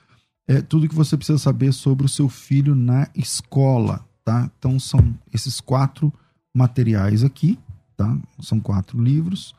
É 0.47 0.61
tudo 0.61 0.89
que 0.89 0.95
você 0.95 1.15
precisa 1.15 1.37
saber 1.37 1.71
sobre 1.71 2.05
o 2.05 2.09
seu 2.09 2.27
filho 2.27 2.75
na 2.75 3.07
escola, 3.15 4.03
tá? 4.25 4.49
Então 4.57 4.79
são 4.79 5.13
esses 5.31 5.61
quatro 5.61 6.11
materiais 6.53 7.23
aqui, 7.23 7.59
tá? 7.95 8.17
São 8.41 8.59
quatro 8.59 9.01
livros. 9.01 9.53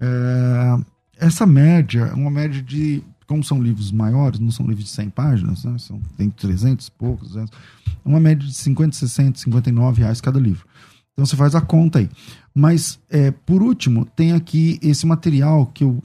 É, 0.00 0.78
essa 1.16 1.46
média 1.46 2.02
é 2.02 2.14
uma 2.14 2.30
média 2.30 2.62
de 2.62 3.02
como 3.28 3.44
são 3.44 3.62
livros 3.62 3.92
maiores, 3.92 4.40
não 4.40 4.50
são 4.50 4.66
livros 4.66 4.86
de 4.86 4.90
100 4.90 5.10
páginas, 5.10 5.62
né? 5.62 5.76
são, 5.78 6.00
tem 6.16 6.30
300 6.30 6.86
e 6.86 6.90
poucos, 6.90 7.28
200, 7.28 7.52
é 7.86 8.08
uma 8.08 8.18
média 8.18 8.44
de 8.48 8.54
50, 8.54 8.96
60, 8.96 9.38
59 9.38 10.00
reais 10.00 10.20
cada 10.20 10.40
livro. 10.40 10.66
Então 11.12 11.26
você 11.26 11.36
faz 11.36 11.54
a 11.54 11.60
conta 11.60 11.98
aí. 11.98 12.08
Mas, 12.54 12.98
é, 13.10 13.30
por 13.30 13.62
último, 13.62 14.06
tem 14.06 14.32
aqui 14.32 14.78
esse 14.82 15.06
material 15.06 15.66
que 15.66 15.84
eu 15.84 16.02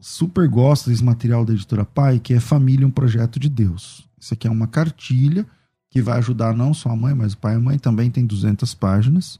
super 0.00 0.48
gosto 0.48 0.90
desse 0.90 1.04
material 1.04 1.44
da 1.44 1.52
editora 1.52 1.84
Pai, 1.84 2.18
que 2.18 2.34
é 2.34 2.40
Família, 2.40 2.86
um 2.86 2.90
Projeto 2.90 3.38
de 3.38 3.48
Deus. 3.48 4.08
Isso 4.18 4.34
aqui 4.34 4.48
é 4.48 4.50
uma 4.50 4.66
cartilha 4.66 5.46
que 5.88 6.02
vai 6.02 6.18
ajudar 6.18 6.54
não 6.54 6.74
só 6.74 6.90
a 6.90 6.96
mãe, 6.96 7.14
mas 7.14 7.34
o 7.34 7.38
pai 7.38 7.54
e 7.54 7.56
a 7.56 7.60
mãe 7.60 7.78
também 7.78 8.10
tem 8.10 8.26
200 8.26 8.74
páginas. 8.74 9.38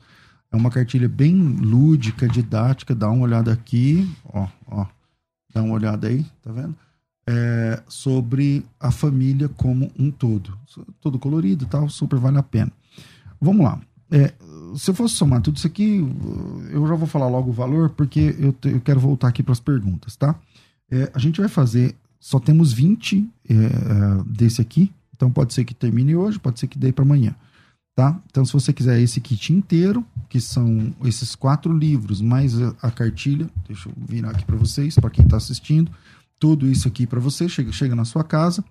É 0.52 0.56
uma 0.56 0.70
cartilha 0.70 1.08
bem 1.08 1.34
lúdica, 1.34 2.28
didática. 2.28 2.94
Dá 2.94 3.08
uma 3.08 3.24
olhada 3.24 3.52
aqui, 3.52 4.08
ó, 4.24 4.48
ó. 4.66 4.86
Dá 5.54 5.62
uma 5.62 5.74
olhada 5.74 6.08
aí, 6.08 6.24
tá 6.42 6.52
vendo? 6.52 6.76
É, 7.30 7.80
sobre 7.86 8.64
a 8.78 8.90
família 8.90 9.48
como 9.48 9.90
um 9.96 10.10
todo. 10.10 10.58
Todo 11.00 11.18
colorido 11.18 11.64
e 11.64 11.68
tal, 11.68 11.88
super 11.88 12.18
vale 12.18 12.38
a 12.38 12.42
pena. 12.42 12.72
Vamos 13.40 13.64
lá. 13.64 13.80
É, 14.10 14.34
se 14.76 14.90
eu 14.90 14.94
fosse 14.94 15.14
somar 15.14 15.40
tudo 15.40 15.56
isso 15.56 15.66
aqui, 15.66 16.04
eu 16.70 16.86
já 16.88 16.94
vou 16.94 17.06
falar 17.06 17.28
logo 17.28 17.50
o 17.50 17.52
valor, 17.52 17.90
porque 17.90 18.34
eu, 18.38 18.52
te, 18.52 18.70
eu 18.70 18.80
quero 18.80 18.98
voltar 18.98 19.28
aqui 19.28 19.42
para 19.42 19.52
as 19.52 19.60
perguntas, 19.60 20.16
tá? 20.16 20.34
É, 20.90 21.10
a 21.14 21.18
gente 21.20 21.40
vai 21.40 21.48
fazer 21.48 21.94
Só 22.18 22.40
temos 22.40 22.72
20 22.72 23.28
é, 23.48 23.54
desse 24.26 24.60
aqui. 24.60 24.92
Então 25.14 25.30
pode 25.30 25.54
ser 25.54 25.64
que 25.64 25.74
termine 25.74 26.16
hoje, 26.16 26.38
pode 26.38 26.58
ser 26.58 26.66
que 26.66 26.78
dê 26.78 26.92
para 26.92 27.04
amanhã. 27.04 27.34
Tá? 27.94 28.18
Então, 28.30 28.44
se 28.44 28.52
você 28.52 28.72
quiser 28.72 28.98
esse 29.00 29.20
kit 29.20 29.52
inteiro, 29.52 30.02
que 30.28 30.40
são 30.40 30.94
esses 31.04 31.34
quatro 31.34 31.76
livros, 31.76 32.22
mais 32.22 32.58
a, 32.58 32.74
a 32.80 32.90
cartilha, 32.90 33.50
deixa 33.66 33.90
eu 33.90 33.92
virar 34.08 34.30
aqui 34.30 34.44
para 34.44 34.56
vocês, 34.56 34.94
para 34.94 35.10
quem 35.10 35.24
está 35.24 35.36
assistindo, 35.36 35.90
tudo 36.40 36.66
isso 36.66 36.88
aqui 36.88 37.06
para 37.06 37.20
você, 37.20 37.48
chega, 37.48 37.70
chega 37.70 37.94
na 37.94 38.04
sua 38.04 38.24
casa. 38.24 38.64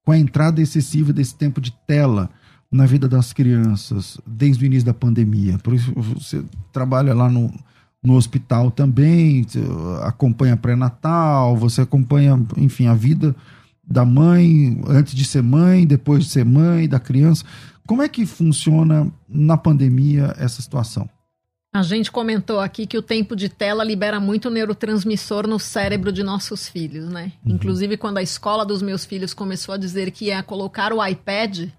com 0.03 0.11
a 0.11 0.17
entrada 0.17 0.59
excessiva 0.59 1.13
desse 1.13 1.35
tempo 1.35 1.61
de 1.61 1.71
tela? 1.85 2.31
Na 2.71 2.85
vida 2.85 3.07
das 3.07 3.33
crianças 3.33 4.17
desde 4.25 4.63
o 4.63 4.65
início 4.65 4.85
da 4.85 4.93
pandemia. 4.93 5.57
Por 5.59 5.73
isso 5.73 5.91
você 5.93 6.43
trabalha 6.71 7.13
lá 7.13 7.29
no, 7.29 7.53
no 8.01 8.15
hospital 8.15 8.71
também, 8.71 9.45
acompanha 10.03 10.55
pré-natal, 10.55 11.57
você 11.57 11.81
acompanha, 11.81 12.39
enfim, 12.57 12.87
a 12.87 12.93
vida 12.93 13.35
da 13.85 14.05
mãe 14.05 14.81
antes 14.87 15.13
de 15.13 15.25
ser 15.25 15.43
mãe, 15.43 15.85
depois 15.85 16.23
de 16.23 16.29
ser 16.29 16.45
mãe, 16.45 16.87
da 16.87 16.99
criança. 16.99 17.43
Como 17.85 18.01
é 18.01 18.07
que 18.07 18.25
funciona 18.25 19.11
na 19.27 19.57
pandemia 19.57 20.33
essa 20.37 20.61
situação? 20.61 21.09
A 21.73 21.83
gente 21.83 22.11
comentou 22.11 22.59
aqui 22.59 22.85
que 22.85 22.97
o 22.97 23.01
tempo 23.01 23.33
de 23.33 23.47
tela 23.47 23.83
libera 23.83 24.19
muito 24.19 24.49
neurotransmissor 24.49 25.47
no 25.47 25.57
cérebro 25.57 26.11
de 26.11 26.21
nossos 26.21 26.67
filhos, 26.67 27.09
né? 27.09 27.31
Uhum. 27.45 27.55
Inclusive, 27.55 27.95
quando 27.95 28.17
a 28.17 28.21
escola 28.21 28.65
dos 28.65 28.81
meus 28.81 29.05
filhos 29.05 29.33
começou 29.33 29.73
a 29.73 29.77
dizer 29.77 30.11
que 30.11 30.25
ia 30.25 30.43
colocar 30.43 30.91
o 30.91 31.05
iPad 31.05 31.69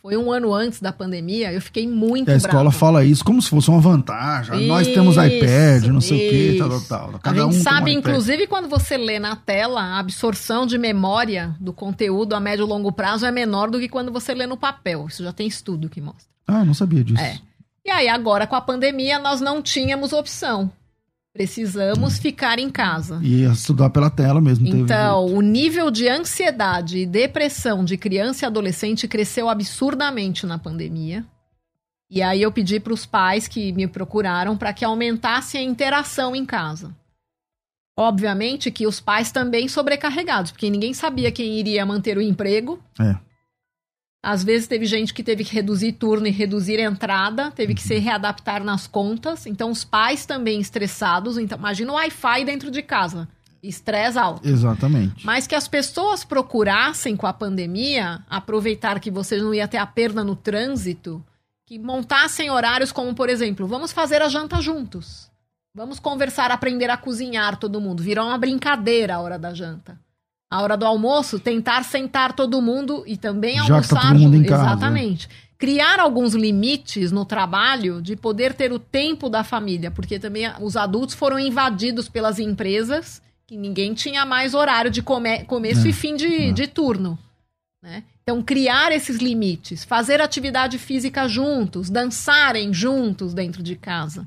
foi 0.00 0.16
um 0.16 0.30
ano 0.30 0.52
antes 0.52 0.80
da 0.80 0.92
pandemia, 0.92 1.52
eu 1.52 1.60
fiquei 1.62 1.88
muito 1.88 2.30
A 2.30 2.36
escola 2.36 2.64
brava. 2.64 2.72
fala 2.72 3.04
isso 3.04 3.24
como 3.24 3.40
se 3.40 3.48
fosse 3.48 3.70
uma 3.70 3.80
vantagem. 3.80 4.58
Isso, 4.58 4.66
Nós 4.68 4.86
temos 4.88 5.16
iPad, 5.16 5.84
não 5.86 6.00
sei 6.00 6.18
isso. 6.18 6.68
o 6.68 6.68
que, 6.70 6.78
tal, 6.86 7.08
tal. 7.10 7.18
Cada 7.20 7.40
a 7.42 7.44
gente 7.46 7.58
um 7.58 7.62
sabe, 7.62 7.90
um 7.90 7.98
inclusive, 7.98 8.46
quando 8.46 8.68
você 8.68 8.96
lê 8.98 9.18
na 9.18 9.34
tela, 9.34 9.80
a 9.80 9.98
absorção 9.98 10.66
de 10.66 10.76
memória 10.76 11.56
do 11.58 11.72
conteúdo 11.72 12.34
a 12.34 12.40
médio 12.40 12.66
e 12.66 12.68
longo 12.68 12.92
prazo 12.92 13.24
é 13.24 13.30
menor 13.30 13.70
do 13.70 13.78
que 13.78 13.88
quando 13.88 14.12
você 14.12 14.34
lê 14.34 14.46
no 14.46 14.56
papel. 14.58 15.06
Isso 15.08 15.24
já 15.24 15.32
tem 15.32 15.46
estudo 15.46 15.88
que 15.88 16.00
mostra. 16.00 16.26
Ah, 16.46 16.64
não 16.64 16.74
sabia 16.74 17.02
disso. 17.02 17.22
É. 17.22 17.38
E 17.86 17.90
aí, 17.90 18.08
agora, 18.08 18.46
com 18.46 18.56
a 18.56 18.60
pandemia, 18.60 19.18
nós 19.18 19.40
não 19.40 19.62
tínhamos 19.62 20.12
opção. 20.12 20.70
Precisamos 21.34 22.16
ficar 22.16 22.60
em 22.60 22.70
casa. 22.70 23.18
E 23.20 23.42
estudar 23.42 23.90
pela 23.90 24.08
tela 24.08 24.40
mesmo. 24.40 24.68
Então, 24.68 25.26
o 25.26 25.40
nível 25.40 25.90
de 25.90 26.08
ansiedade 26.08 26.98
e 26.98 27.06
depressão 27.06 27.84
de 27.84 27.96
criança 27.96 28.44
e 28.44 28.46
adolescente 28.46 29.08
cresceu 29.08 29.48
absurdamente 29.48 30.46
na 30.46 30.60
pandemia. 30.60 31.26
E 32.08 32.22
aí 32.22 32.40
eu 32.40 32.52
pedi 32.52 32.78
para 32.78 32.92
os 32.92 33.04
pais 33.04 33.48
que 33.48 33.72
me 33.72 33.88
procuraram 33.88 34.56
para 34.56 34.72
que 34.72 34.84
aumentasse 34.84 35.58
a 35.58 35.62
interação 35.62 36.36
em 36.36 36.46
casa. 36.46 36.94
Obviamente 37.98 38.70
que 38.70 38.86
os 38.86 39.00
pais 39.00 39.32
também 39.32 39.66
sobrecarregados, 39.66 40.52
porque 40.52 40.70
ninguém 40.70 40.94
sabia 40.94 41.32
quem 41.32 41.58
iria 41.58 41.84
manter 41.84 42.16
o 42.16 42.22
emprego. 42.22 42.80
É. 43.00 43.16
Às 44.24 44.42
vezes 44.42 44.66
teve 44.66 44.86
gente 44.86 45.12
que 45.12 45.22
teve 45.22 45.44
que 45.44 45.54
reduzir 45.54 45.92
turno 45.92 46.26
e 46.26 46.30
reduzir 46.30 46.80
entrada, 46.80 47.50
teve 47.50 47.74
que 47.74 47.82
se 47.82 47.98
readaptar 47.98 48.64
nas 48.64 48.86
contas. 48.86 49.44
Então, 49.44 49.70
os 49.70 49.84
pais 49.84 50.24
também 50.24 50.58
estressados. 50.58 51.36
Então, 51.36 51.58
imagina 51.58 51.92
o 51.92 51.96
Wi-Fi 51.96 52.42
dentro 52.46 52.70
de 52.70 52.80
casa. 52.80 53.28
Estresse 53.62 54.18
alto. 54.18 54.48
Exatamente. 54.48 55.26
Mas 55.26 55.46
que 55.46 55.54
as 55.54 55.68
pessoas 55.68 56.24
procurassem 56.24 57.14
com 57.16 57.26
a 57.26 57.34
pandemia 57.34 58.24
aproveitar 58.28 58.98
que 58.98 59.10
vocês 59.10 59.42
não 59.42 59.52
ia 59.52 59.68
ter 59.68 59.76
a 59.76 59.86
perda 59.86 60.24
no 60.24 60.34
trânsito, 60.34 61.22
que 61.66 61.78
montassem 61.78 62.50
horários 62.50 62.92
como, 62.92 63.14
por 63.14 63.28
exemplo, 63.28 63.66
vamos 63.66 63.92
fazer 63.92 64.22
a 64.22 64.28
janta 64.30 64.58
juntos. 64.58 65.30
Vamos 65.74 66.00
conversar, 66.00 66.50
aprender 66.50 66.88
a 66.88 66.96
cozinhar 66.96 67.58
todo 67.58 67.80
mundo. 67.80 68.02
Virou 68.02 68.26
uma 68.26 68.38
brincadeira 68.38 69.16
a 69.16 69.20
hora 69.20 69.38
da 69.38 69.52
janta 69.52 70.02
a 70.54 70.62
hora 70.62 70.76
do 70.76 70.86
almoço, 70.86 71.40
tentar 71.40 71.82
sentar 71.82 72.32
todo 72.32 72.62
mundo 72.62 73.02
e 73.08 73.16
também 73.16 73.56
Já 73.56 73.62
almoçar. 73.62 74.00
tá 74.00 74.08
todo 74.08 74.20
mundo 74.20 74.36
em 74.36 74.44
casa, 74.44 74.62
Exatamente. 74.62 75.28
Criar 75.58 75.98
alguns 75.98 76.32
limites 76.32 77.10
no 77.10 77.24
trabalho 77.24 78.00
de 78.00 78.14
poder 78.14 78.54
ter 78.54 78.72
o 78.72 78.78
tempo 78.78 79.28
da 79.28 79.42
família, 79.42 79.90
porque 79.90 80.16
também 80.16 80.48
os 80.60 80.76
adultos 80.76 81.16
foram 81.16 81.40
invadidos 81.40 82.08
pelas 82.08 82.38
empresas 82.38 83.20
que 83.48 83.56
ninguém 83.56 83.94
tinha 83.94 84.24
mais 84.24 84.54
horário 84.54 84.92
de 84.92 85.02
come 85.02 85.42
começo 85.42 85.88
é. 85.88 85.90
e 85.90 85.92
fim 85.92 86.14
de, 86.14 86.50
é. 86.50 86.52
de 86.52 86.68
turno. 86.68 87.18
Né? 87.82 88.04
Então, 88.22 88.40
criar 88.40 88.92
esses 88.92 89.16
limites, 89.16 89.82
fazer 89.82 90.20
atividade 90.20 90.78
física 90.78 91.26
juntos, 91.26 91.90
dançarem 91.90 92.72
juntos 92.72 93.34
dentro 93.34 93.60
de 93.60 93.74
casa. 93.74 94.24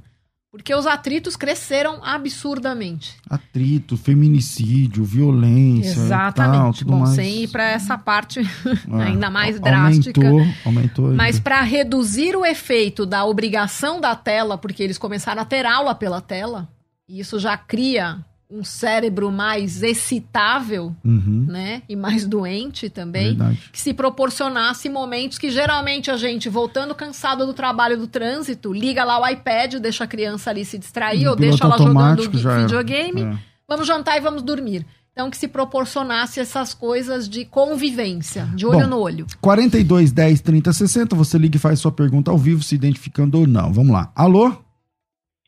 Porque 0.49 0.73
os 0.73 0.87
atritos 0.87 1.35
cresceram 1.35 2.03
absurdamente. 2.03 3.15
Atrito, 3.29 3.97
feminicídio, 3.97 5.03
violência. 5.03 5.89
Exatamente. 5.89 6.85
Tal, 6.85 6.93
Bom, 6.93 7.03
mais... 7.03 7.15
sem 7.15 7.43
ir 7.43 7.47
para 7.49 7.65
essa 7.65 7.97
parte 7.97 8.39
é, 8.89 9.03
ainda 9.03 9.29
mais 9.29 9.59
drástica. 9.59 10.25
Aumentou, 10.25 10.53
aumentou. 10.65 11.13
Mas 11.13 11.39
para 11.39 11.61
reduzir 11.61 12.35
o 12.35 12.45
efeito 12.45 13.05
da 13.05 13.25
obrigação 13.25 13.99
da 13.99 14.15
tela, 14.15 14.57
porque 14.57 14.81
eles 14.81 14.97
começaram 14.97 15.41
a 15.41 15.45
ter 15.45 15.65
aula 15.65 15.93
pela 15.93 16.21
tela, 16.21 16.67
e 17.07 17.19
isso 17.19 17.39
já 17.39 17.57
cria 17.57 18.25
um 18.49 18.63
cérebro 18.63 19.29
mais 19.29 19.83
excitável, 19.83 20.95
uhum. 21.03 21.45
né? 21.49 21.81
E 21.87 21.95
mais 21.95 22.25
doente 22.25 22.89
também. 22.89 23.35
Verdade. 23.35 23.69
Que 23.71 23.79
se 23.79 23.93
proporcionasse 23.93 24.87
momentos 24.87 25.37
que 25.37 25.49
geralmente 25.49 26.09
a 26.09 26.15
gente, 26.15 26.47
voltando 26.47 26.95
cansado 26.95 27.45
do 27.45 27.53
trabalho 27.53 27.97
do 27.97 28.07
trânsito, 28.07 28.71
liga 28.71 29.03
lá 29.03 29.21
o 29.21 29.27
iPad, 29.27 29.75
deixa 29.75 30.05
a 30.05 30.07
criança 30.07 30.49
ali 30.49 30.63
se 30.63 30.77
distrair, 30.77 31.27
ou 31.27 31.35
deixa 31.35 31.65
ela 31.65 31.77
jogando 31.77 32.29
videogame. 32.61 33.23
É. 33.23 33.37
Vamos 33.67 33.85
jantar 33.85 34.17
e 34.17 34.21
vamos 34.21 34.41
dormir. 34.41 34.85
Então, 35.11 35.29
que 35.31 35.37
se 35.37 35.47
proporcionasse 35.47 36.39
essas 36.39 36.75
coisas 36.75 37.27
de 37.27 37.43
convivência, 37.43 38.45
de 38.53 38.67
olho 38.67 38.81
Bom, 38.81 38.87
no 38.87 38.99
olho. 38.99 39.25
42 39.41 40.11
10 40.11 40.41
30 40.41 40.71
60, 40.71 41.15
você 41.15 41.37
liga 41.39 41.57
e 41.57 41.59
faz 41.59 41.79
sua 41.79 41.91
pergunta 41.91 42.29
ao 42.29 42.37
vivo, 42.37 42.63
se 42.63 42.75
identificando 42.75 43.39
ou 43.39 43.47
não. 43.47 43.73
Vamos 43.73 43.91
lá. 43.91 44.11
Alô? 44.15 44.55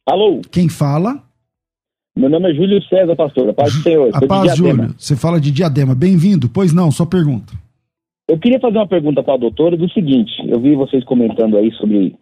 Alô? 0.08 0.42
Quem 0.52 0.68
fala? 0.68 1.24
Meu 2.16 2.30
nome 2.30 2.52
é 2.52 2.54
Júlio 2.54 2.82
César, 2.84 3.16
pastor. 3.16 3.50
A 3.50 3.54
paz 3.54 3.74
do 3.74 3.82
Senhor. 3.82 4.10
A 4.14 4.26
paz, 4.26 4.56
Júlio. 4.56 4.94
Você 4.98 5.16
fala 5.16 5.40
de 5.40 5.52
diadema. 5.52 5.96
Bem-vindo. 5.96 6.50
Pois 6.50 6.74
não, 6.74 6.92
sua 6.92 7.06
pergunta. 7.06 7.54
Eu 8.28 8.38
queria 8.38 8.60
fazer 8.60 8.78
uma 8.78 8.88
pergunta 8.88 9.24
para 9.24 9.34
a 9.36 9.38
doutora 9.38 9.76
do 9.76 9.90
seguinte. 9.90 10.32
Eu 10.48 10.60
vi 10.60 10.76
vocês 10.76 11.04
comentando 11.04 11.58
aí 11.58 11.72
sobre 11.74 12.16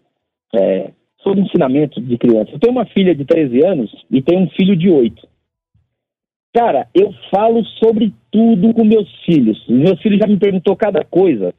é, 0.56 0.92
sobre 1.22 1.42
ensinamento 1.42 2.00
de 2.00 2.18
criança. 2.18 2.52
Eu 2.52 2.60
tenho 2.60 2.72
uma 2.72 2.86
filha 2.86 3.14
de 3.14 3.26
13 3.26 3.66
anos 3.66 3.92
e 4.10 4.22
tenho 4.22 4.42
um 4.42 4.50
filho 4.52 4.76
de 4.76 4.90
8. 4.90 5.28
Cara, 6.56 6.88
eu 6.94 7.14
falo 7.30 7.64
sobre 7.84 8.14
tudo 8.32 8.74
com 8.74 8.84
meus 8.84 9.08
filhos. 9.26 9.64
Meus 9.68 10.02
filhos 10.02 10.20
já 10.20 10.28
me 10.28 10.38
perguntou 10.38 10.76
cada 10.76 11.04
coisa. 11.04 11.54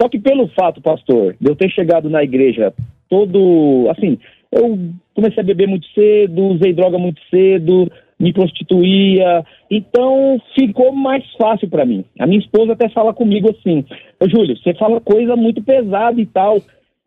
Só 0.00 0.08
que 0.08 0.18
pelo 0.18 0.48
fato, 0.48 0.80
pastor, 0.80 1.36
de 1.40 1.50
eu 1.50 1.56
ter 1.56 1.70
chegado 1.70 2.08
na 2.08 2.22
igreja 2.22 2.72
todo. 3.08 3.88
Assim, 3.90 4.18
eu 4.50 4.90
comecei 5.14 5.42
a 5.42 5.46
beber 5.46 5.68
muito 5.68 5.86
cedo, 5.88 6.42
usei 6.48 6.72
droga 6.72 6.98
muito 6.98 7.20
cedo, 7.30 7.90
me 8.18 8.32
prostituía. 8.32 9.44
Então 9.70 10.40
ficou 10.58 10.92
mais 10.92 11.24
fácil 11.36 11.68
para 11.68 11.84
mim. 11.84 12.04
A 12.18 12.26
minha 12.26 12.40
esposa 12.40 12.72
até 12.72 12.88
fala 12.88 13.12
comigo 13.12 13.50
assim: 13.50 13.84
Ô 14.20 14.28
Júlio, 14.28 14.56
você 14.56 14.74
fala 14.74 15.00
coisa 15.00 15.36
muito 15.36 15.62
pesada 15.62 16.20
e 16.20 16.26
tal. 16.26 16.58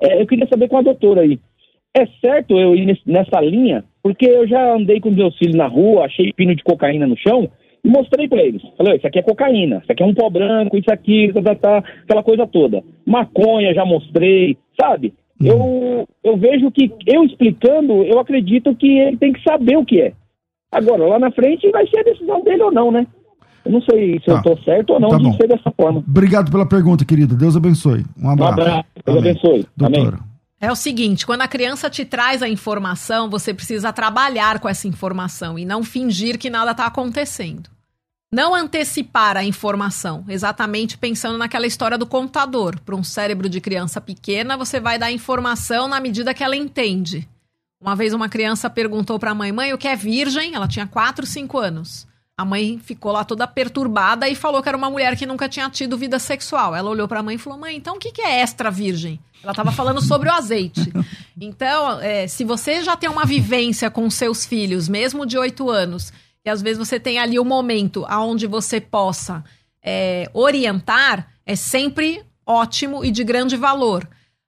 É, 0.01 0.21
eu 0.21 0.27
queria 0.27 0.47
saber 0.47 0.67
com 0.67 0.77
a 0.77 0.81
doutora 0.81 1.21
aí. 1.21 1.39
É 1.97 2.05
certo 2.19 2.59
eu 2.59 2.75
ir 2.75 2.99
nessa 3.05 3.39
linha? 3.39 3.83
Porque 4.03 4.25
eu 4.25 4.45
já 4.45 4.75
andei 4.75 4.99
com 4.99 5.09
meus 5.09 5.37
filhos 5.37 5.55
na 5.55 5.67
rua, 5.67 6.05
achei 6.05 6.33
pino 6.33 6.53
de 6.53 6.61
cocaína 6.61 7.07
no 7.07 7.17
chão 7.17 7.49
e 7.83 7.87
mostrei 7.87 8.27
para 8.27 8.43
eles. 8.43 8.61
Falei, 8.77 8.97
isso 8.97 9.07
aqui 9.07 9.19
é 9.19 9.21
cocaína, 9.21 9.77
isso 9.77 9.91
aqui 9.91 10.03
é 10.03 10.05
um 10.05 10.13
pó 10.13 10.29
branco, 10.29 10.77
isso 10.77 10.91
aqui, 10.91 11.31
tá, 11.31 11.41
tá, 11.41 11.55
tá, 11.55 11.77
aquela 12.03 12.21
coisa 12.21 12.45
toda. 12.45 12.83
Maconha 13.05 13.73
já 13.73 13.85
mostrei, 13.85 14.57
sabe? 14.79 15.13
Eu, 15.41 16.07
eu 16.23 16.37
vejo 16.37 16.71
que 16.71 16.91
eu 17.05 17.23
explicando, 17.25 18.03
eu 18.03 18.19
acredito 18.19 18.73
que 18.75 18.87
ele 18.99 19.17
tem 19.17 19.33
que 19.33 19.43
saber 19.43 19.77
o 19.77 19.85
que 19.85 20.01
é. 20.01 20.13
Agora, 20.71 21.05
lá 21.05 21.19
na 21.19 21.31
frente 21.31 21.69
vai 21.71 21.87
ser 21.87 21.99
a 21.99 22.03
decisão 22.03 22.43
dele 22.43 22.63
ou 22.63 22.71
não, 22.71 22.91
né? 22.91 23.05
Eu 23.65 23.71
não 23.71 23.81
sei 23.81 24.19
se 24.19 24.25
tá. 24.25 24.33
eu 24.33 24.37
estou 24.37 24.57
certo 24.63 24.91
ou 24.91 24.99
não 24.99 25.09
tá 25.09 25.17
de 25.17 25.23
bom. 25.23 25.33
ser 25.33 25.47
dessa 25.47 25.71
forma. 25.71 26.03
Obrigado 26.07 26.51
pela 26.51 26.67
pergunta, 26.67 27.03
querida. 27.03 27.35
Deus 27.35 27.55
abençoe. 27.55 28.05
Um 28.21 28.29
abraço. 28.29 28.59
Um 28.59 28.61
abraço. 28.61 28.85
Deus 29.05 29.17
Amém. 29.17 29.31
abençoe. 29.31 29.65
Doutora. 29.75 30.07
Amém. 30.07 30.35
É 30.61 30.71
o 30.71 30.75
seguinte, 30.75 31.25
quando 31.25 31.41
a 31.41 31.47
criança 31.47 31.89
te 31.89 32.05
traz 32.05 32.41
a 32.41 32.47
informação, 32.47 33.29
você 33.29 33.53
precisa 33.53 33.91
trabalhar 33.91 34.59
com 34.59 34.69
essa 34.69 34.87
informação 34.87 35.59
e 35.59 35.65
não 35.65 35.83
fingir 35.83 36.39
que 36.39 36.49
nada 36.49 36.71
está 36.71 36.85
acontecendo. 36.85 37.69
Não 38.31 38.53
antecipar 38.53 39.37
a 39.37 39.43
informação, 39.43 40.25
exatamente 40.27 40.97
pensando 40.97 41.37
naquela 41.37 41.67
história 41.67 41.97
do 41.97 42.05
computador. 42.05 42.79
Para 42.79 42.95
um 42.95 43.03
cérebro 43.03 43.47
de 43.47 43.61
criança 43.61 44.01
pequena, 44.01 44.57
você 44.57 44.79
vai 44.79 44.97
dar 44.97 45.11
informação 45.11 45.87
na 45.87 45.99
medida 45.99 46.33
que 46.33 46.43
ela 46.43 46.55
entende. 46.55 47.27
Uma 47.79 47.95
vez 47.95 48.13
uma 48.13 48.27
criança 48.27 48.69
perguntou 48.69 49.19
para 49.19 49.31
a 49.31 49.35
mãe: 49.35 49.51
"Mãe, 49.51 49.73
o 49.73 49.77
que 49.77 49.87
é 49.87 49.95
virgem?" 49.95 50.55
Ela 50.55 50.67
tinha 50.67 50.87
4, 50.87 51.25
5 51.25 51.57
anos. 51.57 52.07
A 52.37 52.43
mãe 52.43 52.77
ficou 52.83 53.13
lá 53.13 53.23
toda 53.23 53.47
perturbada 53.47 54.27
e 54.27 54.35
falou 54.35 54.61
que 54.61 54.67
era 54.67 54.77
uma 54.77 54.89
mulher 54.89 55.15
que 55.15 55.25
nunca 55.25 55.47
tinha 55.47 55.69
tido 55.69 55.97
vida 55.97 56.19
sexual. 56.19 56.75
Ela 56.75 56.89
olhou 56.89 57.07
para 57.07 57.21
a 57.21 57.23
mãe 57.23 57.35
e 57.35 57.39
falou: 57.39 57.57
Mãe, 57.57 57.77
então 57.77 57.95
o 57.95 57.99
que 57.99 58.21
é 58.21 58.41
extra 58.41 58.69
virgem? 58.69 59.19
Ela 59.41 59.53
estava 59.53 59.71
falando 59.71 60.01
sobre 60.01 60.29
o 60.29 60.33
azeite. 60.33 60.91
Então, 61.37 61.99
é, 61.99 62.27
se 62.29 62.45
você 62.45 62.81
já 62.81 62.95
tem 62.95 63.09
uma 63.09 63.25
vivência 63.25 63.91
com 63.91 64.09
seus 64.09 64.45
filhos, 64.45 64.87
mesmo 64.87 65.25
de 65.25 65.37
oito 65.37 65.69
anos, 65.69 66.13
e 66.45 66.49
às 66.49 66.61
vezes 66.61 66.77
você 66.77 66.99
tem 66.99 67.17
ali 67.17 67.39
o 67.39 67.41
um 67.41 67.45
momento 67.45 68.05
onde 68.09 68.45
você 68.45 68.79
possa 68.79 69.43
é, 69.83 70.29
orientar, 70.33 71.27
é 71.45 71.55
sempre 71.55 72.23
ótimo 72.45 73.03
e 73.03 73.09
de 73.09 73.23
grande 73.23 73.57
valor. 73.57 74.07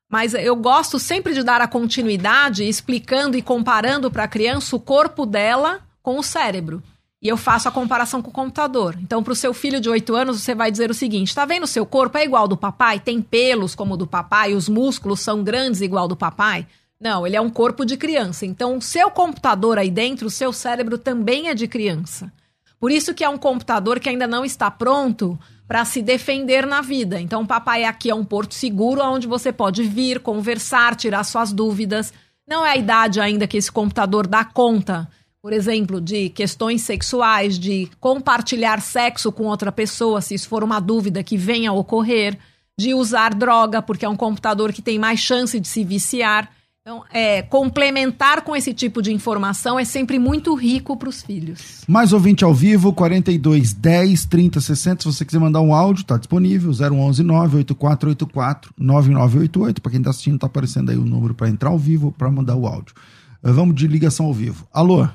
Mas 0.09 0.33
eu 0.33 0.55
gosto 0.55 0.99
sempre 0.99 1.33
de 1.33 1.43
dar 1.43 1.59
a 1.59 1.67
continuidade, 1.67 2.63
explicando 2.63 3.35
e 3.35 3.41
comparando 3.41 4.09
para 4.09 4.23
a 4.23 4.27
criança 4.27 4.75
o 4.75 4.79
corpo 4.79 5.25
dela 5.25 5.81
com 6.01 6.17
o 6.17 6.23
cérebro. 6.23 6.81
E 7.21 7.27
eu 7.27 7.35
faço 7.35 7.67
a 7.67 7.71
comparação 7.71 8.21
com 8.21 8.29
o 8.29 8.33
computador. 8.33 8.95
Então, 9.01 9.23
para 9.23 9.33
o 9.33 9.35
seu 9.35 9.53
filho 9.53 9.81
de 9.81 9.89
8 9.89 10.15
anos, 10.15 10.39
você 10.39 10.53
vai 10.53 10.71
dizer 10.71 10.91
o 10.91 10.93
seguinte: 10.93 11.33
tá 11.33 11.45
vendo 11.45 11.63
o 11.63 11.67
seu 11.67 11.85
corpo? 11.85 12.17
É 12.17 12.23
igual 12.23 12.47
do 12.47 12.55
papai? 12.55 12.99
Tem 12.99 13.21
pelos 13.21 13.73
como 13.73 13.95
o 13.95 13.97
do 13.97 14.07
papai? 14.07 14.53
Os 14.53 14.69
músculos 14.69 15.19
são 15.19 15.43
grandes 15.43 15.81
igual 15.81 16.07
do 16.07 16.15
papai? 16.15 16.67
Não, 16.99 17.25
ele 17.25 17.35
é 17.35 17.41
um 17.41 17.49
corpo 17.49 17.85
de 17.85 17.95
criança. 17.95 18.45
Então, 18.45 18.77
o 18.77 18.81
seu 18.81 19.11
computador 19.11 19.77
aí 19.77 19.91
dentro, 19.91 20.27
o 20.27 20.31
seu 20.31 20.51
cérebro 20.51 20.97
também 20.97 21.49
é 21.49 21.53
de 21.53 21.67
criança. 21.67 22.31
Por 22.79 22.91
isso 22.91 23.13
que 23.13 23.23
é 23.23 23.29
um 23.29 23.37
computador 23.37 23.99
que 23.99 24.09
ainda 24.09 24.27
não 24.27 24.43
está 24.43 24.69
pronto 24.69 25.37
para 25.67 25.85
se 25.85 26.01
defender 26.01 26.65
na 26.65 26.81
vida. 26.81 27.19
Então, 27.19 27.43
o 27.43 27.47
papai 27.47 27.83
aqui 27.83 28.09
é 28.09 28.15
um 28.15 28.25
porto 28.25 28.53
seguro 28.53 29.01
onde 29.03 29.27
você 29.27 29.51
pode 29.51 29.83
vir, 29.83 30.19
conversar, 30.19 30.95
tirar 30.95 31.23
suas 31.23 31.51
dúvidas. 31.51 32.13
Não 32.47 32.65
é 32.65 32.71
a 32.71 32.77
idade 32.77 33.19
ainda 33.19 33.47
que 33.47 33.57
esse 33.57 33.71
computador 33.71 34.25
dá 34.25 34.43
conta 34.43 35.07
por 35.47 35.53
exemplo, 35.53 36.01
de 36.01 36.27
questões 36.27 36.81
sexuais, 36.81 37.57
de 37.57 37.89
compartilhar 38.01 38.81
sexo 38.81 39.31
com 39.31 39.45
outra 39.45 39.71
pessoa, 39.71 40.19
se 40.19 40.33
isso 40.33 40.49
for 40.49 40.61
uma 40.61 40.81
dúvida 40.81 41.23
que 41.23 41.37
venha 41.37 41.69
a 41.69 41.73
ocorrer, 41.73 42.37
de 42.77 42.93
usar 42.93 43.33
droga, 43.33 43.81
porque 43.81 44.03
é 44.03 44.09
um 44.09 44.17
computador 44.17 44.73
que 44.73 44.81
tem 44.81 44.99
mais 44.99 45.21
chance 45.21 45.57
de 45.57 45.67
se 45.67 45.85
viciar. 45.85 46.51
Então, 46.87 47.03
é, 47.11 47.41
complementar 47.41 48.45
com 48.45 48.55
esse 48.55 48.73
tipo 48.73 49.01
de 49.01 49.11
informação 49.11 49.77
é 49.77 49.83
sempre 49.83 50.17
muito 50.17 50.55
rico 50.55 50.95
para 50.95 51.09
os 51.09 51.21
filhos. 51.21 51.83
Mais 51.85 52.13
ouvinte 52.13 52.45
ao 52.45 52.53
vivo, 52.53 52.93
42 52.93 53.73
10 53.73 54.25
30 54.25 54.61
60. 54.61 55.01
Se 55.01 55.05
você 55.13 55.25
quiser 55.25 55.39
mandar 55.39 55.59
um 55.59 55.73
áudio, 55.73 56.03
está 56.03 56.15
disponível. 56.15 56.69
011 56.69 57.23
98484 57.23 58.73
9988. 58.77 59.81
Para 59.81 59.91
quem 59.91 59.99
está 59.99 60.11
assistindo, 60.11 60.35
está 60.35 60.47
aparecendo 60.47 60.89
aí 60.89 60.95
o 60.95 61.03
número 61.03 61.33
para 61.33 61.49
entrar 61.49 61.71
ao 61.71 61.77
vivo 61.77 62.13
para 62.17 62.31
mandar 62.31 62.55
o 62.55 62.65
áudio. 62.65 62.95
Vamos 63.43 63.75
de 63.75 63.85
ligação 63.85 64.27
ao 64.27 64.33
vivo. 64.33 64.65
Alô? 64.73 65.05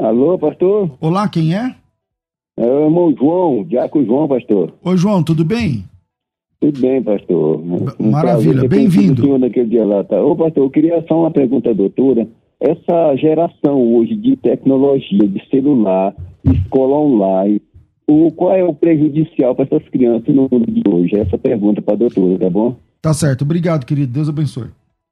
Alô, 0.00 0.36
pastor? 0.36 0.90
Olá, 1.00 1.28
quem 1.28 1.54
é? 1.54 1.76
É 2.56 2.66
o 2.66 2.86
irmão 2.86 3.14
João, 3.16 3.62
Diaco 3.62 4.04
João, 4.04 4.26
pastor. 4.26 4.74
Oi, 4.82 4.96
João, 4.96 5.22
tudo 5.22 5.44
bem? 5.44 5.84
Tudo 6.62 6.80
bem, 6.80 7.02
pastor. 7.02 7.60
Um 7.98 8.10
Maravilha, 8.12 8.68
bem-vindo. 8.68 9.36
naquele 9.36 9.68
dia 9.68 9.84
lá, 9.84 10.04
tá? 10.04 10.22
Ô, 10.22 10.36
pastor, 10.36 10.62
eu 10.62 10.70
queria 10.70 11.04
só 11.08 11.22
uma 11.22 11.30
pergunta, 11.32 11.74
doutora. 11.74 12.28
Essa 12.60 13.16
geração 13.16 13.82
hoje 13.96 14.14
de 14.14 14.36
tecnologia, 14.36 15.26
de 15.26 15.44
celular, 15.50 16.14
escola 16.44 17.00
online, 17.00 17.60
o, 18.08 18.30
qual 18.30 18.54
é 18.54 18.62
o 18.62 18.72
prejudicial 18.72 19.56
para 19.56 19.64
essas 19.64 19.88
crianças 19.88 20.32
no 20.32 20.42
mundo 20.42 20.70
de 20.70 20.84
hoje? 20.88 21.16
Essa 21.16 21.36
pergunta 21.36 21.82
para 21.82 21.94
a 21.94 21.96
doutora, 21.96 22.38
tá 22.38 22.48
bom? 22.48 22.76
Tá 23.00 23.12
certo, 23.12 23.42
obrigado, 23.42 23.84
querido. 23.84 24.12
Deus 24.12 24.28
abençoe. 24.28 24.68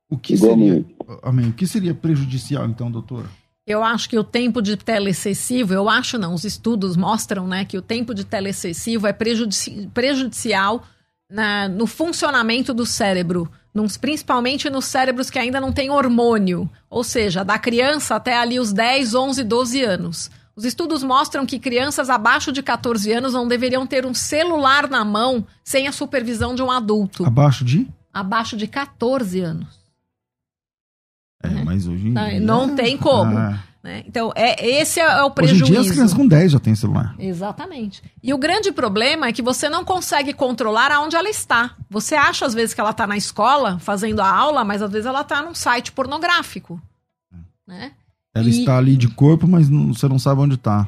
O 0.09 0.17
que 0.17 0.35
Igualmente. 0.35 0.87
seria, 1.03 1.19
amém, 1.25 1.49
o 1.49 1.53
que 1.53 1.67
seria 1.67 1.93
prejudicial, 1.93 2.65
então, 2.67 2.89
doutora? 2.89 3.27
Eu 3.67 3.83
acho 3.83 4.09
que 4.09 4.17
o 4.17 4.23
tempo 4.23 4.63
de 4.63 4.77
tela 4.77 5.11
excessivo, 5.11 5.75
eu 5.75 5.89
acho 5.89 6.17
não, 6.17 6.33
os 6.33 6.45
estudos 6.45 6.97
mostram 6.97 7.49
né, 7.49 7.65
que 7.65 7.77
o 7.77 7.83
tempo 7.83 8.15
de 8.15 8.25
tela 8.25 8.49
excessivo 8.49 9.09
é 9.09 9.13
prejudici 9.13 9.89
prejudicial 9.93 10.85
na, 11.31 11.69
no 11.69 11.87
funcionamento 11.87 12.75
do 12.75 12.85
cérebro, 12.85 13.51
nos, 13.73 13.97
principalmente 13.97 14.69
nos 14.69 14.85
cérebros 14.87 15.31
que 15.31 15.39
ainda 15.39 15.61
não 15.61 15.73
têm 15.73 15.91
hormônio, 15.91 16.69
ou 16.89 17.05
seja, 17.05 17.45
da 17.45 17.59
criança 17.59 18.17
até 18.17 18.37
ali 18.37 18.59
os 18.59 18.73
10, 18.73 19.15
11, 19.15 19.45
12 19.45 19.83
anos. 19.83 20.31
Os 20.57 20.65
estudos 20.65 21.03
mostram 21.03 21.47
que 21.47 21.59
crianças 21.59 22.11
abaixo 22.11 22.53
de 22.53 22.63
14 22.63 23.13
anos 23.13 23.33
não 23.33 23.47
deveriam 23.47 23.87
ter 23.87 24.05
um 24.05 24.13
celular 24.13 24.89
na 24.89 25.05
mão 25.05 25.47
sem 25.65 25.87
a 25.87 25.93
supervisão 25.93 26.55
de 26.55 26.63
um 26.63 26.71
adulto. 26.71 27.25
Abaixo 27.25 27.65
de? 27.65 27.89
Abaixo 28.13 28.57
de 28.57 28.67
14 28.67 29.41
anos. 29.41 29.81
É, 31.43 31.49
né? 31.49 31.63
mas 31.65 31.87
hoje 31.87 32.09
em 32.09 32.13
dia... 32.13 32.41
Não 32.41 32.75
tem 32.75 32.99
como. 32.99 33.39
Ah. 33.39 33.63
Né? 33.83 34.05
Então, 34.07 34.31
é, 34.37 34.81
esse 34.81 35.01
é 35.01 35.23
o 35.23 35.31
prejuízo. 35.31 35.65
Hoje 35.65 35.73
em 35.73 35.75
dia 35.75 35.81
as 35.81 35.91
crianças 35.91 36.15
com 36.15 36.27
10 36.27 36.53
já 36.53 36.61
têm 36.61 36.75
celular. 36.75 37.15
Exatamente. 37.19 38.03
E 38.23 38.35
o 38.35 38.39
grande 38.39 38.71
problema 38.71 39.29
é 39.29 39.33
que 39.33 39.41
você 39.41 39.69
não 39.69 39.85
consegue 39.85 40.35
controlar 40.35 40.93
aonde 40.93 41.17
ela 41.17 41.31
está. 41.31 41.75
Você 41.89 42.15
acha, 42.15 42.45
às 42.45 42.53
vezes, 42.53 42.75
que 42.75 42.81
ela 42.81 42.91
está 42.91 43.07
na 43.07 43.17
escola 43.17 43.79
fazendo 43.79 44.21
a 44.21 44.31
aula, 44.31 44.65
mas 44.65 44.83
às 44.83 44.91
vezes 44.91 45.07
ela 45.07 45.23
está 45.23 45.43
num 45.43 45.55
site 45.55 45.93
pornográfico. 45.93 46.81
Né? 47.67 47.93
Ela 48.35 48.49
e, 48.49 48.61
está 48.61 48.77
ali 48.77 48.97
de 48.97 49.09
corpo, 49.09 49.49
mas 49.49 49.69
não, 49.69 49.95
você 49.95 50.07
não 50.07 50.19
sabe 50.19 50.43
onde 50.43 50.55
está. 50.55 50.87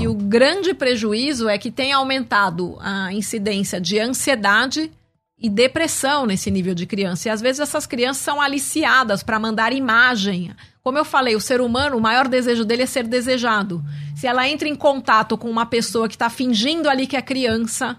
E 0.00 0.08
o 0.08 0.14
grande 0.14 0.72
prejuízo 0.72 1.48
é 1.48 1.58
que 1.58 1.70
tem 1.70 1.92
aumentado 1.92 2.76
a 2.80 3.12
incidência 3.12 3.80
de 3.80 3.98
ansiedade 3.98 4.90
e 5.38 5.48
depressão 5.48 6.26
nesse 6.26 6.50
nível 6.50 6.74
de 6.74 6.86
criança. 6.86 7.28
E 7.28 7.30
às 7.30 7.40
vezes 7.40 7.60
essas 7.60 7.86
crianças 7.86 8.22
são 8.22 8.40
aliciadas 8.40 9.22
para 9.22 9.38
mandar 9.38 9.72
imagem. 9.72 10.52
Como 10.82 10.96
eu 10.96 11.04
falei, 11.04 11.36
o 11.36 11.40
ser 11.40 11.60
humano, 11.60 11.96
o 11.96 12.00
maior 12.00 12.26
desejo 12.26 12.64
dele 12.64 12.82
é 12.82 12.86
ser 12.86 13.06
desejado. 13.06 13.84
Se 14.16 14.26
ela 14.26 14.48
entra 14.48 14.68
em 14.68 14.74
contato 14.74 15.36
com 15.36 15.50
uma 15.50 15.66
pessoa 15.66 16.08
que 16.08 16.14
está 16.14 16.30
fingindo 16.30 16.88
ali 16.88 17.06
que 17.06 17.16
é 17.16 17.22
criança, 17.22 17.98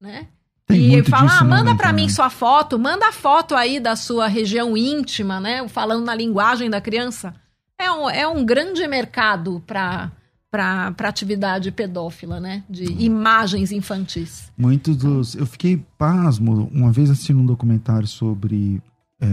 né? 0.00 0.26
Tem 0.66 0.98
e 0.98 1.02
fala, 1.02 1.38
ah, 1.38 1.44
manda 1.44 1.74
para 1.74 1.92
mim 1.92 2.08
sua 2.08 2.30
foto, 2.30 2.78
manda 2.78 3.08
a 3.08 3.12
foto 3.12 3.54
aí 3.54 3.80
da 3.80 3.96
sua 3.96 4.26
região 4.26 4.76
íntima, 4.76 5.40
né? 5.40 5.66
Falando 5.68 6.04
na 6.04 6.14
linguagem 6.14 6.70
da 6.70 6.80
criança. 6.80 7.34
É 7.78 7.90
um, 7.90 8.08
é 8.08 8.26
um 8.26 8.44
grande 8.44 8.86
mercado 8.86 9.62
para 9.66 10.10
para 10.52 11.08
atividade 11.08 11.72
pedófila, 11.72 12.38
né? 12.38 12.62
De 12.68 12.84
imagens 13.02 13.72
infantis. 13.72 14.52
Muitos 14.56 14.98
dos. 14.98 15.34
Eu 15.34 15.46
fiquei 15.46 15.82
pasmo 15.96 16.68
uma 16.70 16.92
vez 16.92 17.08
assistindo 17.08 17.40
um 17.40 17.46
documentário 17.46 18.06
sobre 18.06 18.82
é, 19.18 19.26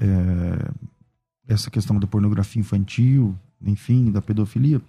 é, 0.00 0.70
essa 1.52 1.70
questão 1.70 1.98
da 1.98 2.06
pornografia 2.06 2.60
infantil, 2.60 3.34
enfim, 3.64 4.10
da 4.10 4.22
pedofilia, 4.22 4.80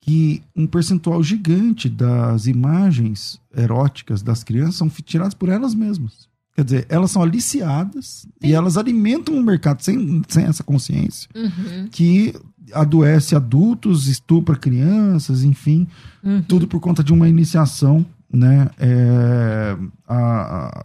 que 0.00 0.42
um 0.56 0.66
percentual 0.66 1.22
gigante 1.22 1.88
das 1.88 2.46
imagens 2.46 3.40
eróticas 3.54 4.22
das 4.22 4.42
crianças 4.42 4.76
são 4.76 4.88
tiradas 4.88 5.34
por 5.34 5.48
elas 5.48 5.74
mesmas. 5.74 6.28
Quer 6.54 6.64
dizer, 6.64 6.86
elas 6.88 7.10
são 7.10 7.22
aliciadas 7.22 8.26
e 8.42 8.52
elas 8.52 8.76
alimentam 8.76 9.34
o 9.36 9.42
mercado 9.42 9.82
sem, 9.82 10.22
sem 10.28 10.44
essa 10.44 10.62
consciência 10.64 11.28
Uhum. 11.34 11.88
que 11.90 12.34
adoece 12.72 13.34
adultos, 13.36 14.06
estupra 14.08 14.56
crianças, 14.56 15.42
enfim, 15.44 15.86
Uhum. 16.22 16.42
tudo 16.42 16.66
por 16.66 16.80
conta 16.80 17.02
de 17.04 17.12
uma 17.12 17.28
iniciação, 17.28 18.04
né, 18.32 18.70
é, 18.78 19.76
a- 20.08 20.68
a- 20.68 20.82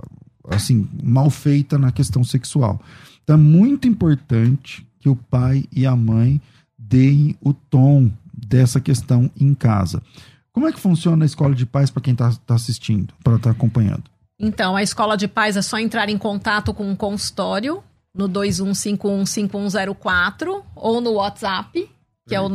assim, 0.55 0.87
mal 1.03 1.29
feita 1.29 1.77
na 1.77 1.91
questão 1.91 2.23
sexual. 2.23 2.81
Então 3.23 3.35
é 3.35 3.39
muito 3.39 3.87
importante 3.87 4.85
que 5.05 5.09
o 5.09 5.15
pai 5.15 5.65
e 5.71 5.85
a 5.85 5.95
mãe 5.95 6.41
deem 6.75 7.37
o 7.39 7.53
tom 7.53 8.11
dessa 8.33 8.81
questão 8.81 9.29
em 9.39 9.53
casa. 9.53 10.01
Como 10.51 10.67
é 10.67 10.71
que 10.71 10.79
funciona 10.79 11.23
a 11.23 11.27
escola 11.27 11.53
de 11.53 11.63
pais 11.63 11.91
para 11.91 12.01
quem 12.01 12.13
está 12.13 12.35
assistindo, 12.47 13.13
para 13.23 13.35
estar 13.35 13.51
acompanhando? 13.51 14.05
Então, 14.39 14.75
a 14.75 14.81
escola 14.81 15.15
de 15.15 15.27
paz 15.27 15.55
é 15.55 15.61
só 15.61 15.77
entrar 15.77 16.09
em 16.09 16.17
contato 16.17 16.73
com 16.73 16.91
o 16.91 16.97
consultório 16.97 17.83
no 18.15 18.27
21515104 18.29 20.63
ou 20.75 20.99
no 20.99 21.11
WhatsApp, 21.11 21.87
que 22.27 22.33
é 22.33 22.41
o 22.41 22.49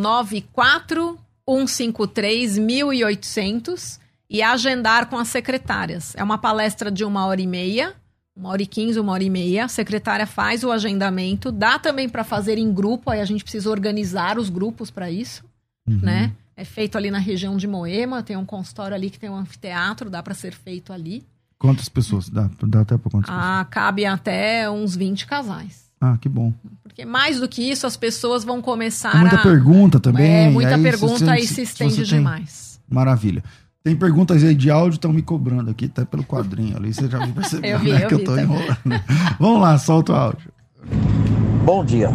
941531800 1.46 4.00
e 4.28 4.42
agendar 4.42 5.08
com 5.08 5.16
as 5.16 5.28
secretárias. 5.28 6.16
É 6.16 6.24
uma 6.24 6.38
palestra 6.38 6.90
de 6.90 7.04
uma 7.04 7.26
hora 7.26 7.40
e 7.40 7.46
meia, 7.46 7.94
uma 8.36 8.48
hora 8.50 8.62
e 8.62 8.66
quinze, 8.66 8.98
uma 8.98 9.12
hora 9.12 9.22
e 9.24 9.30
meia. 9.30 9.64
A 9.64 9.68
secretária 9.68 10.26
faz 10.26 10.62
o 10.64 10.70
agendamento, 10.70 11.50
dá 11.52 11.78
também 11.78 12.08
para 12.08 12.24
fazer 12.24 12.58
em 12.58 12.72
grupo, 12.72 13.10
aí 13.10 13.20
a 13.20 13.24
gente 13.24 13.42
precisa 13.42 13.70
organizar 13.70 14.38
os 14.38 14.48
grupos 14.48 14.90
para 14.90 15.10
isso, 15.10 15.44
né? 15.86 16.32
É 16.56 16.64
feito 16.64 16.96
ali 16.98 17.10
na 17.10 17.18
região 17.18 17.56
de 17.56 17.66
Moema, 17.66 18.22
tem 18.22 18.36
um 18.36 18.44
consultório 18.44 18.94
ali 18.94 19.08
que 19.10 19.18
tem 19.18 19.30
um 19.30 19.36
anfiteatro, 19.36 20.10
dá 20.10 20.22
para 20.22 20.34
ser 20.34 20.52
feito 20.52 20.92
ali. 20.92 21.24
Quantas 21.58 21.88
pessoas? 21.88 22.28
Dá, 22.28 22.48
dá 22.62 22.80
até 22.82 22.96
para 22.98 23.10
quantas 23.10 23.30
pessoas? 23.30 23.46
Ah, 23.46 23.66
cabe 23.70 24.04
até 24.06 24.70
uns 24.70 24.94
20 24.94 25.26
casais. 25.26 25.90
Ah, 26.00 26.16
que 26.18 26.28
bom. 26.28 26.52
Porque 26.82 27.04
mais 27.04 27.40
do 27.40 27.48
que 27.48 27.62
isso, 27.62 27.86
as 27.86 27.96
pessoas 27.96 28.44
vão 28.44 28.62
começar 28.62 29.10
Tem 29.12 29.20
muita 29.20 29.36
a... 29.36 29.42
pergunta 29.42 30.00
também. 30.00 30.46
É, 30.46 30.50
muita 30.50 30.74
aí, 30.76 30.82
pergunta 30.82 31.18
se- 31.18 31.30
aí 31.30 31.42
se- 31.42 31.48
se 31.48 31.54
se 31.54 31.62
estende 31.62 31.94
você 31.94 31.98
tem- 32.00 32.18
demais. 32.18 32.80
Maravilha. 32.88 33.42
Tem 33.82 33.96
perguntas 33.96 34.44
aí 34.44 34.54
de 34.54 34.70
áudio, 34.70 34.96
estão 34.96 35.10
me 35.10 35.22
cobrando 35.22 35.70
aqui, 35.70 35.86
até 35.86 36.04
pelo 36.04 36.22
quadrinho 36.22 36.76
ali. 36.76 36.92
Você 36.92 37.08
já 37.08 37.18
percebeu 37.28 37.70
Eu 37.70 37.78
vi, 37.78 37.92
né, 37.92 38.04
eu 38.04 38.08
que 38.08 38.14
eu 38.14 38.18
tô 38.24 38.36
também. 38.36 38.44
enrolando. 38.44 38.78
Vamos 39.38 39.60
lá, 39.62 39.78
solta 39.78 40.12
o 40.12 40.16
áudio. 40.16 40.52
Bom 41.64 41.82
dia, 41.84 42.10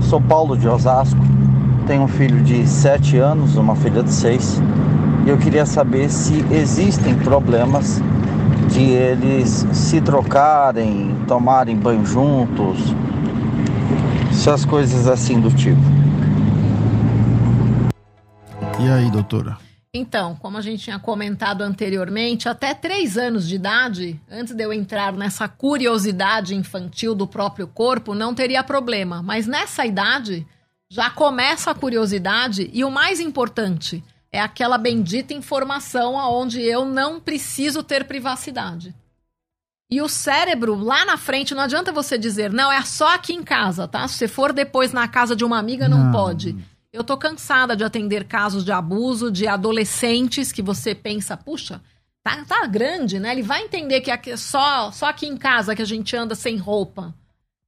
sou 0.00 0.20
Paulo 0.20 0.56
de 0.56 0.66
Osasco, 0.66 1.20
tenho 1.86 2.02
um 2.02 2.08
filho 2.08 2.42
de 2.42 2.66
7 2.66 3.18
anos, 3.18 3.56
uma 3.56 3.76
filha 3.76 4.02
de 4.02 4.12
6 4.12 4.62
e 5.26 5.28
eu 5.28 5.36
queria 5.38 5.66
saber 5.66 6.08
se 6.08 6.44
existem 6.50 7.14
problemas 7.16 8.00
de 8.70 8.82
eles 8.82 9.66
se 9.72 10.00
trocarem, 10.00 11.14
tomarem 11.26 11.76
banho 11.76 12.06
juntos, 12.06 12.78
essas 14.30 14.64
coisas 14.64 15.08
assim 15.08 15.40
do 15.40 15.50
tipo. 15.50 15.80
E 18.78 18.88
aí, 18.88 19.10
doutora? 19.10 19.58
Então, 19.96 20.36
como 20.36 20.58
a 20.58 20.60
gente 20.60 20.84
tinha 20.84 20.98
comentado 20.98 21.62
anteriormente, 21.62 22.48
até 22.48 22.74
três 22.74 23.16
anos 23.16 23.48
de 23.48 23.54
idade, 23.54 24.20
antes 24.30 24.54
de 24.54 24.62
eu 24.62 24.72
entrar 24.72 25.12
nessa 25.12 25.48
curiosidade 25.48 26.54
infantil 26.54 27.14
do 27.14 27.26
próprio 27.26 27.66
corpo, 27.66 28.14
não 28.14 28.34
teria 28.34 28.62
problema. 28.62 29.22
Mas 29.22 29.46
nessa 29.46 29.86
idade, 29.86 30.46
já 30.90 31.08
começa 31.10 31.70
a 31.70 31.74
curiosidade 31.74 32.70
e 32.72 32.84
o 32.84 32.90
mais 32.90 33.20
importante 33.20 34.04
é 34.30 34.40
aquela 34.40 34.76
bendita 34.76 35.32
informação 35.32 36.18
aonde 36.18 36.60
eu 36.60 36.84
não 36.84 37.18
preciso 37.18 37.82
ter 37.82 38.04
privacidade. 38.04 38.94
E 39.90 40.02
o 40.02 40.08
cérebro, 40.08 40.74
lá 40.74 41.04
na 41.04 41.16
frente, 41.16 41.54
não 41.54 41.62
adianta 41.62 41.92
você 41.92 42.18
dizer, 42.18 42.52
não, 42.52 42.70
é 42.72 42.82
só 42.82 43.14
aqui 43.14 43.32
em 43.32 43.42
casa, 43.42 43.86
tá? 43.86 44.06
Se 44.08 44.14
você 44.14 44.28
for 44.28 44.52
depois 44.52 44.92
na 44.92 45.06
casa 45.06 45.34
de 45.34 45.44
uma 45.44 45.58
amiga, 45.58 45.88
não, 45.88 46.04
Não. 46.04 46.12
pode. 46.12 46.56
Eu 46.96 47.04
tô 47.04 47.14
cansada 47.18 47.76
de 47.76 47.84
atender 47.84 48.24
casos 48.24 48.64
de 48.64 48.72
abuso 48.72 49.30
de 49.30 49.46
adolescentes 49.46 50.50
que 50.50 50.62
você 50.62 50.94
pensa, 50.94 51.36
puxa, 51.36 51.78
tá, 52.24 52.42
tá 52.48 52.66
grande, 52.66 53.18
né? 53.18 53.32
Ele 53.32 53.42
vai 53.42 53.62
entender 53.64 54.00
que 54.00 54.10
aqui, 54.10 54.34
só, 54.38 54.90
só 54.90 55.10
aqui 55.10 55.26
em 55.26 55.36
casa 55.36 55.76
que 55.76 55.82
a 55.82 55.86
gente 55.86 56.16
anda 56.16 56.34
sem 56.34 56.56
roupa, 56.56 57.14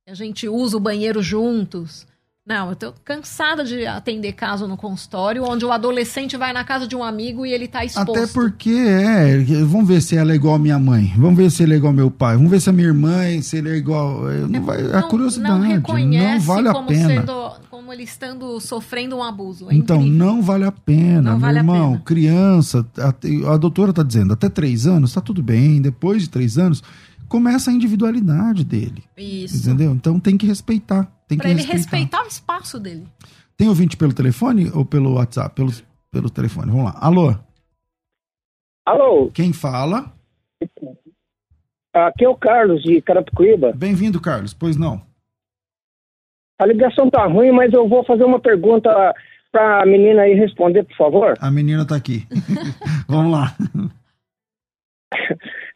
que 0.07 0.11
a 0.11 0.15
gente 0.15 0.49
usa 0.49 0.79
o 0.79 0.81
banheiro 0.81 1.23
juntos. 1.23 2.07
Não, 2.47 2.71
eu 2.71 2.77
tô 2.77 2.95
cansada 3.05 3.63
de 3.63 3.87
atender 3.87 4.33
caso 4.33 4.67
no 4.67 4.75
consultório 4.79 5.45
onde 5.45 5.67
o 5.67 5.71
adolescente 5.71 6.35
vai 6.35 6.51
na 6.55 6.65
casa 6.65 6.87
de 6.89 6.97
um 6.97 7.05
amigo 7.05 7.45
e 7.45 7.53
ele 7.53 7.69
tá 7.69 7.85
exposto. 7.85 8.13
Até 8.17 8.27
porque, 8.29 8.71
é, 8.71 9.37
vamos 9.67 9.87
ver 9.87 10.01
se 10.01 10.17
ela 10.17 10.33
é 10.33 10.37
igual 10.37 10.55
a 10.55 10.59
minha 10.59 10.79
mãe, 10.79 11.13
vamos 11.19 11.37
ver 11.37 11.51
se 11.51 11.63
ele 11.63 11.75
é 11.75 11.77
igual 11.77 11.91
ao 11.91 11.97
meu 11.97 12.11
pai, 12.11 12.37
vamos 12.37 12.51
ver 12.51 12.59
se 12.63 12.71
a 12.71 12.73
minha 12.73 12.89
irmã, 12.89 13.43
se 13.43 13.59
ele 13.59 13.69
é 13.69 13.75
igual. 13.77 14.31
é, 14.31 14.39
Não 14.39 14.63
vai, 14.63 14.81
a 14.91 15.03
curiosidade 15.03 15.59
não, 15.59 15.59
não 15.59 16.41
vale 16.41 16.69
a 16.69 16.73
como 16.73 16.89
pena. 16.89 17.07
sendo- 17.07 17.53
ele 17.93 18.03
estando 18.03 18.59
sofrendo 18.61 19.17
um 19.17 19.23
abuso. 19.23 19.71
É 19.71 19.75
Então, 19.75 19.97
incrível. 19.99 20.19
não 20.19 20.43
vale 20.43 20.65
a 20.65 20.73
pena, 20.73 21.23
Não 21.23 21.31
meu 21.33 21.41
vale 21.41 21.59
a 21.59 21.61
irmão. 21.61 21.93
pena. 21.93 22.05
Criança, 22.05 22.87
a, 22.99 23.53
a 23.55 23.57
doutora 23.57 23.93
tá 23.93 24.03
dizendo, 24.03 24.33
até 24.33 24.49
três 24.49 24.87
anos, 24.87 25.13
tá 25.13 25.21
tudo 25.21 25.43
bem. 25.43 25.81
Depois 25.81 26.23
de 26.23 26.31
três 26.31 26.59
anos, 26.59 26.83
começa 27.29 27.71
a 27.71 27.75
individualidade 27.75 28.65
dele. 28.65 29.05
Isso. 29.17 29.57
Entendeu? 29.57 29.93
Então 29.93 30.19
tem 30.21 30.37
que 30.37 30.47
respeitar. 30.47 31.05
Tem 31.27 31.37
Pra 31.39 31.47
que 31.47 31.53
ele 31.53 31.63
respeitar. 31.63 31.77
respeitar 31.97 32.25
o 32.25 32.29
espaço 32.29 32.79
dele. 32.81 33.07
Tem 33.57 33.69
ouvinte 33.69 33.97
pelo 33.97 34.13
telefone 34.13 34.71
ou 34.73 34.85
pelo 34.85 35.15
WhatsApp? 35.15 35.55
Pelo, 35.55 35.73
pelo 36.11 36.31
telefone. 36.31 36.71
Vamos 36.71 36.87
lá. 36.87 36.97
Alô? 37.01 37.35
Alô, 38.87 39.31
Quem 39.33 39.53
fala? 39.53 40.13
aqui 41.95 42.25
é 42.25 42.29
o 42.29 42.37
Carlos 42.37 42.83
de 42.83 43.03
Carapicuíba. 43.03 43.73
Bem-vindo, 43.77 44.21
Carlos. 44.21 44.55
Pois 44.55 44.77
não. 44.77 45.03
A 46.59 46.67
ligação 46.67 47.09
tá 47.09 47.25
ruim, 47.27 47.53
mas 47.53 47.73
eu 47.73 47.89
vou 47.89 48.05
fazer 48.05 48.25
uma 48.25 48.41
pergunta 48.41 49.15
para 49.53 49.83
a 49.83 49.87
menina 49.87 50.23
aí 50.23 50.35
responder, 50.35 50.85
por 50.85 50.97
favor. 50.97 51.35
A 51.41 51.51
menina 51.51 51.87
tá 51.87 51.97
aqui. 51.97 52.27
Vamos 53.09 53.33
lá. 53.33 53.55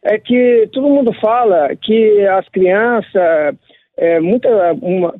É 0.05 0.19
que 0.19 0.69
todo 0.73 0.89
mundo 0.89 1.13
fala 1.13 1.73
que 1.77 2.27
as 2.27 2.47
crianças, 2.49 3.55
é, 3.97 4.19
muita, 4.19 4.49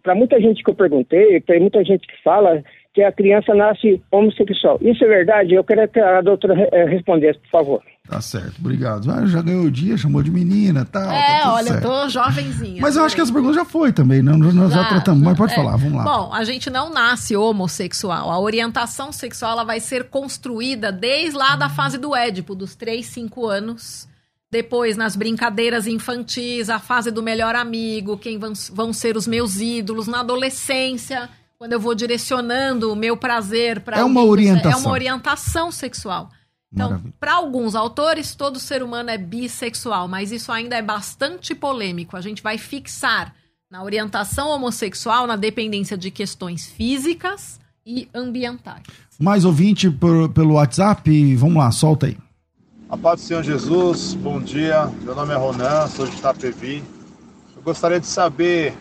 para 0.03 0.13
muita 0.13 0.41
gente 0.41 0.61
que 0.61 0.69
eu 0.69 0.75
perguntei, 0.75 1.39
tem 1.39 1.61
muita 1.61 1.83
gente 1.85 2.05
que 2.05 2.21
fala 2.21 2.61
que 2.93 3.01
a 3.01 3.11
criança 3.11 3.55
nasce 3.55 4.01
homossexual. 4.11 4.77
Isso 4.81 5.03
é 5.03 5.07
verdade? 5.07 5.55
Eu 5.55 5.63
queria 5.63 5.87
que 5.87 5.99
a 5.99 6.21
doutora 6.21 6.69
eh, 6.71 6.85
respondesse, 6.85 7.39
por 7.39 7.49
favor. 7.49 7.83
Tá 8.07 8.21
certo. 8.21 8.59
Obrigado. 8.59 9.09
Ah, 9.09 9.25
já 9.25 9.41
ganhou 9.41 9.63
o 9.63 9.71
dia, 9.71 9.97
chamou 9.97 10.21
de 10.21 10.29
menina 10.29 10.85
tal. 10.85 11.09
é, 11.11 11.39
tá 11.39 11.39
tudo 11.39 11.53
olha, 11.53 11.67
certo. 11.67 11.83
eu 11.83 11.89
tô 11.89 12.09
jovenzinha. 12.09 12.81
Mas 12.81 12.95
eu 12.95 13.03
acho 13.03 13.15
que 13.15 13.21
essa 13.21 13.33
pergunta 13.33 13.55
já 13.55 13.65
foi 13.65 13.91
também, 13.91 14.21
né? 14.21 14.33
Nós 14.33 14.71
já 14.71 14.83
Já, 14.83 14.89
tratamos, 14.89 15.23
mas 15.23 15.37
pode 15.37 15.53
é. 15.53 15.55
falar, 15.55 15.75
vamos 15.77 15.93
lá. 15.93 16.03
Bom, 16.03 16.33
a 16.33 16.43
gente 16.43 16.69
não 16.69 16.91
nasce 16.91 17.35
homossexual. 17.35 18.29
A 18.29 18.39
orientação 18.39 19.11
sexual 19.11 19.53
ela 19.53 19.63
vai 19.63 19.79
ser 19.79 20.09
construída 20.09 20.91
desde 20.91 21.35
lá 21.35 21.55
da 21.55 21.69
fase 21.69 21.97
do 21.97 22.15
Édipo, 22.15 22.53
dos 22.53 22.75
3, 22.75 23.03
5 23.05 23.45
anos. 23.47 24.07
Depois, 24.51 24.95
nas 24.95 25.15
brincadeiras 25.15 25.87
infantis, 25.87 26.69
a 26.69 26.77
fase 26.77 27.09
do 27.09 27.23
melhor 27.23 27.55
amigo, 27.55 28.19
quem 28.19 28.37
vão, 28.37 28.53
vão 28.71 28.93
ser 28.93 29.17
os 29.17 29.25
meus 29.25 29.59
ídolos. 29.59 30.07
Na 30.07 30.19
adolescência, 30.19 31.27
quando 31.57 31.73
eu 31.73 31.79
vou 31.79 31.95
direcionando 31.95 32.91
o 32.91 32.95
meu 32.95 33.15
prazer 33.15 33.79
para 33.81 33.97
É 33.99 34.03
uma 34.03 34.23
orientação. 34.23 34.71
É 34.71 34.75
uma 34.75 34.91
orientação 34.91 35.71
sexual. 35.71 36.29
Então, 36.71 37.03
para 37.19 37.33
alguns 37.35 37.75
autores, 37.75 38.33
todo 38.33 38.59
ser 38.59 38.81
humano 38.81 39.09
é 39.11 39.17
bissexual, 39.17 40.07
mas 40.07 40.31
isso 40.31 40.51
ainda 40.51 40.75
é 40.75 40.81
bastante 40.81 41.53
polêmico. 41.53 42.17
A 42.17 42.21
gente 42.21 42.41
vai 42.41 42.57
fixar 42.57 43.33
na 43.69 43.83
orientação 43.83 44.49
homossexual 44.49 45.27
na 45.27 45.35
dependência 45.35 45.95
de 45.95 46.09
questões 46.09 46.65
físicas 46.65 47.59
e 47.85 48.07
ambientais. 48.13 48.83
Mais 49.19 49.45
ouvinte 49.45 49.89
por- 49.89 50.29
pelo 50.29 50.55
WhatsApp, 50.55 51.35
vamos 51.35 51.57
lá, 51.57 51.69
solta 51.71 52.07
aí. 52.07 52.17
A 52.89 52.97
paz 52.97 53.21
do 53.21 53.27
Senhor 53.27 53.43
Jesus, 53.43 54.15
bom 54.15 54.39
dia. 54.39 54.91
Meu 55.03 55.13
nome 55.15 55.31
é 55.31 55.37
Ronan, 55.37 55.87
sou 55.87 56.07
de 56.07 56.15
Itapevi. 56.15 56.83
Eu 57.55 57.61
gostaria 57.61 57.99
de 57.99 58.07
saber 58.07 58.73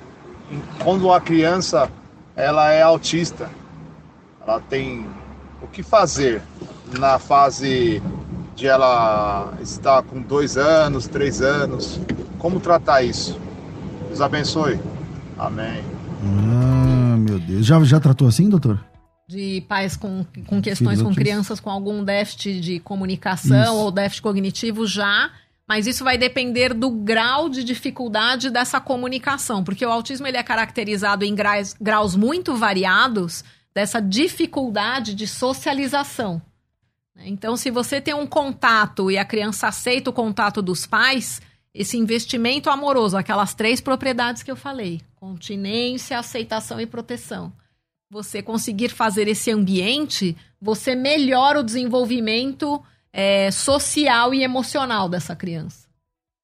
quando 0.83 1.05
uma 1.07 1.21
criança 1.21 1.91
ela 2.37 2.71
é 2.73 2.83
autista, 2.83 3.51
ela 4.41 4.61
tem 4.61 5.07
o 5.63 5.67
que 5.67 5.83
fazer 5.83 6.43
na 6.99 7.19
fase 7.19 8.03
de 8.55 8.67
ela 8.67 9.53
estar 9.61 10.03
com 10.03 10.21
dois 10.21 10.57
anos, 10.57 11.07
três 11.07 11.41
anos. 11.41 12.01
Como 12.39 12.61
tratar 12.61 13.03
isso? 13.03 13.39
Deus 14.09 14.21
abençoe. 14.21 14.79
Amém. 15.39 15.83
Ah, 16.23 17.17
meu 17.17 17.39
Deus. 17.39 17.65
Já, 17.65 17.83
já 17.85 17.99
tratou 17.99 18.29
assim, 18.29 18.49
doutor? 18.49 18.79
De 19.29 19.65
pais 19.69 19.97
com, 19.97 20.25
com 20.47 20.61
questões 20.61 20.79
Filhos 20.79 21.03
com 21.03 21.09
autistas. 21.09 21.15
crianças 21.15 21.61
com 21.61 21.71
algum 21.71 22.05
déficit 22.05 22.61
de 22.61 22.81
comunicação 22.81 23.63
Isso. 23.63 23.75
ou 23.75 23.91
déficit 23.91 24.23
cognitivo 24.23 24.87
já, 24.87 25.31
mas 25.67 25.87
isso 25.87 26.05
vai 26.05 26.19
depender 26.19 26.75
do 26.75 26.91
grau 26.91 27.49
de 27.49 27.65
dificuldade 27.65 28.51
dessa 28.51 28.81
comunicação, 28.81 29.63
porque 29.63 29.87
o 29.87 29.91
autismo 29.91 30.27
ele 30.27 30.37
é 30.37 30.43
caracterizado 30.43 31.25
em 31.25 31.35
graus, 31.35 31.75
graus 31.81 32.17
muito 32.17 32.55
variados 32.55 33.45
dessa 33.75 34.01
dificuldade 34.01 35.15
de 35.15 35.27
socialização. 35.27 36.43
Então, 37.17 37.57
se 37.57 37.71
você 37.71 38.01
tem 38.01 38.15
um 38.15 38.27
contato 38.27 39.11
e 39.11 39.19
a 39.19 39.25
criança 39.25 39.69
aceita 39.69 40.11
o 40.11 40.13
contato 40.13 40.61
dos 40.61 40.87
pais, 40.87 41.41
esse 41.75 41.97
investimento 41.97 42.69
amoroso, 42.69 43.17
aquelas 43.17 43.55
três 43.55 43.81
propriedades 43.81 44.43
que 44.43 44.51
eu 44.51 44.57
falei: 44.57 45.01
continência, 45.17 46.19
aceitação 46.19 46.81
e 46.81 46.87
proteção. 46.87 47.53
Você 48.11 48.43
conseguir 48.43 48.91
fazer 48.91 49.27
esse 49.27 49.51
ambiente, 49.51 50.37
você 50.61 50.95
melhora 50.95 51.61
o 51.61 51.63
desenvolvimento 51.63 52.83
é, 53.13 53.51
social 53.51 54.33
e 54.33 54.43
emocional 54.43 55.09
dessa 55.09 55.37
criança. 55.37 55.87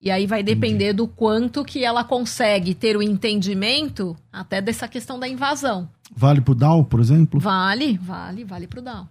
E 0.00 0.10
aí 0.10 0.26
vai 0.26 0.44
depender 0.44 0.92
do 0.92 1.08
quanto 1.08 1.64
que 1.64 1.84
ela 1.84 2.04
consegue 2.04 2.72
ter 2.72 2.96
o 2.96 3.02
entendimento 3.02 4.16
até 4.32 4.60
dessa 4.60 4.86
questão 4.86 5.18
da 5.18 5.26
invasão. 5.26 5.88
Vale 6.14 6.40
pro 6.40 6.54
Down, 6.54 6.84
por 6.84 7.00
exemplo? 7.00 7.40
Vale, 7.40 7.98
vale, 7.98 8.44
vale 8.44 8.66
pro 8.68 8.80
Down. 8.80 9.08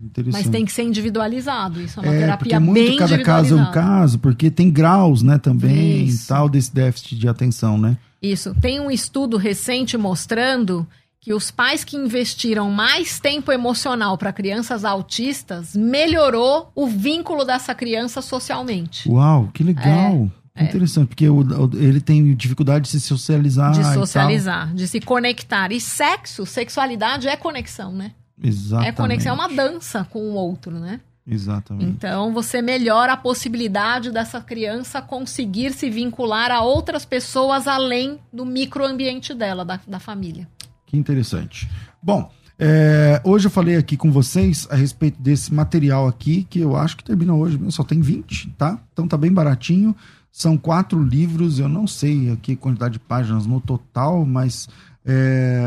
Interessante. 0.00 0.44
Mas 0.44 0.52
tem 0.52 0.64
que 0.64 0.70
ser 0.70 0.82
individualizado. 0.82 1.80
Isso 1.80 1.98
é 1.98 2.02
uma 2.02 2.14
é, 2.14 2.18
terapia 2.20 2.36
porque 2.36 2.58
muito 2.58 2.88
bem 2.88 2.96
cada 2.96 3.22
caso 3.22 3.58
é 3.58 3.62
um 3.62 3.70
caso, 3.72 4.18
porque 4.18 4.50
tem 4.50 4.70
graus, 4.70 5.22
né, 5.22 5.38
também, 5.38 6.04
Isso. 6.04 6.28
tal, 6.28 6.48
desse 6.48 6.72
déficit 6.72 7.16
de 7.16 7.28
atenção, 7.28 7.76
né? 7.76 7.96
Isso. 8.22 8.54
Tem 8.60 8.80
um 8.80 8.90
estudo 8.90 9.36
recente 9.36 9.96
mostrando 9.96 10.86
que 11.20 11.34
os 11.34 11.50
pais 11.50 11.82
que 11.84 11.96
investiram 11.96 12.70
mais 12.70 13.18
tempo 13.20 13.50
emocional 13.52 14.16
para 14.16 14.32
crianças 14.32 14.84
autistas 14.84 15.74
melhorou 15.76 16.70
o 16.74 16.86
vínculo 16.86 17.44
dessa 17.44 17.74
criança 17.74 18.22
socialmente. 18.22 19.08
Uau, 19.08 19.48
que 19.52 19.62
legal. 19.64 20.30
É, 20.54 20.64
Interessante, 20.64 21.08
porque 21.08 21.28
o- 21.28 21.40
o- 21.40 21.70
ele 21.76 22.00
tem 22.00 22.34
dificuldade 22.34 22.84
de 22.84 22.90
se 22.90 23.00
socializar. 23.00 23.72
de 23.72 23.80
e 23.80 23.82
tal. 23.82 23.94
socializar, 23.94 24.74
de 24.74 24.88
se 24.88 25.00
conectar. 25.00 25.70
E 25.70 25.80
sexo, 25.80 26.44
sexualidade 26.46 27.28
é 27.28 27.36
conexão, 27.36 27.92
né? 27.92 28.12
Exatamente. 28.42 28.88
É 28.88 28.92
conexão, 28.92 29.32
é 29.32 29.34
uma 29.34 29.48
dança 29.48 30.04
com 30.10 30.18
o 30.20 30.34
outro, 30.34 30.78
né? 30.78 31.00
Exatamente. 31.26 31.90
Então 31.90 32.32
você 32.32 32.62
melhora 32.62 33.12
a 33.12 33.16
possibilidade 33.16 34.10
dessa 34.10 34.40
criança 34.40 35.02
conseguir 35.02 35.72
se 35.74 35.90
vincular 35.90 36.50
a 36.50 36.62
outras 36.62 37.04
pessoas 37.04 37.68
além 37.68 38.18
do 38.32 38.46
microambiente 38.46 39.34
dela, 39.34 39.64
da, 39.64 39.78
da 39.86 39.98
família. 40.00 40.48
Que 40.88 40.96
interessante. 40.96 41.68
Bom, 42.02 42.30
é, 42.58 43.20
hoje 43.24 43.46
eu 43.46 43.50
falei 43.50 43.76
aqui 43.76 43.96
com 43.96 44.10
vocês 44.10 44.66
a 44.70 44.74
respeito 44.74 45.20
desse 45.20 45.52
material 45.52 46.08
aqui, 46.08 46.46
que 46.48 46.58
eu 46.60 46.74
acho 46.74 46.96
que 46.96 47.04
termina 47.04 47.34
hoje, 47.34 47.58
só 47.70 47.84
tem 47.84 48.00
20, 48.00 48.50
tá? 48.56 48.78
Então 48.92 49.06
tá 49.06 49.16
bem 49.16 49.30
baratinho. 49.32 49.94
São 50.32 50.56
quatro 50.56 51.02
livros, 51.02 51.58
eu 51.58 51.68
não 51.68 51.86
sei 51.86 52.30
aqui 52.30 52.52
a 52.52 52.56
quantidade 52.56 52.94
de 52.94 52.98
páginas 53.00 53.46
no 53.46 53.60
total, 53.60 54.24
mas 54.24 54.68
é, 55.04 55.60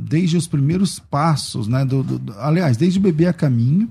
desde 0.00 0.36
os 0.36 0.46
primeiros 0.48 0.98
passos, 0.98 1.68
né? 1.68 1.84
do- 1.84 2.02
do- 2.02 2.18
do- 2.18 2.32
aliás, 2.40 2.76
desde 2.76 2.98
o 2.98 3.02
bebê 3.02 3.26
a 3.26 3.32
caminho, 3.32 3.88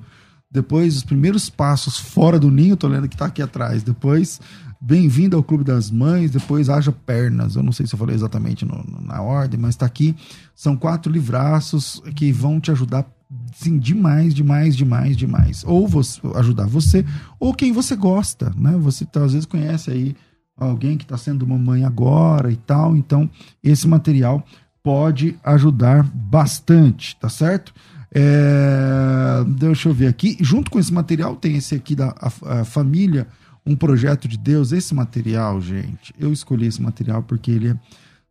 depois 0.49 0.97
os 0.97 1.03
primeiros 1.03 1.49
passos 1.49 1.97
fora 1.97 2.37
do 2.37 2.51
ninho, 2.51 2.75
tô 2.75 2.87
lendo 2.87 3.07
que 3.07 3.15
tá 3.17 3.25
aqui 3.27 3.41
atrás, 3.41 3.83
depois 3.83 4.39
Bem-vindo 4.83 5.37
ao 5.37 5.43
Clube 5.43 5.63
das 5.63 5.91
Mães, 5.91 6.31
depois 6.31 6.67
Haja 6.67 6.91
Pernas. 6.91 7.55
Eu 7.55 7.61
não 7.61 7.71
sei 7.71 7.85
se 7.85 7.93
eu 7.93 7.99
falei 7.99 8.15
exatamente 8.15 8.65
no- 8.65 8.83
na 9.01 9.21
ordem, 9.21 9.59
mas 9.59 9.75
tá 9.75 9.85
aqui. 9.85 10.15
São 10.55 10.75
quatro 10.75 11.11
livraços 11.11 12.01
que 12.15 12.31
vão 12.31 12.59
te 12.59 12.71
ajudar 12.71 13.05
sim, 13.53 13.77
demais, 13.77 14.33
demais, 14.33 14.75
demais, 14.75 15.15
demais. 15.15 15.63
Ou 15.67 15.87
você, 15.87 16.19
ajudar 16.35 16.65
você, 16.65 17.05
ou 17.39 17.53
quem 17.53 17.71
você 17.71 17.95
gosta, 17.95 18.51
né? 18.57 18.75
Você 18.79 19.05
tá, 19.05 19.23
às 19.23 19.33
vezes 19.33 19.45
conhece 19.45 19.91
aí 19.91 20.15
alguém 20.57 20.97
que 20.97 21.03
está 21.05 21.15
sendo 21.17 21.45
mamãe 21.45 21.85
agora 21.85 22.51
e 22.51 22.55
tal, 22.57 22.95
então 22.97 23.29
esse 23.63 23.87
material 23.87 24.43
pode 24.83 25.35
ajudar 25.43 26.03
bastante, 26.03 27.15
tá 27.17 27.29
certo? 27.29 27.71
É, 28.13 29.43
deixa 29.47 29.89
eu 29.89 29.93
ver 29.93 30.07
aqui. 30.07 30.37
Junto 30.41 30.71
com 30.71 30.79
esse 30.79 30.91
material 30.91 31.35
tem 31.35 31.55
esse 31.55 31.75
aqui 31.75 31.95
da 31.95 32.09
a- 32.19 32.61
a 32.61 32.65
família 32.65 33.27
um 33.65 33.75
projeto 33.75 34.27
de 34.27 34.37
Deus. 34.37 34.71
Esse 34.71 34.93
material, 34.93 35.61
gente, 35.61 36.13
eu 36.19 36.31
escolhi 36.31 36.67
esse 36.67 36.81
material 36.81 37.23
porque 37.23 37.51
ele 37.51 37.69
é 37.69 37.75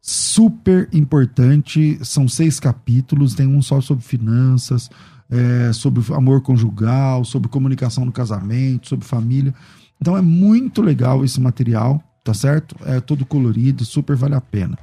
super 0.00 0.88
importante. 0.92 1.98
São 2.02 2.28
seis 2.28 2.58
capítulos, 2.58 3.34
tem 3.34 3.46
um 3.46 3.62
só 3.62 3.80
sobre 3.80 4.04
finanças, 4.04 4.90
é, 5.28 5.72
sobre 5.72 6.02
amor 6.12 6.42
conjugal, 6.42 7.24
sobre 7.24 7.48
comunicação 7.48 8.04
no 8.04 8.12
casamento, 8.12 8.88
sobre 8.88 9.06
família. 9.06 9.54
Então 10.00 10.16
é 10.16 10.22
muito 10.22 10.82
legal 10.82 11.24
esse 11.24 11.40
material, 11.40 12.02
tá 12.24 12.34
certo? 12.34 12.74
É 12.84 13.00
todo 13.00 13.24
colorido, 13.26 13.84
super 13.84 14.16
vale 14.16 14.34
a 14.34 14.40
pena. 14.40 14.78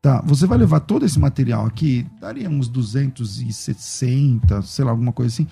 Tá, 0.00 0.20
você 0.20 0.48
vai 0.48 0.58
levar 0.58 0.80
todo 0.80 1.06
esse 1.06 1.16
material 1.16 1.64
aqui, 1.64 2.04
daria 2.20 2.50
uns 2.50 2.66
260, 2.66 4.60
sei 4.62 4.84
lá, 4.84 4.90
alguma 4.90 5.12
coisa 5.12 5.32
assim, 5.32 5.46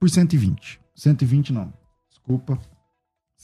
por 0.00 0.10
120. 0.10 0.80
120 0.96 1.52
não, 1.52 1.72
desculpa, 2.10 2.58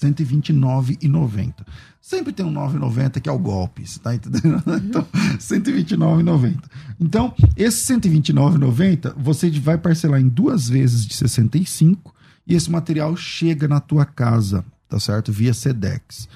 129,90. 0.00 1.54
Sempre 2.00 2.32
tem 2.32 2.46
um 2.46 2.52
9,90 2.52 3.20
que 3.20 3.28
é 3.28 3.32
o 3.32 3.38
golpe, 3.38 3.84
tá 4.00 4.14
entendendo? 4.14 4.62
Então, 4.84 5.06
129,90. 5.38 6.62
Então, 7.00 7.34
esse 7.56 7.92
129,90 7.92 9.14
você 9.16 9.50
vai 9.50 9.76
parcelar 9.76 10.20
em 10.20 10.28
duas 10.28 10.68
vezes 10.68 11.04
de 11.04 11.14
65 11.14 12.14
e 12.46 12.54
esse 12.54 12.70
material 12.70 13.16
chega 13.16 13.66
na 13.66 13.80
tua 13.80 14.06
casa, 14.06 14.64
tá 14.88 14.98
certo? 14.98 15.32
Via 15.32 15.52
Sedex. 15.52 16.28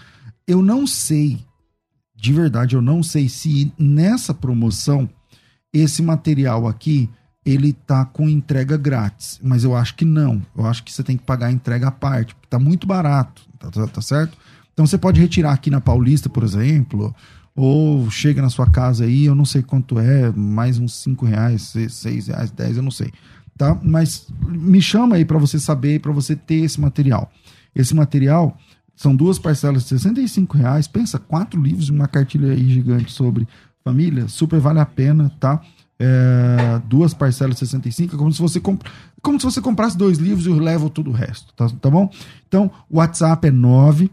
Eu 0.47 0.61
não 0.61 0.87
sei, 0.87 1.41
de 2.15 2.33
verdade, 2.33 2.75
eu 2.75 2.83
não 2.83 3.03
sei 3.03 3.29
se 3.29 3.73
nessa 3.79 4.35
promoção 4.35 5.09
esse 5.73 6.03
material 6.03 6.67
aqui 6.67 7.09
ele 7.45 7.73
tá 7.73 8.05
com 8.05 8.29
entrega 8.29 8.77
grátis, 8.77 9.41
mas 9.43 9.65
eu 9.65 9.77
acho 9.77 9.95
que 9.97 10.05
não. 10.05 10.41
Eu 10.57 10.67
acho 10.67 10.83
que 10.85 10.93
você 10.93 11.03
tem 11.03 11.17
que 11.17 11.25
pagar 11.25 11.47
a 11.47 11.53
entrega 11.53 11.89
à 11.89 11.91
parte, 11.91 12.35
porque 12.35 12.49
tá 12.49 12.59
muito 12.59 12.87
barato, 12.87 13.43
tá, 13.59 13.71
tá- 13.71 13.87
tá 13.87 14.01
certo? 14.01 14.37
Então 14.73 14.87
você 14.87 14.97
pode 14.97 15.21
retirar 15.21 15.53
aqui 15.53 15.69
na 15.71 15.81
Paulista, 15.81 16.29
por 16.29 16.45
exemplo, 16.45 17.15
ou 17.55 18.09
chega 18.11 18.41
na 18.41 18.49
sua 18.49 18.71
casa 18.71 19.05
aí, 19.05 19.25
eu 19.27 19.35
não 19.35 19.45
sei 19.45 19.63
quanto 19.63 19.99
é, 19.99 20.31
mais 20.33 20.79
uns 20.79 20.95
5 21.03 21.27
reais, 21.27 21.75
6 21.91 22.29
reais, 22.29 22.51
10, 22.51 22.77
eu 22.77 22.83
não 22.83 22.91
sei, 22.91 23.13
tá? 23.59 23.79
Mas 23.83 24.27
me 24.49 24.81
chama 24.81 25.17
aí 25.17 25.25
para 25.25 25.39
você 25.39 25.59
saber, 25.59 26.01
para 26.01 26.13
você 26.13 26.35
ter 26.37 26.57
esse 26.65 26.81
material. 26.81 27.31
Esse 27.75 27.95
material 27.95 28.57
são 28.95 29.15
duas 29.17 29.39
parcelas 29.39 29.83
de 29.83 29.89
65 29.91 30.57
reais, 30.57 30.87
pensa, 30.87 31.19
quatro 31.19 31.61
livros 31.61 31.89
e 31.89 31.93
uma 31.93 32.07
cartilha 32.07 32.53
aí 32.53 32.69
gigante 32.69 33.11
sobre 33.11 33.47
família, 33.85 34.29
super 34.29 34.61
vale 34.61 34.79
a 34.79 34.87
pena, 34.87 35.31
tá? 35.41 35.61
É, 36.05 36.83
duas 36.89 37.15
parcelas 37.15 37.55
de 37.55 37.61
65, 37.61 38.17
é 38.17 38.19
como 38.19 38.33
se 38.33 38.41
você 38.41 38.59
comp... 38.59 38.83
como 39.23 39.39
se 39.39 39.45
você 39.45 39.61
comprasse 39.61 39.97
dois 39.97 40.19
livros 40.19 40.47
e 40.47 40.51
eu 40.51 40.59
levo 40.59 40.91
todo 40.91 41.11
o 41.11 41.13
resto, 41.13 41.55
tá, 41.55 41.69
tá 41.69 41.89
bom? 41.89 42.11
Então, 42.49 42.69
o 42.91 42.97
WhatsApp 42.99 43.47
é 43.47 43.51
9 43.53 44.11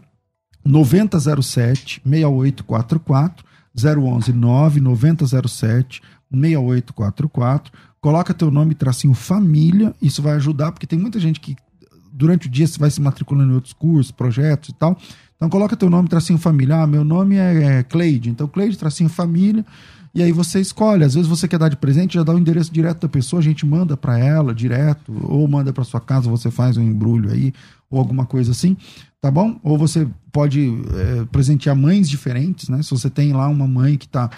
9007 0.64 2.00
6844 2.04 3.44
011 3.74 4.32
9 4.32 4.80
9007 4.80 6.02
6844. 6.30 7.72
Coloca 8.00 8.32
teu 8.32 8.50
nome 8.50 8.74
tracinho 8.74 9.12
família, 9.12 9.92
isso 10.00 10.22
vai 10.22 10.34
ajudar 10.34 10.70
porque 10.70 10.86
tem 10.86 10.98
muita 10.98 11.18
gente 11.18 11.40
que 11.40 11.56
durante 12.12 12.46
o 12.46 12.50
dia 12.50 12.66
você 12.66 12.78
vai 12.78 12.90
se 12.90 13.00
matriculando 13.00 13.52
em 13.52 13.54
outros 13.54 13.72
cursos, 13.72 14.12
projetos 14.12 14.68
e 14.68 14.74
tal. 14.74 14.96
Então 15.36 15.48
coloca 15.48 15.76
teu 15.76 15.90
nome 15.90 16.08
tracinho 16.08 16.38
família. 16.38 16.82
Ah, 16.82 16.86
meu 16.86 17.02
nome 17.02 17.36
é, 17.36 17.78
é 17.78 17.82
Cleide, 17.82 18.30
então 18.30 18.46
Cleide 18.46 18.78
tracinho 18.78 19.08
família. 19.08 19.64
E 20.14 20.22
aí 20.22 20.32
você 20.32 20.60
escolhe, 20.60 21.04
às 21.04 21.14
vezes 21.14 21.28
você 21.28 21.46
quer 21.46 21.58
dar 21.58 21.68
de 21.68 21.76
presente, 21.76 22.14
já 22.14 22.22
dá 22.22 22.34
o 22.34 22.38
endereço 22.38 22.72
direto 22.72 23.02
da 23.02 23.08
pessoa, 23.08 23.38
a 23.38 23.42
gente 23.42 23.64
manda 23.64 23.96
para 23.96 24.18
ela 24.18 24.52
direto, 24.52 25.12
ou 25.22 25.46
manda 25.46 25.72
para 25.72 25.84
sua 25.84 26.00
casa, 26.00 26.28
você 26.28 26.50
faz 26.50 26.76
um 26.76 26.82
embrulho 26.82 27.30
aí, 27.30 27.52
ou 27.88 27.98
alguma 27.98 28.26
coisa 28.26 28.50
assim, 28.50 28.76
tá 29.20 29.30
bom? 29.30 29.60
Ou 29.62 29.78
você 29.78 30.08
pode 30.32 30.82
é, 30.94 31.24
presentear 31.30 31.76
mães 31.76 32.08
diferentes, 32.08 32.68
né? 32.68 32.82
Se 32.82 32.90
você 32.90 33.08
tem 33.08 33.32
lá 33.32 33.48
uma 33.48 33.68
mãe 33.68 33.96
que 33.96 34.08
tá 34.08 34.30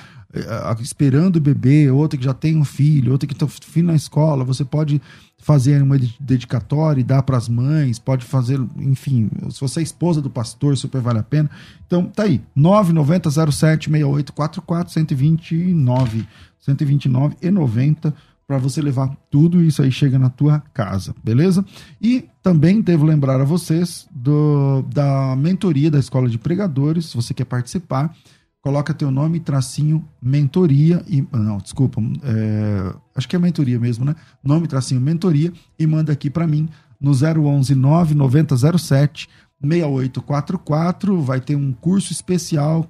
esperando 0.81 1.37
o 1.37 1.41
bebê, 1.41 1.91
outra 1.91 2.19
que 2.19 2.25
já 2.25 2.33
tem 2.33 2.57
um 2.57 2.65
filho, 2.65 3.13
outra 3.13 3.27
que 3.27 3.45
um 3.45 3.49
filho 3.49 3.87
na 3.87 3.95
escola, 3.95 4.45
você 4.45 4.65
pode 4.65 5.01
fazer 5.39 5.83
uma 5.83 5.99
de- 5.99 6.15
dedicatória 6.21 7.01
e 7.01 7.05
dar 7.05 7.23
para 7.23 7.37
as 7.37 7.49
mães, 7.49 7.99
pode 7.99 8.25
fazer, 8.25 8.61
enfim, 8.77 9.29
se 9.51 9.61
você 9.61 9.81
é 9.81 9.83
esposa 9.83 10.23
do 10.23 10.31
pastor, 10.31 10.77
super 10.77 11.01
vale 11.01 11.19
a 11.19 11.23
pena. 11.23 11.51
Então, 11.87 12.07
tá 12.07 12.23
aí, 12.23 12.41
990 12.55 13.31
07 13.31 13.91
6844 13.91 14.93
129 14.93 16.27
129 16.61 17.37
e 17.43 17.51
90 17.51 18.15
para 18.47 18.59
você 18.59 18.81
levar 18.81 19.17
tudo 19.31 19.63
isso 19.63 19.83
aí 19.83 19.91
chega 19.91 20.19
na 20.19 20.29
tua 20.29 20.61
casa, 20.75 21.15
beleza? 21.25 21.65
E 22.01 22.29
também 22.43 22.81
devo 22.81 23.05
lembrar 23.05 23.41
a 23.41 23.45
vocês 23.45 24.07
do, 24.11 24.83
da 24.83 25.35
mentoria 25.37 25.91
da 25.91 25.99
Escola 25.99 26.29
de 26.29 26.39
Pregadores, 26.39 27.07
se 27.07 27.17
você 27.17 27.33
quer 27.33 27.47
participar, 27.47 28.15
coloca 28.63 28.95
teu 28.95 29.11
nome, 29.11 29.41
tracinho, 29.41 30.09
mentoria 30.23 31.05
e 31.09 31.27
não, 31.33 31.59
desculpa, 31.59 32.01
é, 32.23 32.95
acho 33.15 33.29
que 33.29 33.35
é 33.35 33.39
mentoria 33.39 33.79
mesmo, 33.79 34.05
né? 34.05 34.15
Nome, 34.43 34.69
tracinho, 34.69 35.01
mentoria 35.01 35.53
e 35.79 35.87
manda 35.87 36.13
aqui 36.13 36.31
para 36.31 36.47
mim 36.47 36.69
no 37.01 37.11
011 37.11 37.75
99007 37.75 39.29
6844, 39.61 41.21
vai 41.21 41.41
ter 41.41 41.57
um 41.57 41.73
curso 41.73 42.13
especial 42.13 42.89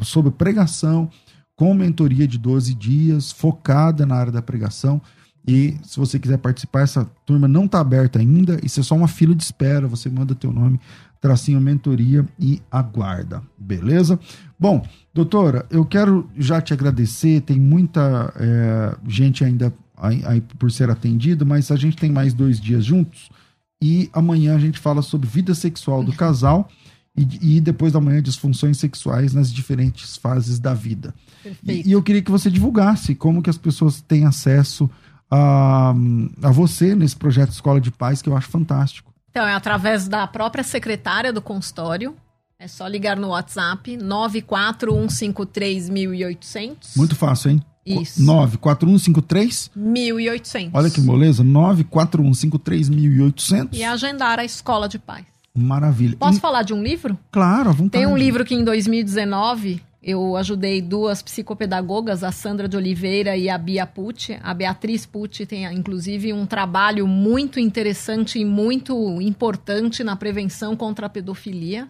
sobre 0.00 0.30
pregação 0.30 1.10
com 1.54 1.72
mentoria 1.74 2.26
de 2.26 2.38
12 2.38 2.74
dias, 2.74 3.32
focada 3.32 4.04
na 4.04 4.14
área 4.14 4.32
da 4.32 4.42
pregação. 4.42 5.00
E 5.46 5.76
se 5.82 5.98
você 5.98 6.18
quiser 6.18 6.38
participar, 6.38 6.80
essa 6.80 7.04
turma 7.24 7.46
não 7.46 7.66
está 7.66 7.80
aberta 7.80 8.18
ainda, 8.18 8.58
isso 8.64 8.80
é 8.80 8.82
só 8.82 8.96
uma 8.96 9.06
fila 9.06 9.34
de 9.34 9.44
espera, 9.44 9.86
você 9.86 10.10
manda 10.10 10.34
teu 10.34 10.52
nome, 10.52 10.80
tracinho 11.26 11.60
mentoria 11.60 12.24
e 12.38 12.62
aguarda. 12.70 13.42
Beleza? 13.58 14.16
Bom, 14.56 14.86
doutora, 15.12 15.66
eu 15.70 15.84
quero 15.84 16.30
já 16.36 16.60
te 16.60 16.72
agradecer. 16.72 17.40
Tem 17.40 17.58
muita 17.58 18.32
é, 18.36 18.96
gente 19.08 19.44
ainda 19.44 19.74
aí, 19.96 20.40
por 20.40 20.70
ser 20.70 20.88
atendida, 20.88 21.44
mas 21.44 21.72
a 21.72 21.76
gente 21.76 21.96
tem 21.96 22.12
mais 22.12 22.32
dois 22.32 22.60
dias 22.60 22.84
juntos. 22.84 23.28
E 23.82 24.08
amanhã 24.12 24.54
a 24.54 24.58
gente 24.60 24.78
fala 24.78 25.02
sobre 25.02 25.28
vida 25.28 25.52
sexual 25.52 26.04
do 26.04 26.12
casal 26.12 26.68
e, 27.16 27.56
e 27.56 27.60
depois 27.60 27.92
da 27.92 28.00
manhã 28.00 28.22
disfunções 28.22 28.78
sexuais 28.78 29.34
nas 29.34 29.52
diferentes 29.52 30.16
fases 30.16 30.60
da 30.60 30.74
vida. 30.74 31.12
E, 31.66 31.88
e, 31.88 31.92
eu 31.92 32.04
queria 32.04 32.22
que 32.22 32.30
você 32.30 32.48
divulgasse 32.48 33.16
como 33.16 33.42
que 33.42 33.50
as 33.50 33.58
pessoas 33.58 34.00
têm 34.00 34.26
acesso 34.26 34.88
a, 35.28 35.92
a 36.40 36.50
você 36.52 36.94
nesse 36.94 37.16
projeto 37.16 37.50
Escola 37.50 37.80
de 37.80 37.90
Paz, 37.90 38.22
que 38.22 38.28
eu 38.28 38.36
acho 38.36 38.48
fantástico. 38.48 39.15
Então, 39.36 39.46
é 39.46 39.52
através 39.52 40.08
da 40.08 40.26
própria 40.26 40.64
secretária 40.64 41.30
do 41.30 41.42
consultório. 41.42 42.16
É 42.58 42.66
só 42.66 42.86
ligar 42.86 43.18
no 43.18 43.28
WhatsApp 43.28 43.98
941531800. 43.98 46.96
Muito 46.96 47.14
fácil, 47.14 47.50
hein? 47.50 47.62
Isso. 47.84 48.24
94153 48.24 49.72
1800. 49.76 50.70
Olha 50.72 50.88
que 50.88 51.02
moleza, 51.02 51.44
94153 51.44 52.88
1800. 52.88 53.78
E 53.78 53.84
agendar 53.84 54.38
a 54.38 54.44
Escola 54.46 54.88
de 54.88 54.98
Paz. 54.98 55.26
Maravilha. 55.54 56.16
Posso 56.16 56.40
falar 56.40 56.62
de 56.62 56.72
um 56.72 56.82
livro? 56.82 57.18
Claro, 57.30 57.68
à 57.68 57.72
vontade. 57.72 58.02
Tem 58.02 58.10
um 58.10 58.16
livro 58.16 58.42
que 58.42 58.54
em 58.54 58.64
2019 58.64 59.82
eu 60.08 60.36
ajudei 60.36 60.80
duas 60.80 61.20
psicopedagogas, 61.20 62.22
a 62.22 62.30
Sandra 62.30 62.68
de 62.68 62.76
Oliveira 62.76 63.36
e 63.36 63.50
a 63.50 63.58
Bia 63.58 63.84
Pucci. 63.84 64.38
A 64.40 64.54
Beatriz 64.54 65.04
Pucci 65.04 65.44
tem, 65.44 65.64
inclusive, 65.74 66.32
um 66.32 66.46
trabalho 66.46 67.08
muito 67.08 67.58
interessante 67.58 68.38
e 68.38 68.44
muito 68.44 69.20
importante 69.20 70.04
na 70.04 70.14
prevenção 70.14 70.76
contra 70.76 71.06
a 71.06 71.10
pedofilia. 71.10 71.88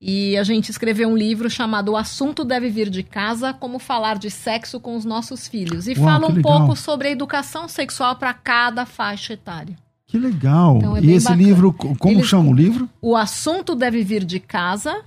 E 0.00 0.36
a 0.36 0.44
gente 0.44 0.68
escreveu 0.70 1.08
um 1.08 1.16
livro 1.16 1.50
chamado 1.50 1.92
O 1.92 1.96
Assunto 1.96 2.44
Deve 2.44 2.68
Vir 2.70 2.88
de 2.88 3.02
Casa: 3.02 3.52
Como 3.52 3.78
Falar 3.80 4.18
de 4.18 4.30
Sexo 4.30 4.78
com 4.78 4.94
os 4.96 5.04
Nossos 5.04 5.48
Filhos. 5.48 5.88
E 5.88 5.94
Uau, 5.94 6.04
fala 6.04 6.28
um 6.30 6.34
legal. 6.34 6.58
pouco 6.58 6.76
sobre 6.76 7.08
a 7.08 7.10
educação 7.10 7.66
sexual 7.68 8.14
para 8.16 8.32
cada 8.34 8.86
faixa 8.86 9.32
etária. 9.32 9.76
Que 10.06 10.16
legal. 10.18 10.76
Então, 10.76 10.96
é 10.96 11.00
e 11.00 11.10
esse 11.12 11.26
bacana. 11.26 11.42
livro, 11.42 11.72
co- 11.72 11.96
como 11.96 12.18
Eles- 12.18 12.26
chama 12.28 12.50
o 12.50 12.54
livro? 12.54 12.88
O 13.00 13.16
assunto 13.16 13.74
deve 13.74 14.04
vir 14.04 14.24
de 14.24 14.38
casa. 14.38 15.02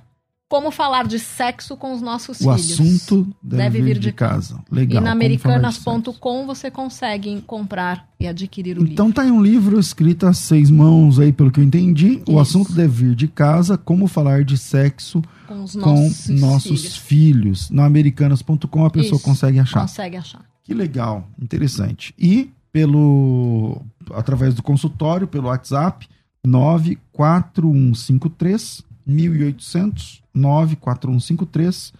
Como 0.47 0.69
falar 0.69 1.07
de 1.07 1.17
sexo 1.17 1.75
com 1.75 1.91
os 1.91 2.03
nossos 2.03 2.39
O 2.39 2.53
filhos. 2.55 2.79
assunto 2.79 3.27
deve, 3.41 3.81
vir 3.81 3.97
de 3.97 4.11
casa. 4.11 4.63
Legal. 4.71 5.01
E 5.01 5.03
na 5.03 5.11
americanas.com 5.11 6.45
você 6.45 6.69
consegue 6.69 7.41
comprar 7.47 8.07
e 8.19 8.27
adquirir 8.27 8.77
o 8.77 8.83
Então 8.83 9.07
livro. 9.07 9.15
tá 9.15 9.23
aí 9.23 9.31
um 9.31 9.41
livro 9.41 9.79
escrito 9.79 10.27
a 10.27 10.33
seis 10.33 10.69
mãos 10.69 11.17
aí, 11.19 11.33
pelo 11.33 11.49
que 11.51 11.59
eu 11.59 11.63
entendi. 11.63 12.21
O 12.27 12.33
Isso. 12.33 12.39
assunto 12.39 12.73
deve 12.73 13.07
vir 13.07 13.15
de 13.15 13.27
casa, 13.27 13.75
como 13.75 14.05
falar 14.07 14.43
de 14.45 14.55
sexo 14.55 15.19
Com 15.47 15.63
os 15.63 15.73
com 15.75 15.79
nossos, 15.79 16.29
nossos 16.39 16.81
filhos. 16.81 16.97
filhos. 16.97 17.69
Na 17.71 17.85
americanas.com 17.85 18.85
a 18.85 18.89
pessoa 18.91 19.15
Isso. 19.15 19.25
consegue 19.25 19.57
achar. 19.57 19.81
Consegue 19.81 20.17
achar. 20.17 20.45
Que 20.63 20.75
legal, 20.75 21.27
interessante. 21.41 22.13
E 22.19 22.51
pelo 22.71 23.81
através 24.13 24.53
do 24.53 24.61
consultório, 24.61 25.25
pelo 25.27 25.47
WhatsApp 25.47 26.07
94153 26.45 28.83
1800 29.05 30.23
94153 30.33 31.93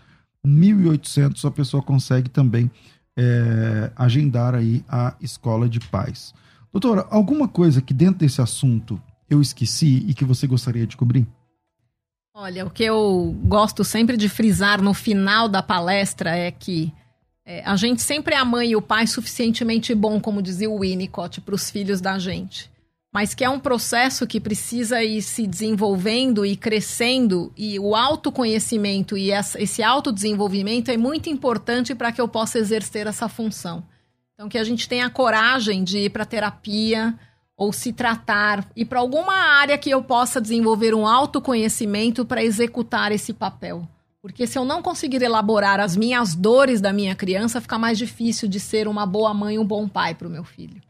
1800 0.44 1.44
a 1.46 1.52
pessoa 1.52 1.82
consegue 1.82 2.30
também 2.30 2.70
é, 3.18 3.92
agendar 3.96 4.54
aí 4.54 4.84
a 4.88 5.16
escola 5.22 5.68
de 5.68 5.80
paz. 5.80 6.34
Doutora, 6.72 7.08
alguma 7.10 7.48
coisa 7.48 7.82
que 7.82 7.94
dentro 7.94 8.20
desse 8.20 8.42
assunto 8.42 9.02
eu 9.30 9.42
esqueci 9.42 10.06
e 10.08 10.14
que 10.14 10.26
você 10.26 10.46
gostaria 10.46 10.86
de 10.86 10.98
cobrir? 10.98 11.26
Olha, 12.34 12.66
o 12.66 12.70
que 12.70 12.84
eu 12.84 13.34
gosto 13.46 13.84
sempre 13.84 14.18
de 14.18 14.28
frisar 14.28 14.82
no 14.82 14.94
final 14.94 15.48
da 15.48 15.64
palestra 15.64 16.36
é 16.36 16.52
que 16.52 16.94
é, 17.46 17.64
a 17.64 17.76
gente 17.78 18.02
sempre 18.02 18.36
é 18.36 18.38
a 18.38 18.44
mãe 18.44 18.72
e 18.72 18.76
o 18.76 18.82
pai 18.82 19.08
suficientemente 19.08 19.96
bom, 19.96 20.20
como 20.20 20.42
dizia 20.42 20.70
o 20.70 20.80
Winnicott, 20.80 21.40
para 21.40 21.56
os 21.56 21.70
filhos 21.70 22.02
da 22.02 22.20
gente. 22.20 22.70
Mas 23.16 23.34
que 23.34 23.46
é 23.46 23.50
um 23.50 23.62
processo 23.62 24.28
que 24.28 24.42
precisa 24.42 25.02
ir 25.02 25.22
se 25.22 25.48
desenvolvendo 25.48 26.46
e 26.46 26.54
crescendo, 26.58 27.50
e 27.56 27.80
o 27.80 27.96
autoconhecimento 27.96 29.18
e 29.18 29.32
esse 29.32 29.82
autodesenvolvimento 29.82 30.92
é 30.92 30.98
muito 30.98 31.30
importante 31.30 31.96
para 31.96 32.12
que 32.12 32.20
eu 32.20 32.28
possa 32.28 32.60
exercer 32.60 33.08
essa 33.08 33.30
função. 33.30 33.86
Então, 34.34 34.50
que 34.50 34.58
a 34.58 34.66
gente 34.66 34.90
tenha 34.90 35.10
coragem 35.10 35.82
de 35.82 35.98
ir 36.00 36.10
para 36.10 36.26
terapia, 36.26 37.18
ou 37.56 37.72
se 37.72 37.94
tratar 37.94 38.70
e 38.76 38.84
para 38.84 39.00
alguma 39.00 39.34
área 39.34 39.78
que 39.78 39.90
eu 39.90 40.04
possa 40.04 40.42
desenvolver 40.42 40.94
um 40.94 41.08
autoconhecimento 41.08 42.26
para 42.26 42.44
executar 42.44 43.14
esse 43.14 43.32
papel. 43.32 43.88
Porque 44.22 44.46
se 44.46 44.58
eu 44.58 44.66
não 44.66 44.82
conseguir 44.82 45.22
elaborar 45.22 45.80
as 45.80 45.96
minhas 45.96 46.36
dores 46.36 46.82
da 46.82 46.92
minha 46.92 47.16
criança, 47.16 47.62
fica 47.62 47.80
mais 47.80 47.98
difícil 47.98 48.50
de 48.50 48.60
ser 48.60 48.90
uma 48.90 49.06
boa 49.06 49.34
mãe, 49.34 49.58
um 49.58 49.66
bom 49.66 49.88
pai 49.88 50.14
para 50.14 50.28
o 50.28 50.32
meu 50.32 50.44
filho. 50.44 50.82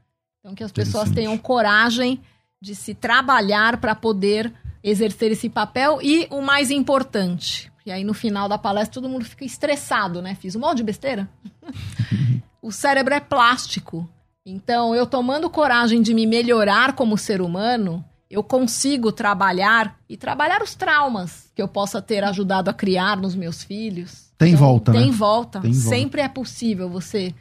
Então 0.45 0.53
que 0.53 0.63
as 0.63 0.71
pessoas 0.71 1.09
tenham 1.09 1.35
coragem 1.39 2.21
de 2.61 2.75
se 2.75 2.93
trabalhar 2.93 3.77
para 3.77 3.95
poder 3.95 4.53
exercer 4.83 5.31
esse 5.31 5.49
papel 5.49 5.97
e 6.03 6.27
o 6.29 6.39
mais 6.39 6.69
importante, 6.69 7.71
e 7.83 7.91
aí 7.91 8.03
no 8.03 8.13
final 8.13 8.47
da 8.47 8.55
palestra 8.55 8.93
todo 8.93 9.09
mundo 9.09 9.25
fica 9.25 9.43
estressado, 9.43 10.21
né? 10.21 10.35
Fiz 10.35 10.55
um 10.55 10.59
monte 10.59 10.77
de 10.77 10.83
besteira. 10.83 11.27
o 12.61 12.71
cérebro 12.71 13.15
é 13.15 13.19
plástico. 13.19 14.07
Então, 14.45 14.93
eu 14.93 15.07
tomando 15.07 15.49
coragem 15.49 15.99
de 15.99 16.13
me 16.13 16.27
melhorar 16.27 16.93
como 16.93 17.17
ser 17.17 17.41
humano, 17.41 18.05
eu 18.29 18.43
consigo 18.43 19.11
trabalhar 19.11 19.97
e 20.07 20.15
trabalhar 20.15 20.61
os 20.61 20.75
traumas 20.75 21.51
que 21.55 21.61
eu 21.61 21.67
possa 21.67 22.03
ter 22.03 22.23
ajudado 22.23 22.69
a 22.69 22.73
criar 22.73 23.17
nos 23.17 23.33
meus 23.33 23.63
filhos. 23.63 24.31
Tem 24.37 24.53
volta, 24.53 24.91
Tem 24.91 25.07
né? 25.07 25.11
volta. 25.11 25.61
Tem 25.61 25.71
volta. 25.71 25.89
Sempre 25.89 26.21
é 26.21 26.29
possível 26.29 26.87
você 26.87 27.33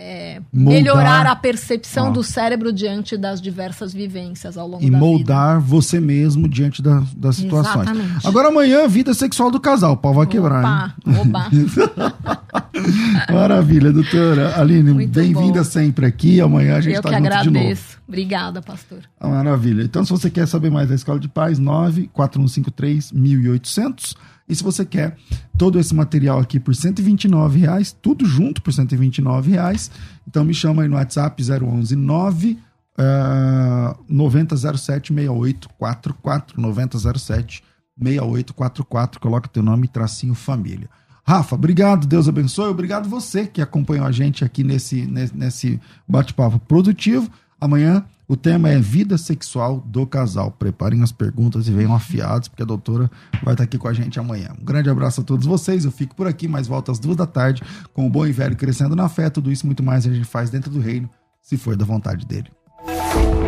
é, 0.00 0.40
melhorar 0.52 1.26
a 1.26 1.34
percepção 1.34 2.08
Ó. 2.08 2.10
do 2.10 2.22
cérebro 2.22 2.72
diante 2.72 3.16
das 3.16 3.40
diversas 3.40 3.92
vivências 3.92 4.56
ao 4.56 4.68
longo 4.68 4.84
E 4.84 4.88
da 4.90 4.96
moldar 4.98 5.60
você 5.60 5.98
mesmo 5.98 6.48
diante 6.48 6.80
da- 6.80 7.02
das 7.16 7.40
vida. 7.40 7.48
situações. 7.56 7.88
Exatamente. 7.90 8.26
Agora 8.26 8.48
amanhã, 8.48 8.86
vida 8.86 9.12
sexual 9.12 9.50
do 9.50 9.58
casal. 9.58 9.92
O 9.94 9.96
pau 9.96 10.14
vai 10.14 10.26
quebrar, 10.26 10.94
hein? 11.04 11.14
Opa, 11.20 11.20
oba. 11.20 11.50
Maravilha, 13.32 13.92
doutora. 13.92 14.60
Aline, 14.60 15.06
bem-vinda 15.06 15.64
sempre 15.64 16.06
aqui. 16.06 16.40
Amanhã 16.40 16.76
a 16.76 16.80
gente 16.80 16.94
eu 16.94 17.00
está 17.00 17.10
que 17.10 17.16
junto 17.16 17.28
de 17.28 17.34
novo. 17.50 17.58
agradeço. 17.58 17.98
Obrigada, 18.06 18.62
pastor. 18.62 18.98
Ah, 19.18 19.28
Maravilha. 19.28 19.82
Então, 19.82 20.04
se 20.04 20.10
você 20.10 20.30
quer 20.30 20.46
saber 20.46 20.70
mais 20.70 20.88
da 20.88 20.94
Escola 20.94 21.18
de 21.18 21.28
Paz, 21.28 21.58
94153 21.58 23.12
1800. 23.12 24.14
E 24.48 24.54
se 24.54 24.62
você 24.62 24.84
quer 24.84 25.16
todo 25.56 25.78
esse 25.78 25.94
material 25.94 26.38
aqui 26.38 26.58
por 26.58 26.74
129 26.74 27.58
reais, 27.58 27.92
tudo 27.92 28.24
junto 28.24 28.62
por 28.62 28.72
129 28.72 29.50
reais, 29.50 29.90
então 30.26 30.44
me 30.44 30.54
chama 30.54 30.82
aí 30.82 30.88
no 30.88 30.96
WhatsApp 30.96 31.42
011 31.42 31.94
9 31.94 32.58
eh, 32.98 33.96
9007 34.08 35.12
6844 35.12 36.60
9007 36.60 37.62
6844. 38.00 39.20
Coloca 39.20 39.48
teu 39.48 39.62
nome 39.62 39.86
tracinho 39.88 40.34
família. 40.34 40.88
Rafa, 41.24 41.54
obrigado, 41.54 42.06
Deus 42.06 42.26
abençoe. 42.26 42.70
Obrigado 42.70 43.08
você 43.08 43.46
que 43.46 43.60
acompanhou 43.60 44.06
a 44.06 44.12
gente 44.12 44.44
aqui 44.44 44.64
nesse, 44.64 45.06
nesse 45.06 45.78
bate-papo 46.08 46.58
produtivo. 46.58 47.30
Amanhã 47.60 48.04
o 48.28 48.36
tema 48.36 48.68
é 48.68 48.78
vida 48.78 49.16
sexual 49.16 49.80
do 49.86 50.06
casal. 50.06 50.50
Preparem 50.50 51.02
as 51.02 51.10
perguntas 51.10 51.66
e 51.66 51.72
venham 51.72 51.94
afiados, 51.94 52.46
porque 52.46 52.62
a 52.62 52.66
doutora 52.66 53.10
vai 53.42 53.54
estar 53.54 53.64
aqui 53.64 53.78
com 53.78 53.88
a 53.88 53.92
gente 53.94 54.20
amanhã. 54.20 54.50
Um 54.60 54.64
grande 54.64 54.90
abraço 54.90 55.22
a 55.22 55.24
todos 55.24 55.46
vocês. 55.46 55.86
Eu 55.86 55.90
fico 55.90 56.14
por 56.14 56.26
aqui, 56.26 56.46
mas 56.46 56.66
volto 56.66 56.92
às 56.92 56.98
duas 56.98 57.16
da 57.16 57.26
tarde 57.26 57.62
com 57.94 58.06
o 58.06 58.10
bom 58.10 58.26
e 58.26 58.32
velho 58.32 58.54
crescendo 58.54 58.94
na 58.94 59.08
fé. 59.08 59.30
Tudo 59.30 59.50
isso 59.50 59.64
muito 59.64 59.82
mais 59.82 60.06
a 60.06 60.12
gente 60.12 60.26
faz 60.26 60.50
dentro 60.50 60.70
do 60.70 60.78
reino, 60.78 61.08
se 61.40 61.56
for 61.56 61.74
da 61.74 61.86
vontade 61.86 62.26
dele. 62.26 62.57